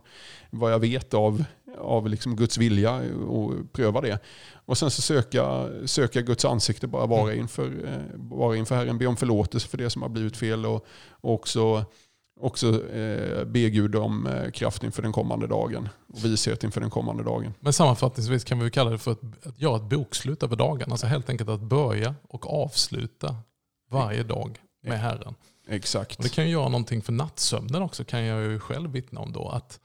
vad 0.50 0.74
jag 0.74 0.80
vet 0.80 1.14
av, 1.14 1.44
av 1.78 2.10
liksom 2.10 2.36
Guds 2.36 2.58
vilja 2.58 3.02
och 3.28 3.74
pröva 3.74 4.02
det. 4.02 4.20
Och 4.66 4.78
sen 4.78 4.92
så 4.92 5.02
söka, 5.02 5.70
söka 5.86 6.22
Guds 6.22 6.46
ansikte, 6.46 6.88
bara 6.88 7.06
vara 7.06 7.32
Mm. 7.32 7.40
inför, 7.40 7.86
eh, 7.86 8.02
vara 8.16 8.58
inför 8.58 8.76
Herren, 8.76 8.98
be 8.98 9.06
om 9.06 9.16
förlåtelse 9.16 9.68
för 9.68 9.78
det 9.78 9.90
som 9.90 10.02
har 10.02 10.10
blivit 10.10 10.38
fel 10.38 10.66
och, 10.66 10.86
och 11.10 11.34
också, 11.34 11.86
också 12.40 12.90
eh, 12.90 13.46
be 13.46 13.70
Gud 13.70 13.96
om 13.96 14.28
eh, 14.28 14.52
kraft 14.52 14.84
inför 14.84 15.02
den 15.02 15.12
kommande 15.12 15.48
dagen 15.48 15.90
och 16.14 16.26
vishet 16.26 16.64
inför 16.64 16.82
den 16.82 16.90
kommande 16.90 17.24
dagen. 17.24 17.54
Men 17.60 17.74
sammanfattningsvis 17.74 18.44
kan 18.44 18.60
vi 18.60 18.72
kalla 18.72 18.90
det 18.90 18.98
för 18.98 19.12
att, 19.12 19.48
att 19.48 19.62
göra 19.62 19.76
ett 19.76 19.84
bokslut 19.90 20.44
över 20.44 20.56
dagen. 20.56 20.92
Alltså 20.92 21.08
helt 21.08 21.30
enkelt 21.30 21.50
att 21.50 21.62
börja 21.62 22.16
och 22.30 22.64
avsluta 22.64 23.36
varje 23.92 24.24
dag 24.24 24.60
med 24.84 25.00
Herren. 25.00 25.36
Exakt. 25.68 26.18
Och 26.18 26.24
det 26.24 26.30
kan 26.30 26.46
ju 26.46 26.52
göra 26.52 26.70
någonting 26.70 27.02
för 27.02 27.14
nattsömnen 27.14 27.82
också 27.82 28.04
kan 28.04 28.24
jag 28.24 28.52
ju 28.52 28.60
själv 28.60 28.92
vittna 28.92 29.20
om 29.20 29.32
då. 29.32 29.50
Att 29.50 29.80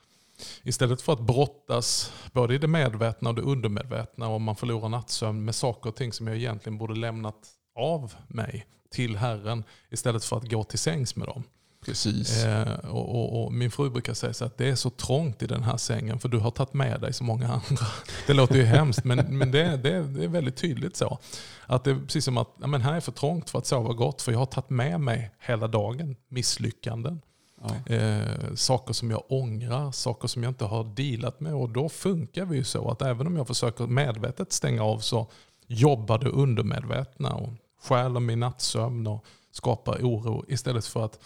istället 0.62 1.02
för 1.02 1.12
att 1.12 1.20
brottas 1.20 2.12
både 2.32 2.54
i 2.54 2.58
det 2.58 2.68
medvetna 2.68 3.28
och 3.28 3.34
det 3.34 3.42
undermedvetna 3.42 4.28
och 4.28 4.40
man 4.40 4.56
förlorar 4.56 4.88
nattsömn 4.88 5.44
med 5.44 5.54
saker 5.54 5.90
och 5.90 5.96
ting 5.96 6.12
som 6.12 6.26
jag 6.26 6.36
egentligen 6.36 6.78
borde 6.78 6.94
lämnat 6.94 7.48
av 7.74 8.14
mig 8.28 8.66
till 8.90 9.16
Herren 9.16 9.64
istället 9.90 10.24
för 10.24 10.36
att 10.36 10.50
gå 10.50 10.64
till 10.64 10.78
sängs 10.78 11.16
med 11.16 11.28
dem. 11.28 11.44
Precis. 11.84 12.44
Eh, 12.44 12.78
och, 12.78 13.14
och, 13.14 13.44
och 13.44 13.52
min 13.52 13.70
fru 13.70 13.90
brukar 13.90 14.14
säga 14.14 14.32
så 14.32 14.44
att 14.44 14.58
det 14.58 14.68
är 14.68 14.74
så 14.74 14.90
trångt 14.90 15.42
i 15.42 15.46
den 15.46 15.62
här 15.62 15.76
sängen 15.76 16.18
för 16.18 16.28
du 16.28 16.38
har 16.38 16.50
tagit 16.50 16.74
med 16.74 17.00
dig 17.00 17.12
så 17.12 17.24
många 17.24 17.46
andra. 17.48 17.86
Det 18.26 18.34
låter 18.34 18.54
ju 18.54 18.64
hemskt 18.64 19.04
men, 19.04 19.38
men 19.38 19.50
det, 19.50 19.76
det, 19.76 20.02
det 20.02 20.24
är 20.24 20.28
väldigt 20.28 20.56
tydligt 20.56 20.96
så. 20.96 21.18
Att 21.66 21.84
det 21.84 21.90
är 21.90 22.00
precis 22.00 22.24
som 22.24 22.38
att 22.38 22.48
ja, 22.60 22.66
men 22.66 22.80
här 22.82 22.94
är 22.94 23.00
för 23.00 23.12
trångt 23.12 23.50
för 23.50 23.58
att 23.58 23.66
sova 23.66 23.92
gott 23.92 24.22
för 24.22 24.32
jag 24.32 24.38
har 24.38 24.46
tagit 24.46 24.70
med 24.70 25.00
mig 25.00 25.30
hela 25.38 25.68
dagen 25.68 26.16
misslyckanden. 26.28 27.20
Ja. 27.62 27.94
Eh, 27.94 28.54
saker 28.54 28.92
som 28.92 29.10
jag 29.10 29.22
ångrar, 29.28 29.92
saker 29.92 30.28
som 30.28 30.42
jag 30.42 30.50
inte 30.50 30.64
har 30.64 30.84
dealat 30.84 31.40
med. 31.40 31.54
Och 31.54 31.68
då 31.68 31.88
funkar 31.88 32.44
vi 32.44 32.56
ju 32.56 32.64
så 32.64 32.90
att 32.90 33.02
även 33.02 33.26
om 33.26 33.36
jag 33.36 33.46
försöker 33.46 33.86
medvetet 33.86 34.52
stänga 34.52 34.82
av 34.82 34.98
så 34.98 35.30
jobbar 35.66 36.18
det 36.18 36.28
undermedvetna 36.28 37.34
och 37.34 37.52
stjäler 37.82 38.20
min 38.20 38.40
nattsömn 38.40 39.06
och 39.06 39.24
skapar 39.50 39.98
oro 40.02 40.44
istället 40.48 40.86
för 40.86 41.04
att 41.04 41.18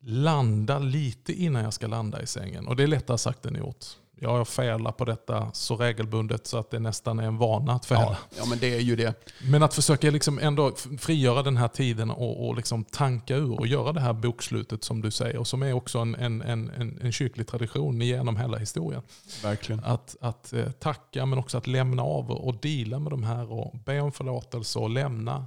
landa 0.00 0.78
lite 0.78 1.32
innan 1.32 1.64
jag 1.64 1.72
ska 1.72 1.86
landa 1.86 2.22
i 2.22 2.26
sängen. 2.26 2.66
Och 2.66 2.76
det 2.76 2.82
är 2.82 2.86
lättare 2.86 3.18
sagt 3.18 3.46
än 3.46 3.54
gjort. 3.54 3.84
Jag 4.20 4.48
felar 4.48 4.92
på 4.92 5.04
detta 5.04 5.50
så 5.52 5.76
regelbundet 5.76 6.46
så 6.46 6.58
att 6.58 6.70
det 6.70 6.78
nästan 6.78 7.18
är 7.18 7.22
en 7.22 7.38
vana 7.38 7.72
att 7.72 7.86
fela. 7.86 8.00
Ja, 8.00 8.16
ja, 8.38 8.44
men 8.46 8.58
det 8.58 8.74
är 8.74 8.80
ju 8.80 8.96
det. 8.96 9.32
Men 9.42 9.62
att 9.62 9.74
försöka 9.74 10.10
liksom 10.10 10.38
ändå 10.38 10.72
frigöra 10.98 11.42
den 11.42 11.56
här 11.56 11.68
tiden 11.68 12.10
och, 12.10 12.48
och 12.48 12.56
liksom 12.56 12.84
tanka 12.84 13.36
ur 13.36 13.60
och 13.60 13.66
göra 13.66 13.92
det 13.92 14.00
här 14.00 14.12
bokslutet 14.12 14.84
som 14.84 15.02
du 15.02 15.10
säger. 15.10 15.36
Och 15.36 15.46
som 15.46 15.62
är 15.62 15.72
också 15.72 15.98
en, 15.98 16.14
en, 16.14 16.42
en, 16.42 16.70
en, 16.70 16.98
en 17.02 17.12
kyrklig 17.12 17.46
tradition 17.46 18.00
genom 18.00 18.36
hela 18.36 18.58
historien. 18.58 19.02
Verkligen. 19.42 19.84
Att, 19.84 20.16
att 20.20 20.52
eh, 20.52 20.70
tacka 20.70 21.26
men 21.26 21.38
också 21.38 21.58
att 21.58 21.66
lämna 21.66 22.02
av 22.02 22.30
och, 22.30 22.60
deala 22.60 22.98
med 22.98 23.12
de 23.12 23.22
här 23.22 23.52
och 23.52 23.74
be 23.84 24.00
om 24.00 24.12
förlåtelse 24.12 24.78
och 24.78 24.90
lämna 24.90 25.46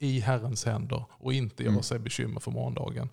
i 0.00 0.20
Herrens 0.20 0.64
händer 0.64 1.04
och 1.10 1.32
inte 1.32 1.62
göra 1.62 1.70
Mm. 1.72 1.82
sig 1.82 1.98
bekymmer 1.98 2.40
för 2.40 2.50
morgondagen. 2.50 3.08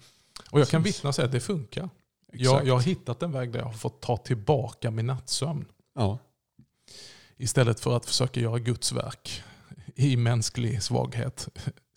Och 0.51 0.59
jag 0.59 0.67
kan 0.67 0.83
vittna 0.83 1.09
och 1.09 1.15
säga 1.15 1.25
att 1.25 1.31
det 1.31 1.39
funkar. 1.39 1.89
Jag, 2.33 2.67
jag 2.67 2.73
har 2.73 2.81
hittat 2.81 3.23
en 3.23 3.31
väg 3.31 3.51
där 3.51 3.59
jag 3.59 3.65
har 3.65 3.73
fått 3.73 4.01
ta 4.01 4.17
tillbaka 4.17 4.91
min 4.91 5.05
nattsömn. 5.05 5.65
Ja. 5.95 6.19
Istället 7.37 7.79
för 7.79 7.97
att 7.97 8.05
försöka 8.05 8.39
göra 8.39 8.59
Guds 8.59 8.91
verk 8.91 9.43
i 9.95 10.17
mänsklig 10.17 10.83
svaghet. 10.83 11.47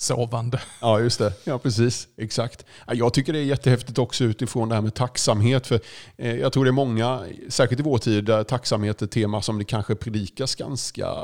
Sovande. 0.00 0.60
Ja, 0.80 1.00
just 1.00 1.18
det. 1.18 1.32
Ja, 1.44 1.58
precis. 1.58 2.08
Exakt. 2.16 2.64
Ja, 2.86 2.94
Jag 2.94 3.14
tycker 3.14 3.32
det 3.32 3.38
är 3.38 3.42
jättehäftigt 3.44 3.98
också 3.98 4.24
utifrån 4.24 4.68
det 4.68 4.74
här 4.74 4.82
med 4.82 4.94
tacksamhet. 4.94 5.66
För 5.66 5.80
eh, 6.16 6.34
Jag 6.36 6.52
tror 6.52 6.64
det 6.64 6.70
är 6.70 6.72
många, 6.72 7.20
särskilt 7.48 7.80
i 7.80 7.82
vår 7.82 7.98
tid, 7.98 8.24
där 8.24 8.44
tacksamhet 8.44 9.02
är 9.02 9.06
ett 9.06 9.12
tema 9.12 9.42
som 9.42 9.58
det 9.58 9.64
kanske 9.64 9.94
predikas 9.94 10.54
ganska... 10.54 11.14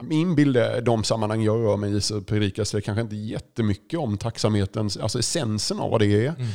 Min 0.00 0.34
bild 0.34 0.56
är 0.56 0.80
de 0.80 1.04
sammanhang 1.04 1.42
jag 1.42 1.56
rör 1.64 1.76
mig 1.76 1.96
i 1.96 2.00
så 2.00 2.20
predikas 2.20 2.70
det 2.70 2.80
kanske 2.80 3.02
inte 3.02 3.16
jättemycket 3.16 3.98
om 3.98 4.18
tacksamheten, 4.18 4.90
alltså 5.02 5.18
essensen 5.18 5.80
av 5.80 5.90
vad 5.90 6.00
det 6.00 6.26
är. 6.26 6.28
Mm. 6.28 6.46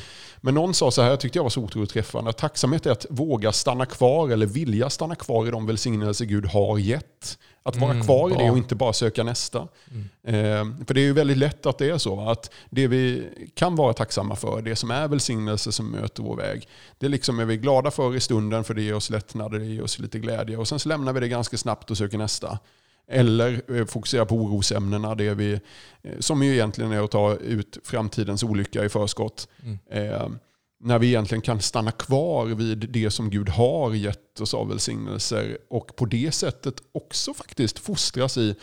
Men 0.44 0.54
någon 0.54 0.74
sa 0.74 0.92
så 0.92 1.02
här, 1.02 1.10
jag 1.10 1.20
tyckte 1.20 1.38
jag 1.38 1.44
var 1.44 1.50
så 1.50 1.62
otroligt 1.62 1.90
träffande, 1.90 2.30
att 2.30 2.38
tacksamhet 2.38 2.86
är 2.86 2.92
att 2.92 3.06
våga 3.10 3.52
stanna 3.52 3.86
kvar 3.86 4.30
eller 4.30 4.46
vilja 4.46 4.90
stanna 4.90 5.16
kvar 5.16 5.48
i 5.48 5.52
de 5.52 5.66
välsignelser 5.66 6.26
Gud 6.26 6.46
har 6.46 6.78
gett. 6.78 7.38
Att 7.64 7.76
vara 7.76 7.92
Mm, 7.92 8.04
kvar 8.06 8.30
i 8.30 8.34
bra. 8.34 8.44
det 8.44 8.52
och 8.52 8.58
inte 8.58 8.76
bara 8.76 8.94
söka 8.94 9.24
nästa. 9.24 9.68
Mm. 9.92 10.10
Eh, 10.80 10.86
för 10.88 10.94
det 10.94 11.02
är 11.02 11.04
ju 11.04 11.14
väldigt 11.14 11.38
lätt 11.38 11.66
att 11.72 11.78
det 11.78 11.90
är 11.90 11.98
så. 11.98 12.16
va? 12.16 12.32
Att 12.32 12.52
det 12.70 12.88
vi 12.88 13.30
kan 13.54 13.76
vara 13.76 13.94
tacksamma 13.94 14.36
för, 14.36 14.62
det 14.62 14.76
som 14.76 14.92
är 14.92 15.08
välsignelse 15.08 15.72
som 15.72 15.92
möter 15.92 16.24
vår 16.24 16.36
väg, 16.36 16.68
det 16.98 17.08
liksom 17.08 17.40
är 17.40 17.46
vi 17.46 17.58
glada 17.58 17.92
för 17.92 18.16
i 18.16 18.20
stunden 18.20 18.64
för 18.64 18.74
det 18.74 18.82
ger 18.82 18.94
oss 18.94 19.10
lättnader, 19.10 19.60
det 19.60 19.66
ger 19.66 19.84
oss 19.84 20.00
lite 20.00 20.20
glädje. 20.20 20.58
Och 20.58 20.68
sen 20.68 20.80
så 20.80 20.90
lämnar 20.90 21.14
vi 21.14 21.20
det 21.20 21.28
ganska 21.28 21.58
snabbt 21.58 21.92
och 21.92 21.98
söker 21.98 22.18
nästa. 22.18 22.60
Eller 23.08 23.78
eh, 23.78 23.86
fokusera 23.86 24.26
på 24.26 24.36
orosämnena, 24.36 25.16
det 25.16 25.34
vi, 25.34 25.54
eh, 26.02 26.20
som 26.20 26.44
ju 26.44 26.54
egentligen 26.54 26.92
är 26.92 27.04
att 27.04 27.12
ta 27.12 27.36
ut 27.36 27.78
framtidens 27.84 28.44
olycka 28.44 28.86
i 28.86 28.90
förskott. 28.90 29.48
Mm. 29.64 29.80
När 30.84 31.00
vi 31.00 31.08
egentligen 31.08 31.42
kan 31.42 31.62
stanna 31.62 31.92
kvar 31.92 32.46
vid 32.46 32.78
det 32.90 33.12
som 33.12 33.30
Gud 33.30 33.50
har 33.50 33.94
gett 33.94 34.40
oss 34.42 34.54
av 34.54 34.70
välsignelser 34.70 35.58
och 35.70 35.96
på 35.96 36.06
det 36.06 36.32
sättet 36.32 36.76
också 36.92 37.34
faktiskt 37.34 37.80
fostras 37.80 38.38
i 38.38 38.56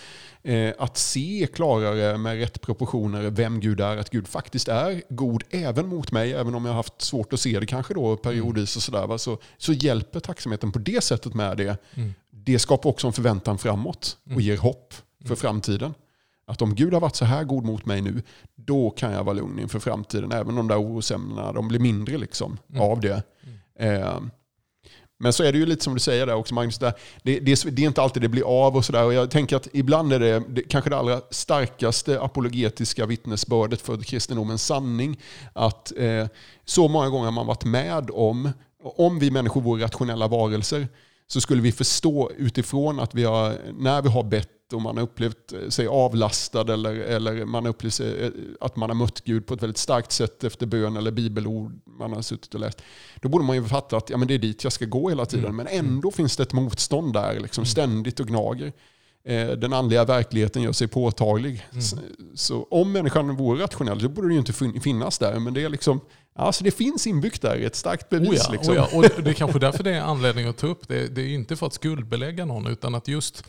eh, 0.42 0.72
att 0.78 0.96
se 0.96 1.48
klarare 1.54 2.18
med 2.18 2.36
rätt 2.38 2.60
proportioner 2.60 3.30
vem 3.30 3.60
Gud 3.60 3.80
är. 3.80 3.96
Att 3.96 4.10
Gud 4.10 4.28
faktiskt 4.28 4.68
är 4.68 5.02
god 5.08 5.42
även 5.50 5.86
mot 5.88 6.12
mig, 6.12 6.32
även 6.32 6.54
om 6.54 6.64
jag 6.64 6.72
har 6.72 6.76
haft 6.76 7.02
svårt 7.02 7.32
att 7.32 7.40
se 7.40 7.60
det 7.60 7.66
kanske 7.66 7.94
då 7.94 8.16
periodvis 8.16 8.76
och 8.76 8.82
sådär. 8.82 9.16
Så, 9.18 9.38
så 9.58 9.72
hjälper 9.72 10.20
tacksamheten 10.20 10.72
på 10.72 10.78
det 10.78 11.04
sättet 11.04 11.34
med 11.34 11.56
det. 11.56 11.76
Mm. 11.94 12.14
Det 12.30 12.58
skapar 12.58 12.90
också 12.90 13.06
en 13.06 13.12
förväntan 13.12 13.58
framåt 13.58 14.16
och 14.24 14.30
Mm. 14.30 14.40
ger 14.44 14.56
hopp 14.56 14.94
för 15.20 15.26
Mm. 15.26 15.36
framtiden. 15.36 15.94
Att 16.48 16.62
om 16.62 16.74
Gud 16.74 16.92
har 16.94 17.00
varit 17.00 17.16
så 17.16 17.24
här 17.24 17.44
god 17.44 17.64
mot 17.64 17.86
mig 17.86 18.00
nu, 18.00 18.22
då 18.54 18.90
kan 18.90 19.12
jag 19.12 19.24
vara 19.24 19.34
lugn 19.34 19.58
inför 19.58 19.78
framtiden. 19.78 20.32
Även 20.32 20.54
de 20.54 20.68
där 20.68 20.80
orosämnena, 20.82 21.52
de 21.52 21.68
blir 21.68 21.78
mindre 21.80 22.18
liksom 22.18 22.58
Mm. 22.70 22.82
av 22.82 23.00
det. 23.00 23.22
Eh, 23.78 24.20
men 25.20 25.32
så 25.32 25.42
är 25.42 25.52
det 25.52 25.58
ju 25.58 25.66
lite 25.66 25.84
som 25.84 25.94
du 25.94 26.00
säger 26.00 26.26
där 26.26 26.34
också 26.34 26.54
Magnus, 26.54 26.78
där, 26.78 26.92
det, 27.22 27.40
det, 27.40 27.76
det 27.76 27.82
är 27.82 27.86
inte 27.86 28.02
alltid 28.02 28.22
det 28.22 28.28
blir 28.28 28.64
av 28.66 28.76
och 28.76 28.84
sådär. 28.84 29.12
Jag 29.12 29.30
tänker 29.30 29.56
att 29.56 29.68
ibland 29.72 30.12
är 30.12 30.20
det, 30.20 30.42
det 30.48 30.62
kanske 30.62 30.90
det 30.90 30.96
allra 30.96 31.20
starkaste 31.30 32.20
apologetiska 32.20 33.06
vittnesbördet 33.06 33.80
för 33.80 33.96
kristendomens 33.96 34.66
sanning. 34.66 35.20
Att 35.52 35.92
eh, 35.96 36.26
så 36.64 36.88
många 36.88 37.08
gånger 37.08 37.30
man 37.30 37.46
varit 37.46 37.64
med 37.64 38.10
om, 38.10 38.50
om 38.82 39.18
vi 39.18 39.30
människor 39.30 39.60
vore 39.60 39.84
rationella 39.84 40.28
varelser, 40.28 40.88
så 41.26 41.40
skulle 41.40 41.62
vi 41.62 41.72
förstå 41.72 42.30
utifrån 42.36 43.00
att 43.00 43.14
vi 43.14 43.24
har, 43.24 43.56
när 43.78 44.02
vi 44.02 44.08
har 44.08 44.22
bett 44.22 44.50
och 44.72 44.82
man 44.82 44.96
har 44.96 45.04
upplevt 45.04 45.52
sig 45.68 45.86
avlastad 45.86 46.72
eller, 46.72 46.94
eller 46.94 47.44
man 47.44 47.64
har 47.64 47.70
upplevt 47.70 47.94
sig, 47.94 48.32
att 48.60 48.76
man 48.76 48.90
har 48.90 48.94
mött 48.94 49.20
Gud 49.24 49.46
på 49.46 49.54
ett 49.54 49.62
väldigt 49.62 49.78
starkt 49.78 50.12
sätt 50.12 50.44
efter 50.44 50.66
bön 50.66 50.96
eller 50.96 51.10
bibelord 51.10 51.80
man 51.84 52.12
har 52.12 52.22
suttit 52.22 52.54
och 52.54 52.60
läst. 52.60 52.82
Då 53.20 53.28
borde 53.28 53.44
man 53.44 53.56
ju 53.56 53.64
fatta 53.64 53.96
att 53.96 54.10
ja, 54.10 54.16
men 54.16 54.28
det 54.28 54.34
är 54.34 54.38
dit 54.38 54.64
jag 54.64 54.72
ska 54.72 54.84
gå 54.84 55.08
hela 55.08 55.26
tiden. 55.26 55.44
Mm. 55.44 55.56
Men 55.56 55.66
ändå 55.66 56.10
finns 56.10 56.36
det 56.36 56.42
ett 56.42 56.52
motstånd 56.52 57.12
där, 57.12 57.40
liksom, 57.40 57.62
mm. 57.62 57.66
ständigt 57.66 58.20
och 58.20 58.26
gnager. 58.26 58.72
Eh, 59.28 59.48
den 59.48 59.72
andliga 59.72 60.04
verkligheten 60.04 60.62
gör 60.62 60.72
sig 60.72 60.88
påtaglig. 60.88 61.66
Mm. 61.72 61.82
Så, 62.34 62.66
om 62.70 62.92
människan 62.92 63.36
vore 63.36 63.62
rationell 63.62 64.00
så 64.00 64.08
borde 64.08 64.28
det 64.28 64.32
ju 64.32 64.38
inte 64.38 64.80
finnas 64.80 65.18
där. 65.18 65.38
Men 65.38 65.54
det, 65.54 65.64
är 65.64 65.68
liksom, 65.68 66.00
alltså 66.34 66.64
det 66.64 66.70
finns 66.70 67.06
inbyggt 67.06 67.42
där, 67.42 67.56
ett 67.56 67.76
starkt 67.76 68.08
bevis. 68.08 68.28
Oh 68.28 68.34
ja, 68.34 68.52
liksom. 68.52 68.74
oh 68.74 68.76
ja. 68.76 68.88
Och 68.92 69.22
det 69.22 69.30
är 69.30 69.34
kanske 69.34 69.58
därför 69.58 69.84
det 69.84 69.94
är 69.94 70.00
anledning 70.00 70.46
att 70.46 70.56
ta 70.56 70.66
upp 70.66 70.88
det. 70.88 71.08
Det 71.08 71.22
är 71.22 71.28
inte 71.28 71.56
för 71.56 71.66
att 71.66 71.72
skuldbelägga 71.72 72.44
någon 72.44 72.66
utan 72.66 72.94
att 72.94 73.08
just 73.08 73.44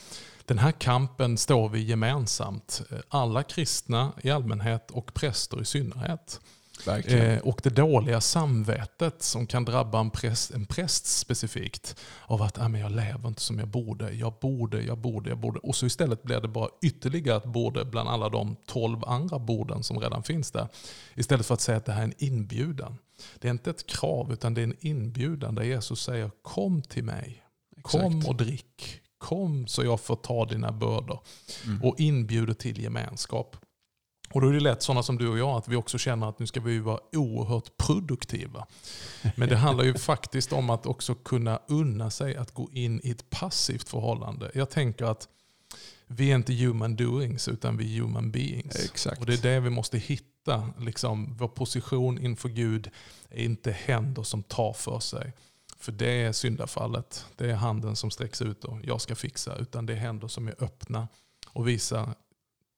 den 0.45 0.57
här 0.57 0.71
kampen 0.71 1.37
står 1.37 1.69
vi 1.69 1.83
gemensamt. 1.83 2.81
Alla 3.09 3.43
kristna 3.43 4.11
i 4.21 4.31
allmänhet 4.31 4.91
och 4.91 5.13
präster 5.13 5.61
i 5.61 5.65
synnerhet. 5.65 6.39
Eh, 6.87 7.39
och 7.39 7.59
det 7.63 7.69
dåliga 7.69 8.21
samvetet 8.21 9.23
som 9.23 9.47
kan 9.47 9.65
drabba 9.65 9.99
en 9.99 10.09
präst, 10.09 10.51
en 10.51 10.65
präst 10.65 11.05
specifikt. 11.05 11.95
Av 12.25 12.41
att 12.41 12.59
ah, 12.59 12.67
men 12.67 12.81
jag 12.81 12.91
lever 12.91 13.27
inte 13.27 13.41
som 13.41 13.59
jag 13.59 13.67
borde, 13.67 14.11
jag 14.11 14.33
borde, 14.41 14.81
jag 14.81 14.97
borde, 14.97 15.29
jag 15.29 15.37
borde. 15.37 15.59
Och 15.59 15.75
så 15.75 15.85
istället 15.85 16.23
blir 16.23 16.41
det 16.41 16.47
bara 16.47 16.69
ytterligare 16.81 17.37
ett 17.37 17.45
borde 17.45 17.85
bland 17.85 18.09
alla 18.09 18.29
de 18.29 18.55
tolv 18.65 19.05
andra 19.05 19.39
borden 19.39 19.83
som 19.83 19.99
redan 19.99 20.23
finns 20.23 20.51
där. 20.51 20.67
Istället 21.15 21.45
för 21.45 21.53
att 21.53 21.61
säga 21.61 21.77
att 21.77 21.85
det 21.85 21.91
här 21.91 22.01
är 22.01 22.05
en 22.05 22.13
inbjudan. 22.17 22.97
Det 23.39 23.47
är 23.47 23.51
inte 23.51 23.69
ett 23.69 23.87
krav 23.87 24.33
utan 24.33 24.53
det 24.53 24.61
är 24.61 24.63
en 24.63 24.77
inbjudan 24.79 25.55
där 25.55 25.63
Jesus 25.63 26.01
säger 26.01 26.31
kom 26.41 26.81
till 26.81 27.03
mig. 27.03 27.43
Kom 27.81 28.17
Exakt. 28.17 28.27
och 28.27 28.35
drick. 28.35 29.01
Kom 29.17 29.67
så 29.67 29.83
jag 29.83 29.99
får 29.99 30.15
ta 30.15 30.45
dina 30.45 30.71
bördor. 30.71 31.19
Mm. 31.65 31.83
Och 31.83 31.99
inbjuder 31.99 32.53
till 32.53 32.81
gemenskap. 32.83 33.57
Och 34.33 34.41
då 34.41 34.47
är 34.47 34.53
det 34.53 34.59
lätt, 34.59 34.83
sådana 34.83 35.03
som 35.03 35.17
du 35.17 35.27
och 35.27 35.37
jag, 35.37 35.49
att 35.49 35.67
vi 35.67 35.75
också 35.75 35.97
känner 35.97 36.29
att 36.29 36.39
nu 36.39 36.47
ska 36.47 36.59
vi 36.59 36.79
vara 36.79 36.99
oerhört 37.11 37.77
produktiva. 37.77 38.67
Men 39.35 39.49
det 39.49 39.55
handlar 39.55 39.83
ju 39.83 39.93
faktiskt 39.97 40.53
om 40.53 40.69
att 40.69 40.85
också 40.85 41.15
kunna 41.15 41.59
unna 41.67 42.09
sig 42.11 42.35
att 42.35 42.53
gå 42.53 42.69
in 42.71 43.01
i 43.03 43.11
ett 43.11 43.29
passivt 43.29 43.89
förhållande. 43.89 44.51
Jag 44.53 44.69
tänker 44.69 45.05
att 45.05 45.27
vi 46.07 46.31
är 46.31 46.35
inte 46.35 46.53
human 46.53 46.95
doings 46.95 47.47
utan 47.47 47.77
vi 47.77 47.97
är 47.97 48.01
human 48.01 48.31
beings. 48.31 48.85
Exakt. 48.85 49.19
Och 49.19 49.25
det 49.25 49.33
är 49.33 49.53
det 49.53 49.59
vi 49.59 49.69
måste 49.69 49.97
hitta. 49.97 50.69
Liksom, 50.79 51.37
vår 51.37 51.47
position 51.47 52.19
inför 52.19 52.49
Gud 52.49 52.89
är 53.29 53.43
inte 53.43 53.71
händer 53.71 54.23
som 54.23 54.43
tar 54.43 54.73
för 54.73 54.99
sig. 54.99 55.33
För 55.77 55.91
det 55.91 56.11
är 56.11 56.31
syndafallet. 56.31 57.25
Det 57.37 57.51
är 57.51 57.55
handen 57.55 57.95
som 57.95 58.11
sträcks 58.11 58.41
ut 58.41 58.63
och 58.63 58.79
jag 58.83 59.01
ska 59.01 59.15
fixa. 59.15 59.55
Utan 59.55 59.85
det 59.85 59.93
är 59.93 59.97
händer 59.97 60.27
som 60.27 60.47
är 60.47 60.63
öppna 60.63 61.07
och 61.47 61.67
visar 61.67 62.13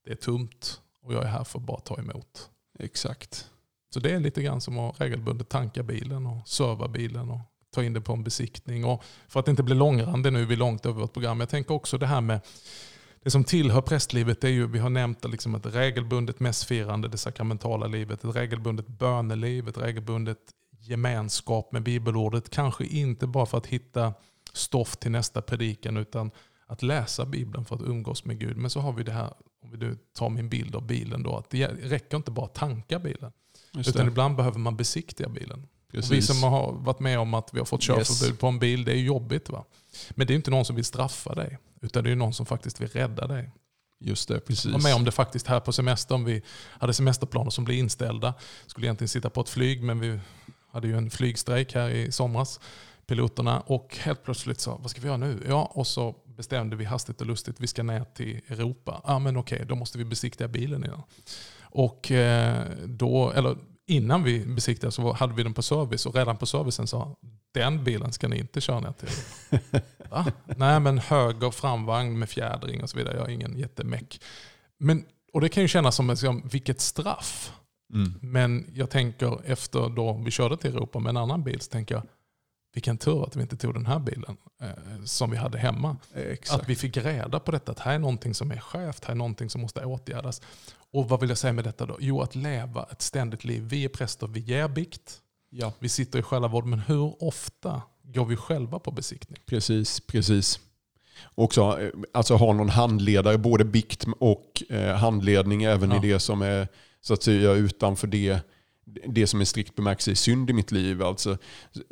det 0.05 0.11
är 0.11 0.15
tomt 0.15 0.81
och 1.01 1.13
jag 1.13 1.23
är 1.23 1.27
här 1.27 1.43
för 1.43 1.59
att 1.59 1.65
bara 1.65 1.79
ta 1.79 1.99
emot. 1.99 2.49
Exakt. 2.79 3.49
Så 3.93 3.99
det 3.99 4.11
är 4.11 4.19
lite 4.19 4.41
grann 4.41 4.61
som 4.61 4.79
att 4.79 5.01
regelbundet 5.01 5.49
tanka 5.49 5.83
bilen 5.83 6.27
och 6.27 6.47
serva 6.47 6.87
bilen 6.87 7.29
och 7.29 7.39
ta 7.71 7.83
in 7.83 7.93
det 7.93 8.01
på 8.01 8.13
en 8.13 8.23
besiktning. 8.23 8.85
Och 8.85 9.03
för 9.27 9.39
att 9.39 9.47
inte 9.47 9.63
bli 9.63 9.75
långrandig 9.75 10.33
nu, 10.33 10.45
vi 10.45 10.53
är 10.53 10.57
långt 10.57 10.85
över 10.85 11.01
vårt 11.01 11.13
program. 11.13 11.39
Jag 11.39 11.49
tänker 11.49 11.73
också 11.73 11.97
det 11.97 12.07
här 12.07 12.21
med 12.21 12.39
det 13.23 13.31
som 13.31 13.43
tillhör 13.43 13.81
prästlivet, 13.81 14.43
är 14.43 14.49
ju, 14.49 14.67
vi 14.67 14.79
har 14.79 14.89
nämnt 14.89 15.25
liksom 15.31 15.55
ett 15.55 15.65
regelbundet 15.65 16.39
mässfirande, 16.39 17.07
det 17.07 17.17
sakramentala 17.17 17.87
livet, 17.87 18.23
ett 18.23 18.35
regelbundet 18.35 18.87
böneliv, 18.87 19.67
ett 19.67 19.77
regelbundet 19.77 20.37
gemenskap 20.79 21.71
med 21.71 21.83
bibelordet. 21.83 22.49
Kanske 22.49 22.85
inte 22.85 23.27
bara 23.27 23.45
för 23.45 23.57
att 23.57 23.65
hitta 23.65 24.13
stoff 24.53 24.97
till 24.97 25.11
nästa 25.11 25.41
predikan, 25.41 25.97
utan 25.97 26.31
att 26.65 26.83
läsa 26.83 27.25
Bibeln 27.25 27.65
för 27.65 27.75
att 27.75 27.81
umgås 27.81 28.25
med 28.25 28.39
Gud. 28.39 28.57
Men 28.57 28.69
så 28.69 28.79
har 28.79 28.93
vi 28.93 29.03
det 29.03 29.11
här 29.11 29.33
om 29.61 29.71
vi 29.71 29.77
nu 29.77 29.97
tar 30.13 30.29
min 30.29 30.49
bild 30.49 30.75
av 30.75 30.87
bilen 30.87 31.23
då, 31.23 31.37
att 31.37 31.49
det 31.49 31.67
räcker 31.67 32.17
inte 32.17 32.31
bara 32.31 32.45
att 32.45 32.53
tanka 32.53 32.99
bilen. 32.99 33.31
Utan 33.77 34.07
ibland 34.07 34.35
behöver 34.35 34.59
man 34.59 34.77
besiktiga 34.77 35.29
bilen. 35.29 35.67
vi 35.91 36.21
som 36.21 36.43
har 36.43 36.71
varit 36.71 36.99
med 36.99 37.19
om 37.19 37.33
att 37.33 37.53
vi 37.53 37.59
har 37.59 37.65
fått 37.65 37.81
körförbud 37.81 38.29
yes. 38.29 38.39
på 38.39 38.47
en 38.47 38.59
bil, 38.59 38.85
det 38.85 38.91
är 38.91 39.01
jobbigt. 39.01 39.49
va. 39.49 39.65
Men 40.09 40.27
det 40.27 40.33
är 40.33 40.35
inte 40.35 40.51
någon 40.51 40.65
som 40.65 40.75
vill 40.75 40.85
straffa 40.85 41.35
dig. 41.35 41.57
Utan 41.81 42.03
det 42.03 42.11
är 42.11 42.15
någon 42.15 42.33
som 42.33 42.45
faktiskt 42.45 42.81
vill 42.81 42.89
rädda 42.89 43.27
dig. 43.27 43.51
Just 43.99 44.27
det, 44.27 44.39
precis. 44.39 44.71
Var 44.71 44.79
med 44.79 44.95
om 44.95 45.05
det 45.05 45.11
faktiskt 45.11 45.47
här 45.47 45.59
på 45.59 45.73
semestern. 45.73 46.25
Vi 46.25 46.41
hade 46.57 46.93
semesterplaner 46.93 47.49
som 47.49 47.63
blev 47.65 47.77
inställda. 47.77 48.33
Skulle 48.65 48.87
egentligen 48.87 49.09
sitta 49.09 49.29
på 49.29 49.41
ett 49.41 49.49
flyg 49.49 49.83
men 49.83 49.99
vi 49.99 50.19
hade 50.71 50.87
ju 50.87 50.97
en 50.97 51.11
flygstrejk 51.11 51.73
här 51.73 51.89
i 51.89 52.11
somras. 52.11 52.59
Piloterna. 53.11 53.59
Och 53.59 53.97
helt 54.01 54.23
plötsligt 54.23 54.59
sa, 54.59 54.77
vad 54.81 54.91
ska 54.91 55.01
vi 55.01 55.07
göra 55.07 55.17
nu? 55.17 55.43
Ja, 55.47 55.71
och 55.73 55.87
så 55.87 56.15
bestämde 56.25 56.75
vi 56.75 56.85
hastigt 56.85 57.21
och 57.21 57.27
lustigt 57.27 57.59
vi 57.59 57.67
ska 57.67 57.83
ner 57.83 58.03
till 58.03 58.41
Europa. 58.47 59.01
Ja 59.05 59.19
men 59.19 59.37
okej, 59.37 59.65
då 59.67 59.75
måste 59.75 59.97
vi 59.97 60.05
besiktiga 60.05 60.47
bilen 60.47 60.85
innan. 60.85 61.03
Och 61.61 62.11
eh, 62.11 62.65
då, 62.85 63.31
eller 63.31 63.57
innan 63.87 64.23
vi 64.23 64.45
besiktigade 64.45 64.91
så 64.91 65.13
hade 65.13 65.33
vi 65.33 65.43
den 65.43 65.53
på 65.53 65.61
service 65.61 66.05
och 66.05 66.15
redan 66.15 66.37
på 66.37 66.45
servicen 66.45 66.87
sa 66.87 67.15
den 67.53 67.83
bilen 67.83 68.13
ska 68.13 68.27
ni 68.27 68.39
inte 68.39 68.61
köra 68.61 68.79
ner 68.79 68.91
till. 68.91 69.09
Va? 70.09 70.25
Nej 70.57 70.79
men 70.79 70.97
höger 70.97 71.51
framvagn 71.51 72.19
med 72.19 72.29
fjädring 72.29 72.83
och 72.83 72.89
så 72.89 72.97
vidare. 72.97 73.15
Jag 73.15 73.21
har 73.21 73.29
ingen 73.29 73.59
jättemäck. 73.59 74.21
Men, 74.79 75.05
och 75.33 75.41
det 75.41 75.49
kan 75.49 75.63
ju 75.63 75.67
kännas 75.67 75.95
som 75.95 76.09
liksom, 76.09 76.47
vilket 76.51 76.81
straff. 76.81 77.51
Mm. 77.93 78.13
Men 78.21 78.71
jag 78.73 78.89
tänker 78.89 79.41
efter 79.45 79.89
då 79.89 80.13
vi 80.13 80.31
körde 80.31 80.57
till 80.57 80.75
Europa 80.75 80.99
med 80.99 81.09
en 81.09 81.17
annan 81.17 81.43
bil 81.43 81.61
så 81.61 81.71
tänker 81.71 81.95
jag 81.95 82.03
vilken 82.73 82.97
tur 82.97 83.23
att 83.23 83.35
vi 83.35 83.41
inte 83.41 83.57
tog 83.57 83.73
den 83.73 83.85
här 83.85 83.99
bilen 83.99 84.37
eh, 84.61 85.03
som 85.05 85.31
vi 85.31 85.37
hade 85.37 85.57
hemma. 85.57 85.97
Exakt. 86.13 86.61
Att 86.61 86.69
vi 86.69 86.75
fick 86.75 86.97
reda 86.97 87.39
på 87.39 87.51
detta, 87.51 87.71
att 87.71 87.79
här 87.79 87.93
är 87.93 87.99
någonting 87.99 88.33
som 88.33 88.51
är 88.51 88.57
skevt, 88.57 89.05
här 89.05 89.11
är 89.11 89.17
någonting 89.17 89.49
som 89.49 89.61
måste 89.61 89.85
åtgärdas. 89.85 90.41
Och 90.93 91.09
vad 91.09 91.19
vill 91.19 91.29
jag 91.29 91.37
säga 91.37 91.53
med 91.53 91.63
detta 91.63 91.85
då? 91.85 91.97
Jo, 91.99 92.21
att 92.21 92.35
leva 92.35 92.87
ett 92.91 93.01
ständigt 93.01 93.43
liv. 93.43 93.63
Vi 93.63 93.85
är 93.85 93.89
präster, 93.89 94.27
vi 94.27 94.39
ger 94.39 94.67
bikt, 94.67 95.21
ja. 95.49 95.73
vi 95.79 95.89
sitter 95.89 96.19
i 96.19 96.21
själavård, 96.21 96.65
men 96.65 96.79
hur 96.79 97.23
ofta 97.23 97.81
går 98.03 98.25
vi 98.25 98.35
själva 98.35 98.79
på 98.79 98.91
besiktning? 98.91 99.39
Precis, 99.45 99.99
precis. 99.99 100.59
Också 101.35 101.81
eh, 101.81 101.89
alltså, 102.13 102.35
ha 102.35 102.53
någon 102.53 102.69
handledare, 102.69 103.37
både 103.37 103.65
bikt 103.65 104.05
och 104.19 104.63
eh, 104.69 104.95
handledning 104.95 105.63
även 105.63 105.91
ja. 105.91 105.97
i 105.97 106.11
det 106.11 106.19
som 106.19 106.41
är 106.41 106.67
så 107.01 107.13
att 107.13 107.23
säga 107.23 107.51
utanför 107.51 108.07
det 108.07 108.39
det 108.85 109.27
som 109.27 109.41
är 109.41 109.45
strikt 109.45 109.75
bemärkelse 109.75 110.15
synd 110.15 110.49
i 110.49 110.53
mitt 110.53 110.71
liv. 110.71 111.03
Alltså 111.03 111.37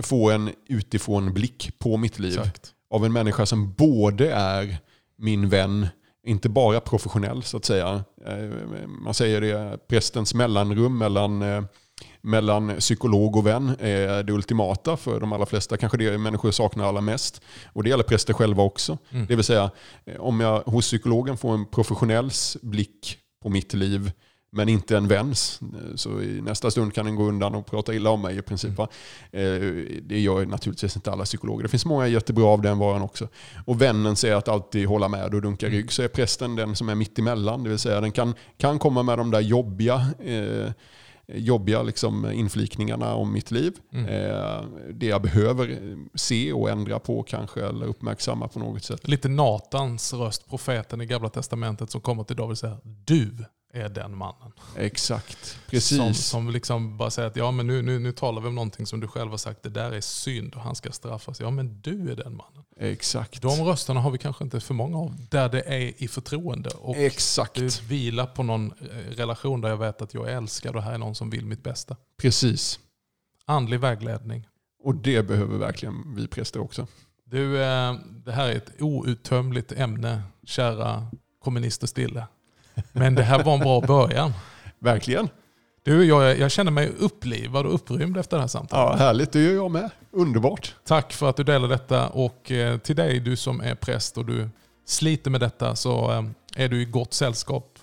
få 0.04 0.32
en 0.32 0.52
utifrån 0.68 1.34
blick 1.34 1.80
på 1.80 1.98
mitt 1.98 2.20
liv. 2.20 2.40
Exakt. 2.40 2.74
Av 2.90 3.06
en 3.06 3.14
människa 3.14 3.46
som 3.46 3.74
både 3.74 4.32
är 4.32 4.78
min 5.18 5.50
vän, 5.50 5.88
inte 6.26 6.50
bara 6.50 6.80
professionell 6.80 7.44
så 7.44 7.58
att 7.58 7.66
säga. 7.66 8.04
Eh, 8.26 8.88
man 8.88 9.14
säger 9.14 9.42
det, 9.42 9.88
prästens 9.88 10.34
mellanrum 10.34 10.98
mellan, 10.98 11.42
eh, 11.42 11.64
mellan 12.22 12.76
psykolog 12.80 13.36
och 13.36 13.48
vän 13.48 13.76
är 13.80 14.24
det 14.24 14.34
ultimata 14.34 14.98
för 14.98 15.20
de 15.20 15.34
allra 15.34 15.46
flesta. 15.46 15.78
Kanske 15.78 15.98
det 15.98 16.18
människor 16.18 16.52
saknar 16.52 16.86
allra 16.86 17.02
mest. 17.02 17.42
Och 17.74 17.84
det 17.84 17.90
gäller 17.90 18.04
präster 18.04 18.34
själva 18.34 18.64
också. 18.64 18.98
Mm. 19.10 19.26
Det 19.26 19.36
vill 19.36 19.46
säga, 19.46 19.72
eh, 20.06 20.20
om 20.20 20.40
jag 20.40 20.62
hos 20.62 20.86
psykologen 20.86 21.38
får 21.38 21.54
en 21.54 21.66
professionells 21.66 22.58
blick 22.62 23.18
på 23.44 23.50
mitt 23.50 23.74
liv 23.74 24.12
men 24.52 24.70
inte 24.70 24.98
en 24.98 25.08
väns. 25.08 25.60
Så 25.96 26.22
i 26.22 26.42
nästa 26.42 26.72
stund 26.72 26.94
kan 26.94 27.06
den 27.06 27.16
gå 27.16 27.24
undan 27.24 27.56
och 27.56 27.66
prata 27.66 27.94
illa 27.94 28.10
om 28.10 28.22
mig 28.22 28.38
i 28.38 28.42
princip. 28.42 28.80
Mm. 28.80 30.00
Det 30.04 30.20
gör 30.20 30.46
naturligtvis 30.46 30.96
inte 30.96 31.12
alla 31.12 31.26
psykologer. 31.26 31.64
Det 31.64 31.70
finns 31.70 31.86
många 31.86 32.08
jättebra 32.08 32.46
av 32.46 32.62
den 32.62 32.78
varan 32.78 33.02
också. 33.02 33.28
Och 33.66 33.82
vännen 33.82 34.16
säger 34.16 34.36
att 34.36 34.48
alltid 34.48 34.88
hålla 34.88 35.08
med 35.08 35.34
och 35.34 35.42
dunka 35.42 35.66
mm. 35.66 35.78
rygg. 35.78 35.92
Så 35.92 36.02
är 36.02 36.08
prästen 36.08 36.56
den 36.56 36.76
som 36.76 36.90
är 36.90 36.96
mitt 36.96 37.20
emellan. 37.20 37.64
Det 37.64 37.70
vill 37.70 37.80
säga 37.80 38.02
den 38.02 38.12
kan, 38.12 38.34
kan 38.58 38.80
komma 38.80 39.04
med 39.04 39.18
de 39.18 39.32
där 39.32 39.42
jobbiga 39.42 40.08
eh, 40.20 40.72
jobbiga 41.34 41.82
liksom, 41.82 42.32
inflikningarna 42.32 43.16
om 43.16 43.34
mitt 43.34 43.52
liv. 43.52 43.74
Mm. 43.94 44.06
Eh, 44.06 44.62
det 44.94 45.06
jag 45.06 45.22
behöver 45.22 45.80
se 46.16 46.54
och 46.54 46.70
ändra 46.70 47.00
på 47.00 47.24
kanske 47.24 47.66
eller 47.66 47.86
uppmärksamma 47.86 48.48
på 48.48 48.60
något 48.60 48.84
sätt. 48.84 49.08
Lite 49.08 49.30
Natans 49.30 50.14
röst, 50.14 50.50
profeten 50.50 51.02
i 51.02 51.06
gamla 51.06 51.30
testamentet 51.30 51.92
som 51.92 52.02
kommer 52.02 52.24
till 52.24 52.36
David 52.36 52.52
och 52.52 52.58
säger 52.58 52.78
du 52.84 53.46
är 53.74 53.90
den 53.90 54.18
mannen. 54.18 54.52
Exakt, 54.76 55.60
precis. 55.68 55.98
Som, 55.98 56.14
som 56.14 56.50
liksom 56.50 56.98
bara 56.98 57.10
säger 57.10 57.28
att 57.30 57.36
ja, 57.36 57.52
men 57.52 57.68
nu, 57.68 57.82
nu, 57.82 58.00
nu 58.00 58.12
talar 58.12 58.42
vi 58.42 58.48
om 58.48 58.56
någonting 58.56 58.86
som 58.86 59.00
du 59.00 59.08
själv 59.08 59.30
har 59.32 59.38
sagt, 59.38 59.64
det 59.64 59.70
där 59.70 59.92
är 59.92 60.02
synd 60.02 60.56
och 60.56 60.62
han 60.62 60.76
ska 60.76 60.92
straffas. 60.92 61.40
Ja 61.40 61.50
men 61.50 61.82
du 61.82 62.12
är 62.12 62.16
den 62.16 62.36
mannen. 62.36 62.64
Exakt. 62.80 63.42
De 63.42 63.64
rösterna 63.64 64.00
har 64.00 64.12
vi 64.12 64.18
kanske 64.18 64.44
inte 64.44 64.60
för 64.60 64.74
många 64.74 64.98
av, 64.98 65.16
där 65.30 65.50
det 65.50 65.62
är 65.62 66.04
i 66.04 66.08
förtroende. 66.08 66.70
Och 66.70 66.98
Exakt. 66.98 67.56
Det 67.56 67.82
vilar 67.82 68.26
på 68.26 68.44
någon 68.44 68.72
eh, 68.72 69.16
relation 69.16 69.62
där 69.62 69.70
jag 69.70 69.78
vet 69.78 70.02
att 70.02 70.14
jag 70.14 70.30
är 70.30 70.38
älskad 70.38 70.76
och 70.76 70.84
här 70.84 70.94
är 70.94 70.98
någon 70.98 71.16
som 71.16 71.30
vill 71.30 71.46
mitt 71.46 71.64
bästa. 71.64 71.96
Precis. 72.22 72.80
Andlig 73.46 73.80
vägledning. 73.80 74.48
Och 74.84 74.96
det 74.96 75.24
behöver 75.24 75.58
verkligen 75.58 76.16
vi 76.16 76.28
präster 76.28 76.60
också. 76.60 76.88
Du, 77.26 77.64
eh, 77.64 77.94
det 78.26 78.32
här 78.32 78.50
är 78.50 78.56
ett 78.56 78.82
outtömligt 78.82 79.72
ämne, 79.72 80.22
kära 80.44 81.08
kommunister 81.40 81.88
stille. 81.88 82.28
Men 82.92 83.16
det 83.16 83.24
här 83.24 83.44
var 83.44 83.54
en 83.54 83.60
bra 83.60 83.82
början. 83.82 84.34
Verkligen. 84.80 85.30
Du, 85.84 86.06
jag, 86.06 86.40
jag 86.40 86.52
känner 86.52 86.72
mig 86.72 86.92
upplivad 87.00 87.66
och 87.66 87.74
upprymd 87.74 88.18
efter 88.18 88.38
det 88.38 88.44
här 88.44 88.48
samtalet. 88.48 89.00
Ja, 89.00 89.06
härligt. 89.06 89.32
Det 89.32 89.42
gör 89.42 89.54
jag 89.54 89.72
med. 89.72 89.90
Underbart. 90.12 90.76
Tack 90.86 91.14
för 91.14 91.30
att 91.30 91.36
du 91.36 91.44
delade 91.44 91.74
detta 91.74 92.10
och 92.10 92.52
eh, 92.52 92.78
till 92.78 92.96
dig 92.96 93.20
du 93.20 93.36
som 93.36 93.62
är 93.62 93.76
präst 93.76 94.18
och 94.18 94.26
du 94.26 94.50
sliter 94.86 95.32
med 95.32 95.42
detta 95.42 95.76
så 95.76 96.12
eh, 96.12 96.24
är 96.64 96.70
du 96.70 96.82
i 96.82 96.86
gott 96.86 97.14
sällskap. 97.14 97.80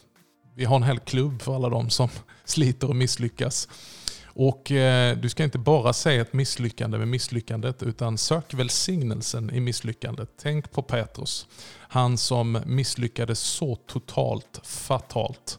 Vi 0.54 0.64
har 0.64 0.76
en 0.76 0.82
hel 0.82 0.98
klubb 0.98 1.42
för 1.42 1.54
alla 1.54 1.68
de 1.68 1.90
som 1.90 2.08
sliter 2.44 2.88
och 2.88 2.96
misslyckas. 2.96 3.68
Och 4.38 4.72
eh, 4.72 5.16
du 5.16 5.28
ska 5.28 5.44
inte 5.44 5.58
bara 5.58 5.92
säga 5.92 6.22
ett 6.22 6.32
misslyckande 6.32 6.98
med 6.98 7.08
misslyckandet 7.08 7.82
utan 7.82 8.18
sök 8.18 8.54
välsignelsen 8.54 9.50
i 9.50 9.60
misslyckandet. 9.60 10.30
Tänk 10.42 10.70
på 10.72 10.82
Petrus. 10.82 11.46
Han 11.78 12.18
som 12.18 12.58
misslyckades 12.66 13.40
så 13.40 13.76
totalt 13.76 14.60
fatalt. 14.64 15.58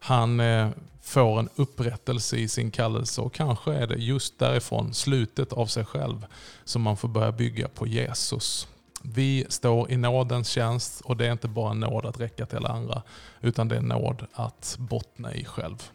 Han 0.00 0.40
eh, 0.40 0.68
får 1.02 1.38
en 1.38 1.48
upprättelse 1.56 2.36
i 2.36 2.48
sin 2.48 2.70
kallelse 2.70 3.20
och 3.20 3.34
kanske 3.34 3.72
är 3.72 3.86
det 3.86 3.96
just 3.96 4.38
därifrån, 4.38 4.94
slutet 4.94 5.52
av 5.52 5.66
sig 5.66 5.84
själv, 5.84 6.26
som 6.64 6.82
man 6.82 6.96
får 6.96 7.08
börja 7.08 7.32
bygga 7.32 7.68
på 7.68 7.86
Jesus. 7.86 8.68
Vi 9.02 9.46
står 9.48 9.90
i 9.90 9.96
nådens 9.96 10.48
tjänst 10.48 11.00
och 11.00 11.16
det 11.16 11.26
är 11.26 11.32
inte 11.32 11.48
bara 11.48 11.74
nåd 11.74 12.06
att 12.06 12.20
räcka 12.20 12.46
till 12.46 12.56
alla 12.56 12.68
andra, 12.68 13.02
utan 13.40 13.68
det 13.68 13.76
är 13.76 13.80
nåd 13.80 14.26
att 14.32 14.76
bottna 14.78 15.34
i 15.34 15.44
själv. 15.44 15.90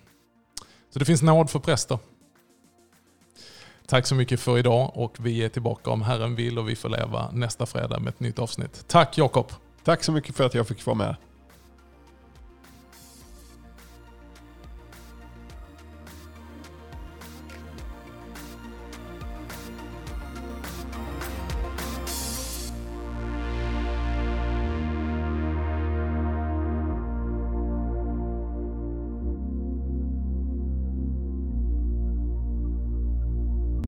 Så 0.89 0.99
det 0.99 1.05
finns 1.05 1.21
nåd 1.21 1.49
för 1.49 1.59
präster. 1.59 1.99
Tack 3.89 4.05
så 4.05 4.15
mycket 4.15 4.39
för 4.39 4.57
idag 4.57 4.91
och 4.95 5.17
vi 5.19 5.43
är 5.43 5.49
tillbaka 5.49 5.89
om 5.89 6.01
Herren 6.01 6.35
vill 6.35 6.59
och 6.59 6.69
vi 6.69 6.75
får 6.75 6.89
leva 6.89 7.31
nästa 7.31 7.65
fredag 7.65 7.99
med 7.99 8.09
ett 8.09 8.19
nytt 8.19 8.39
avsnitt. 8.39 8.83
Tack 8.87 9.17
Jakob! 9.17 9.51
Tack 9.83 10.03
så 10.03 10.11
mycket 10.11 10.35
för 10.35 10.45
att 10.45 10.53
jag 10.53 10.67
fick 10.67 10.85
vara 10.85 10.95
med. 10.97 11.15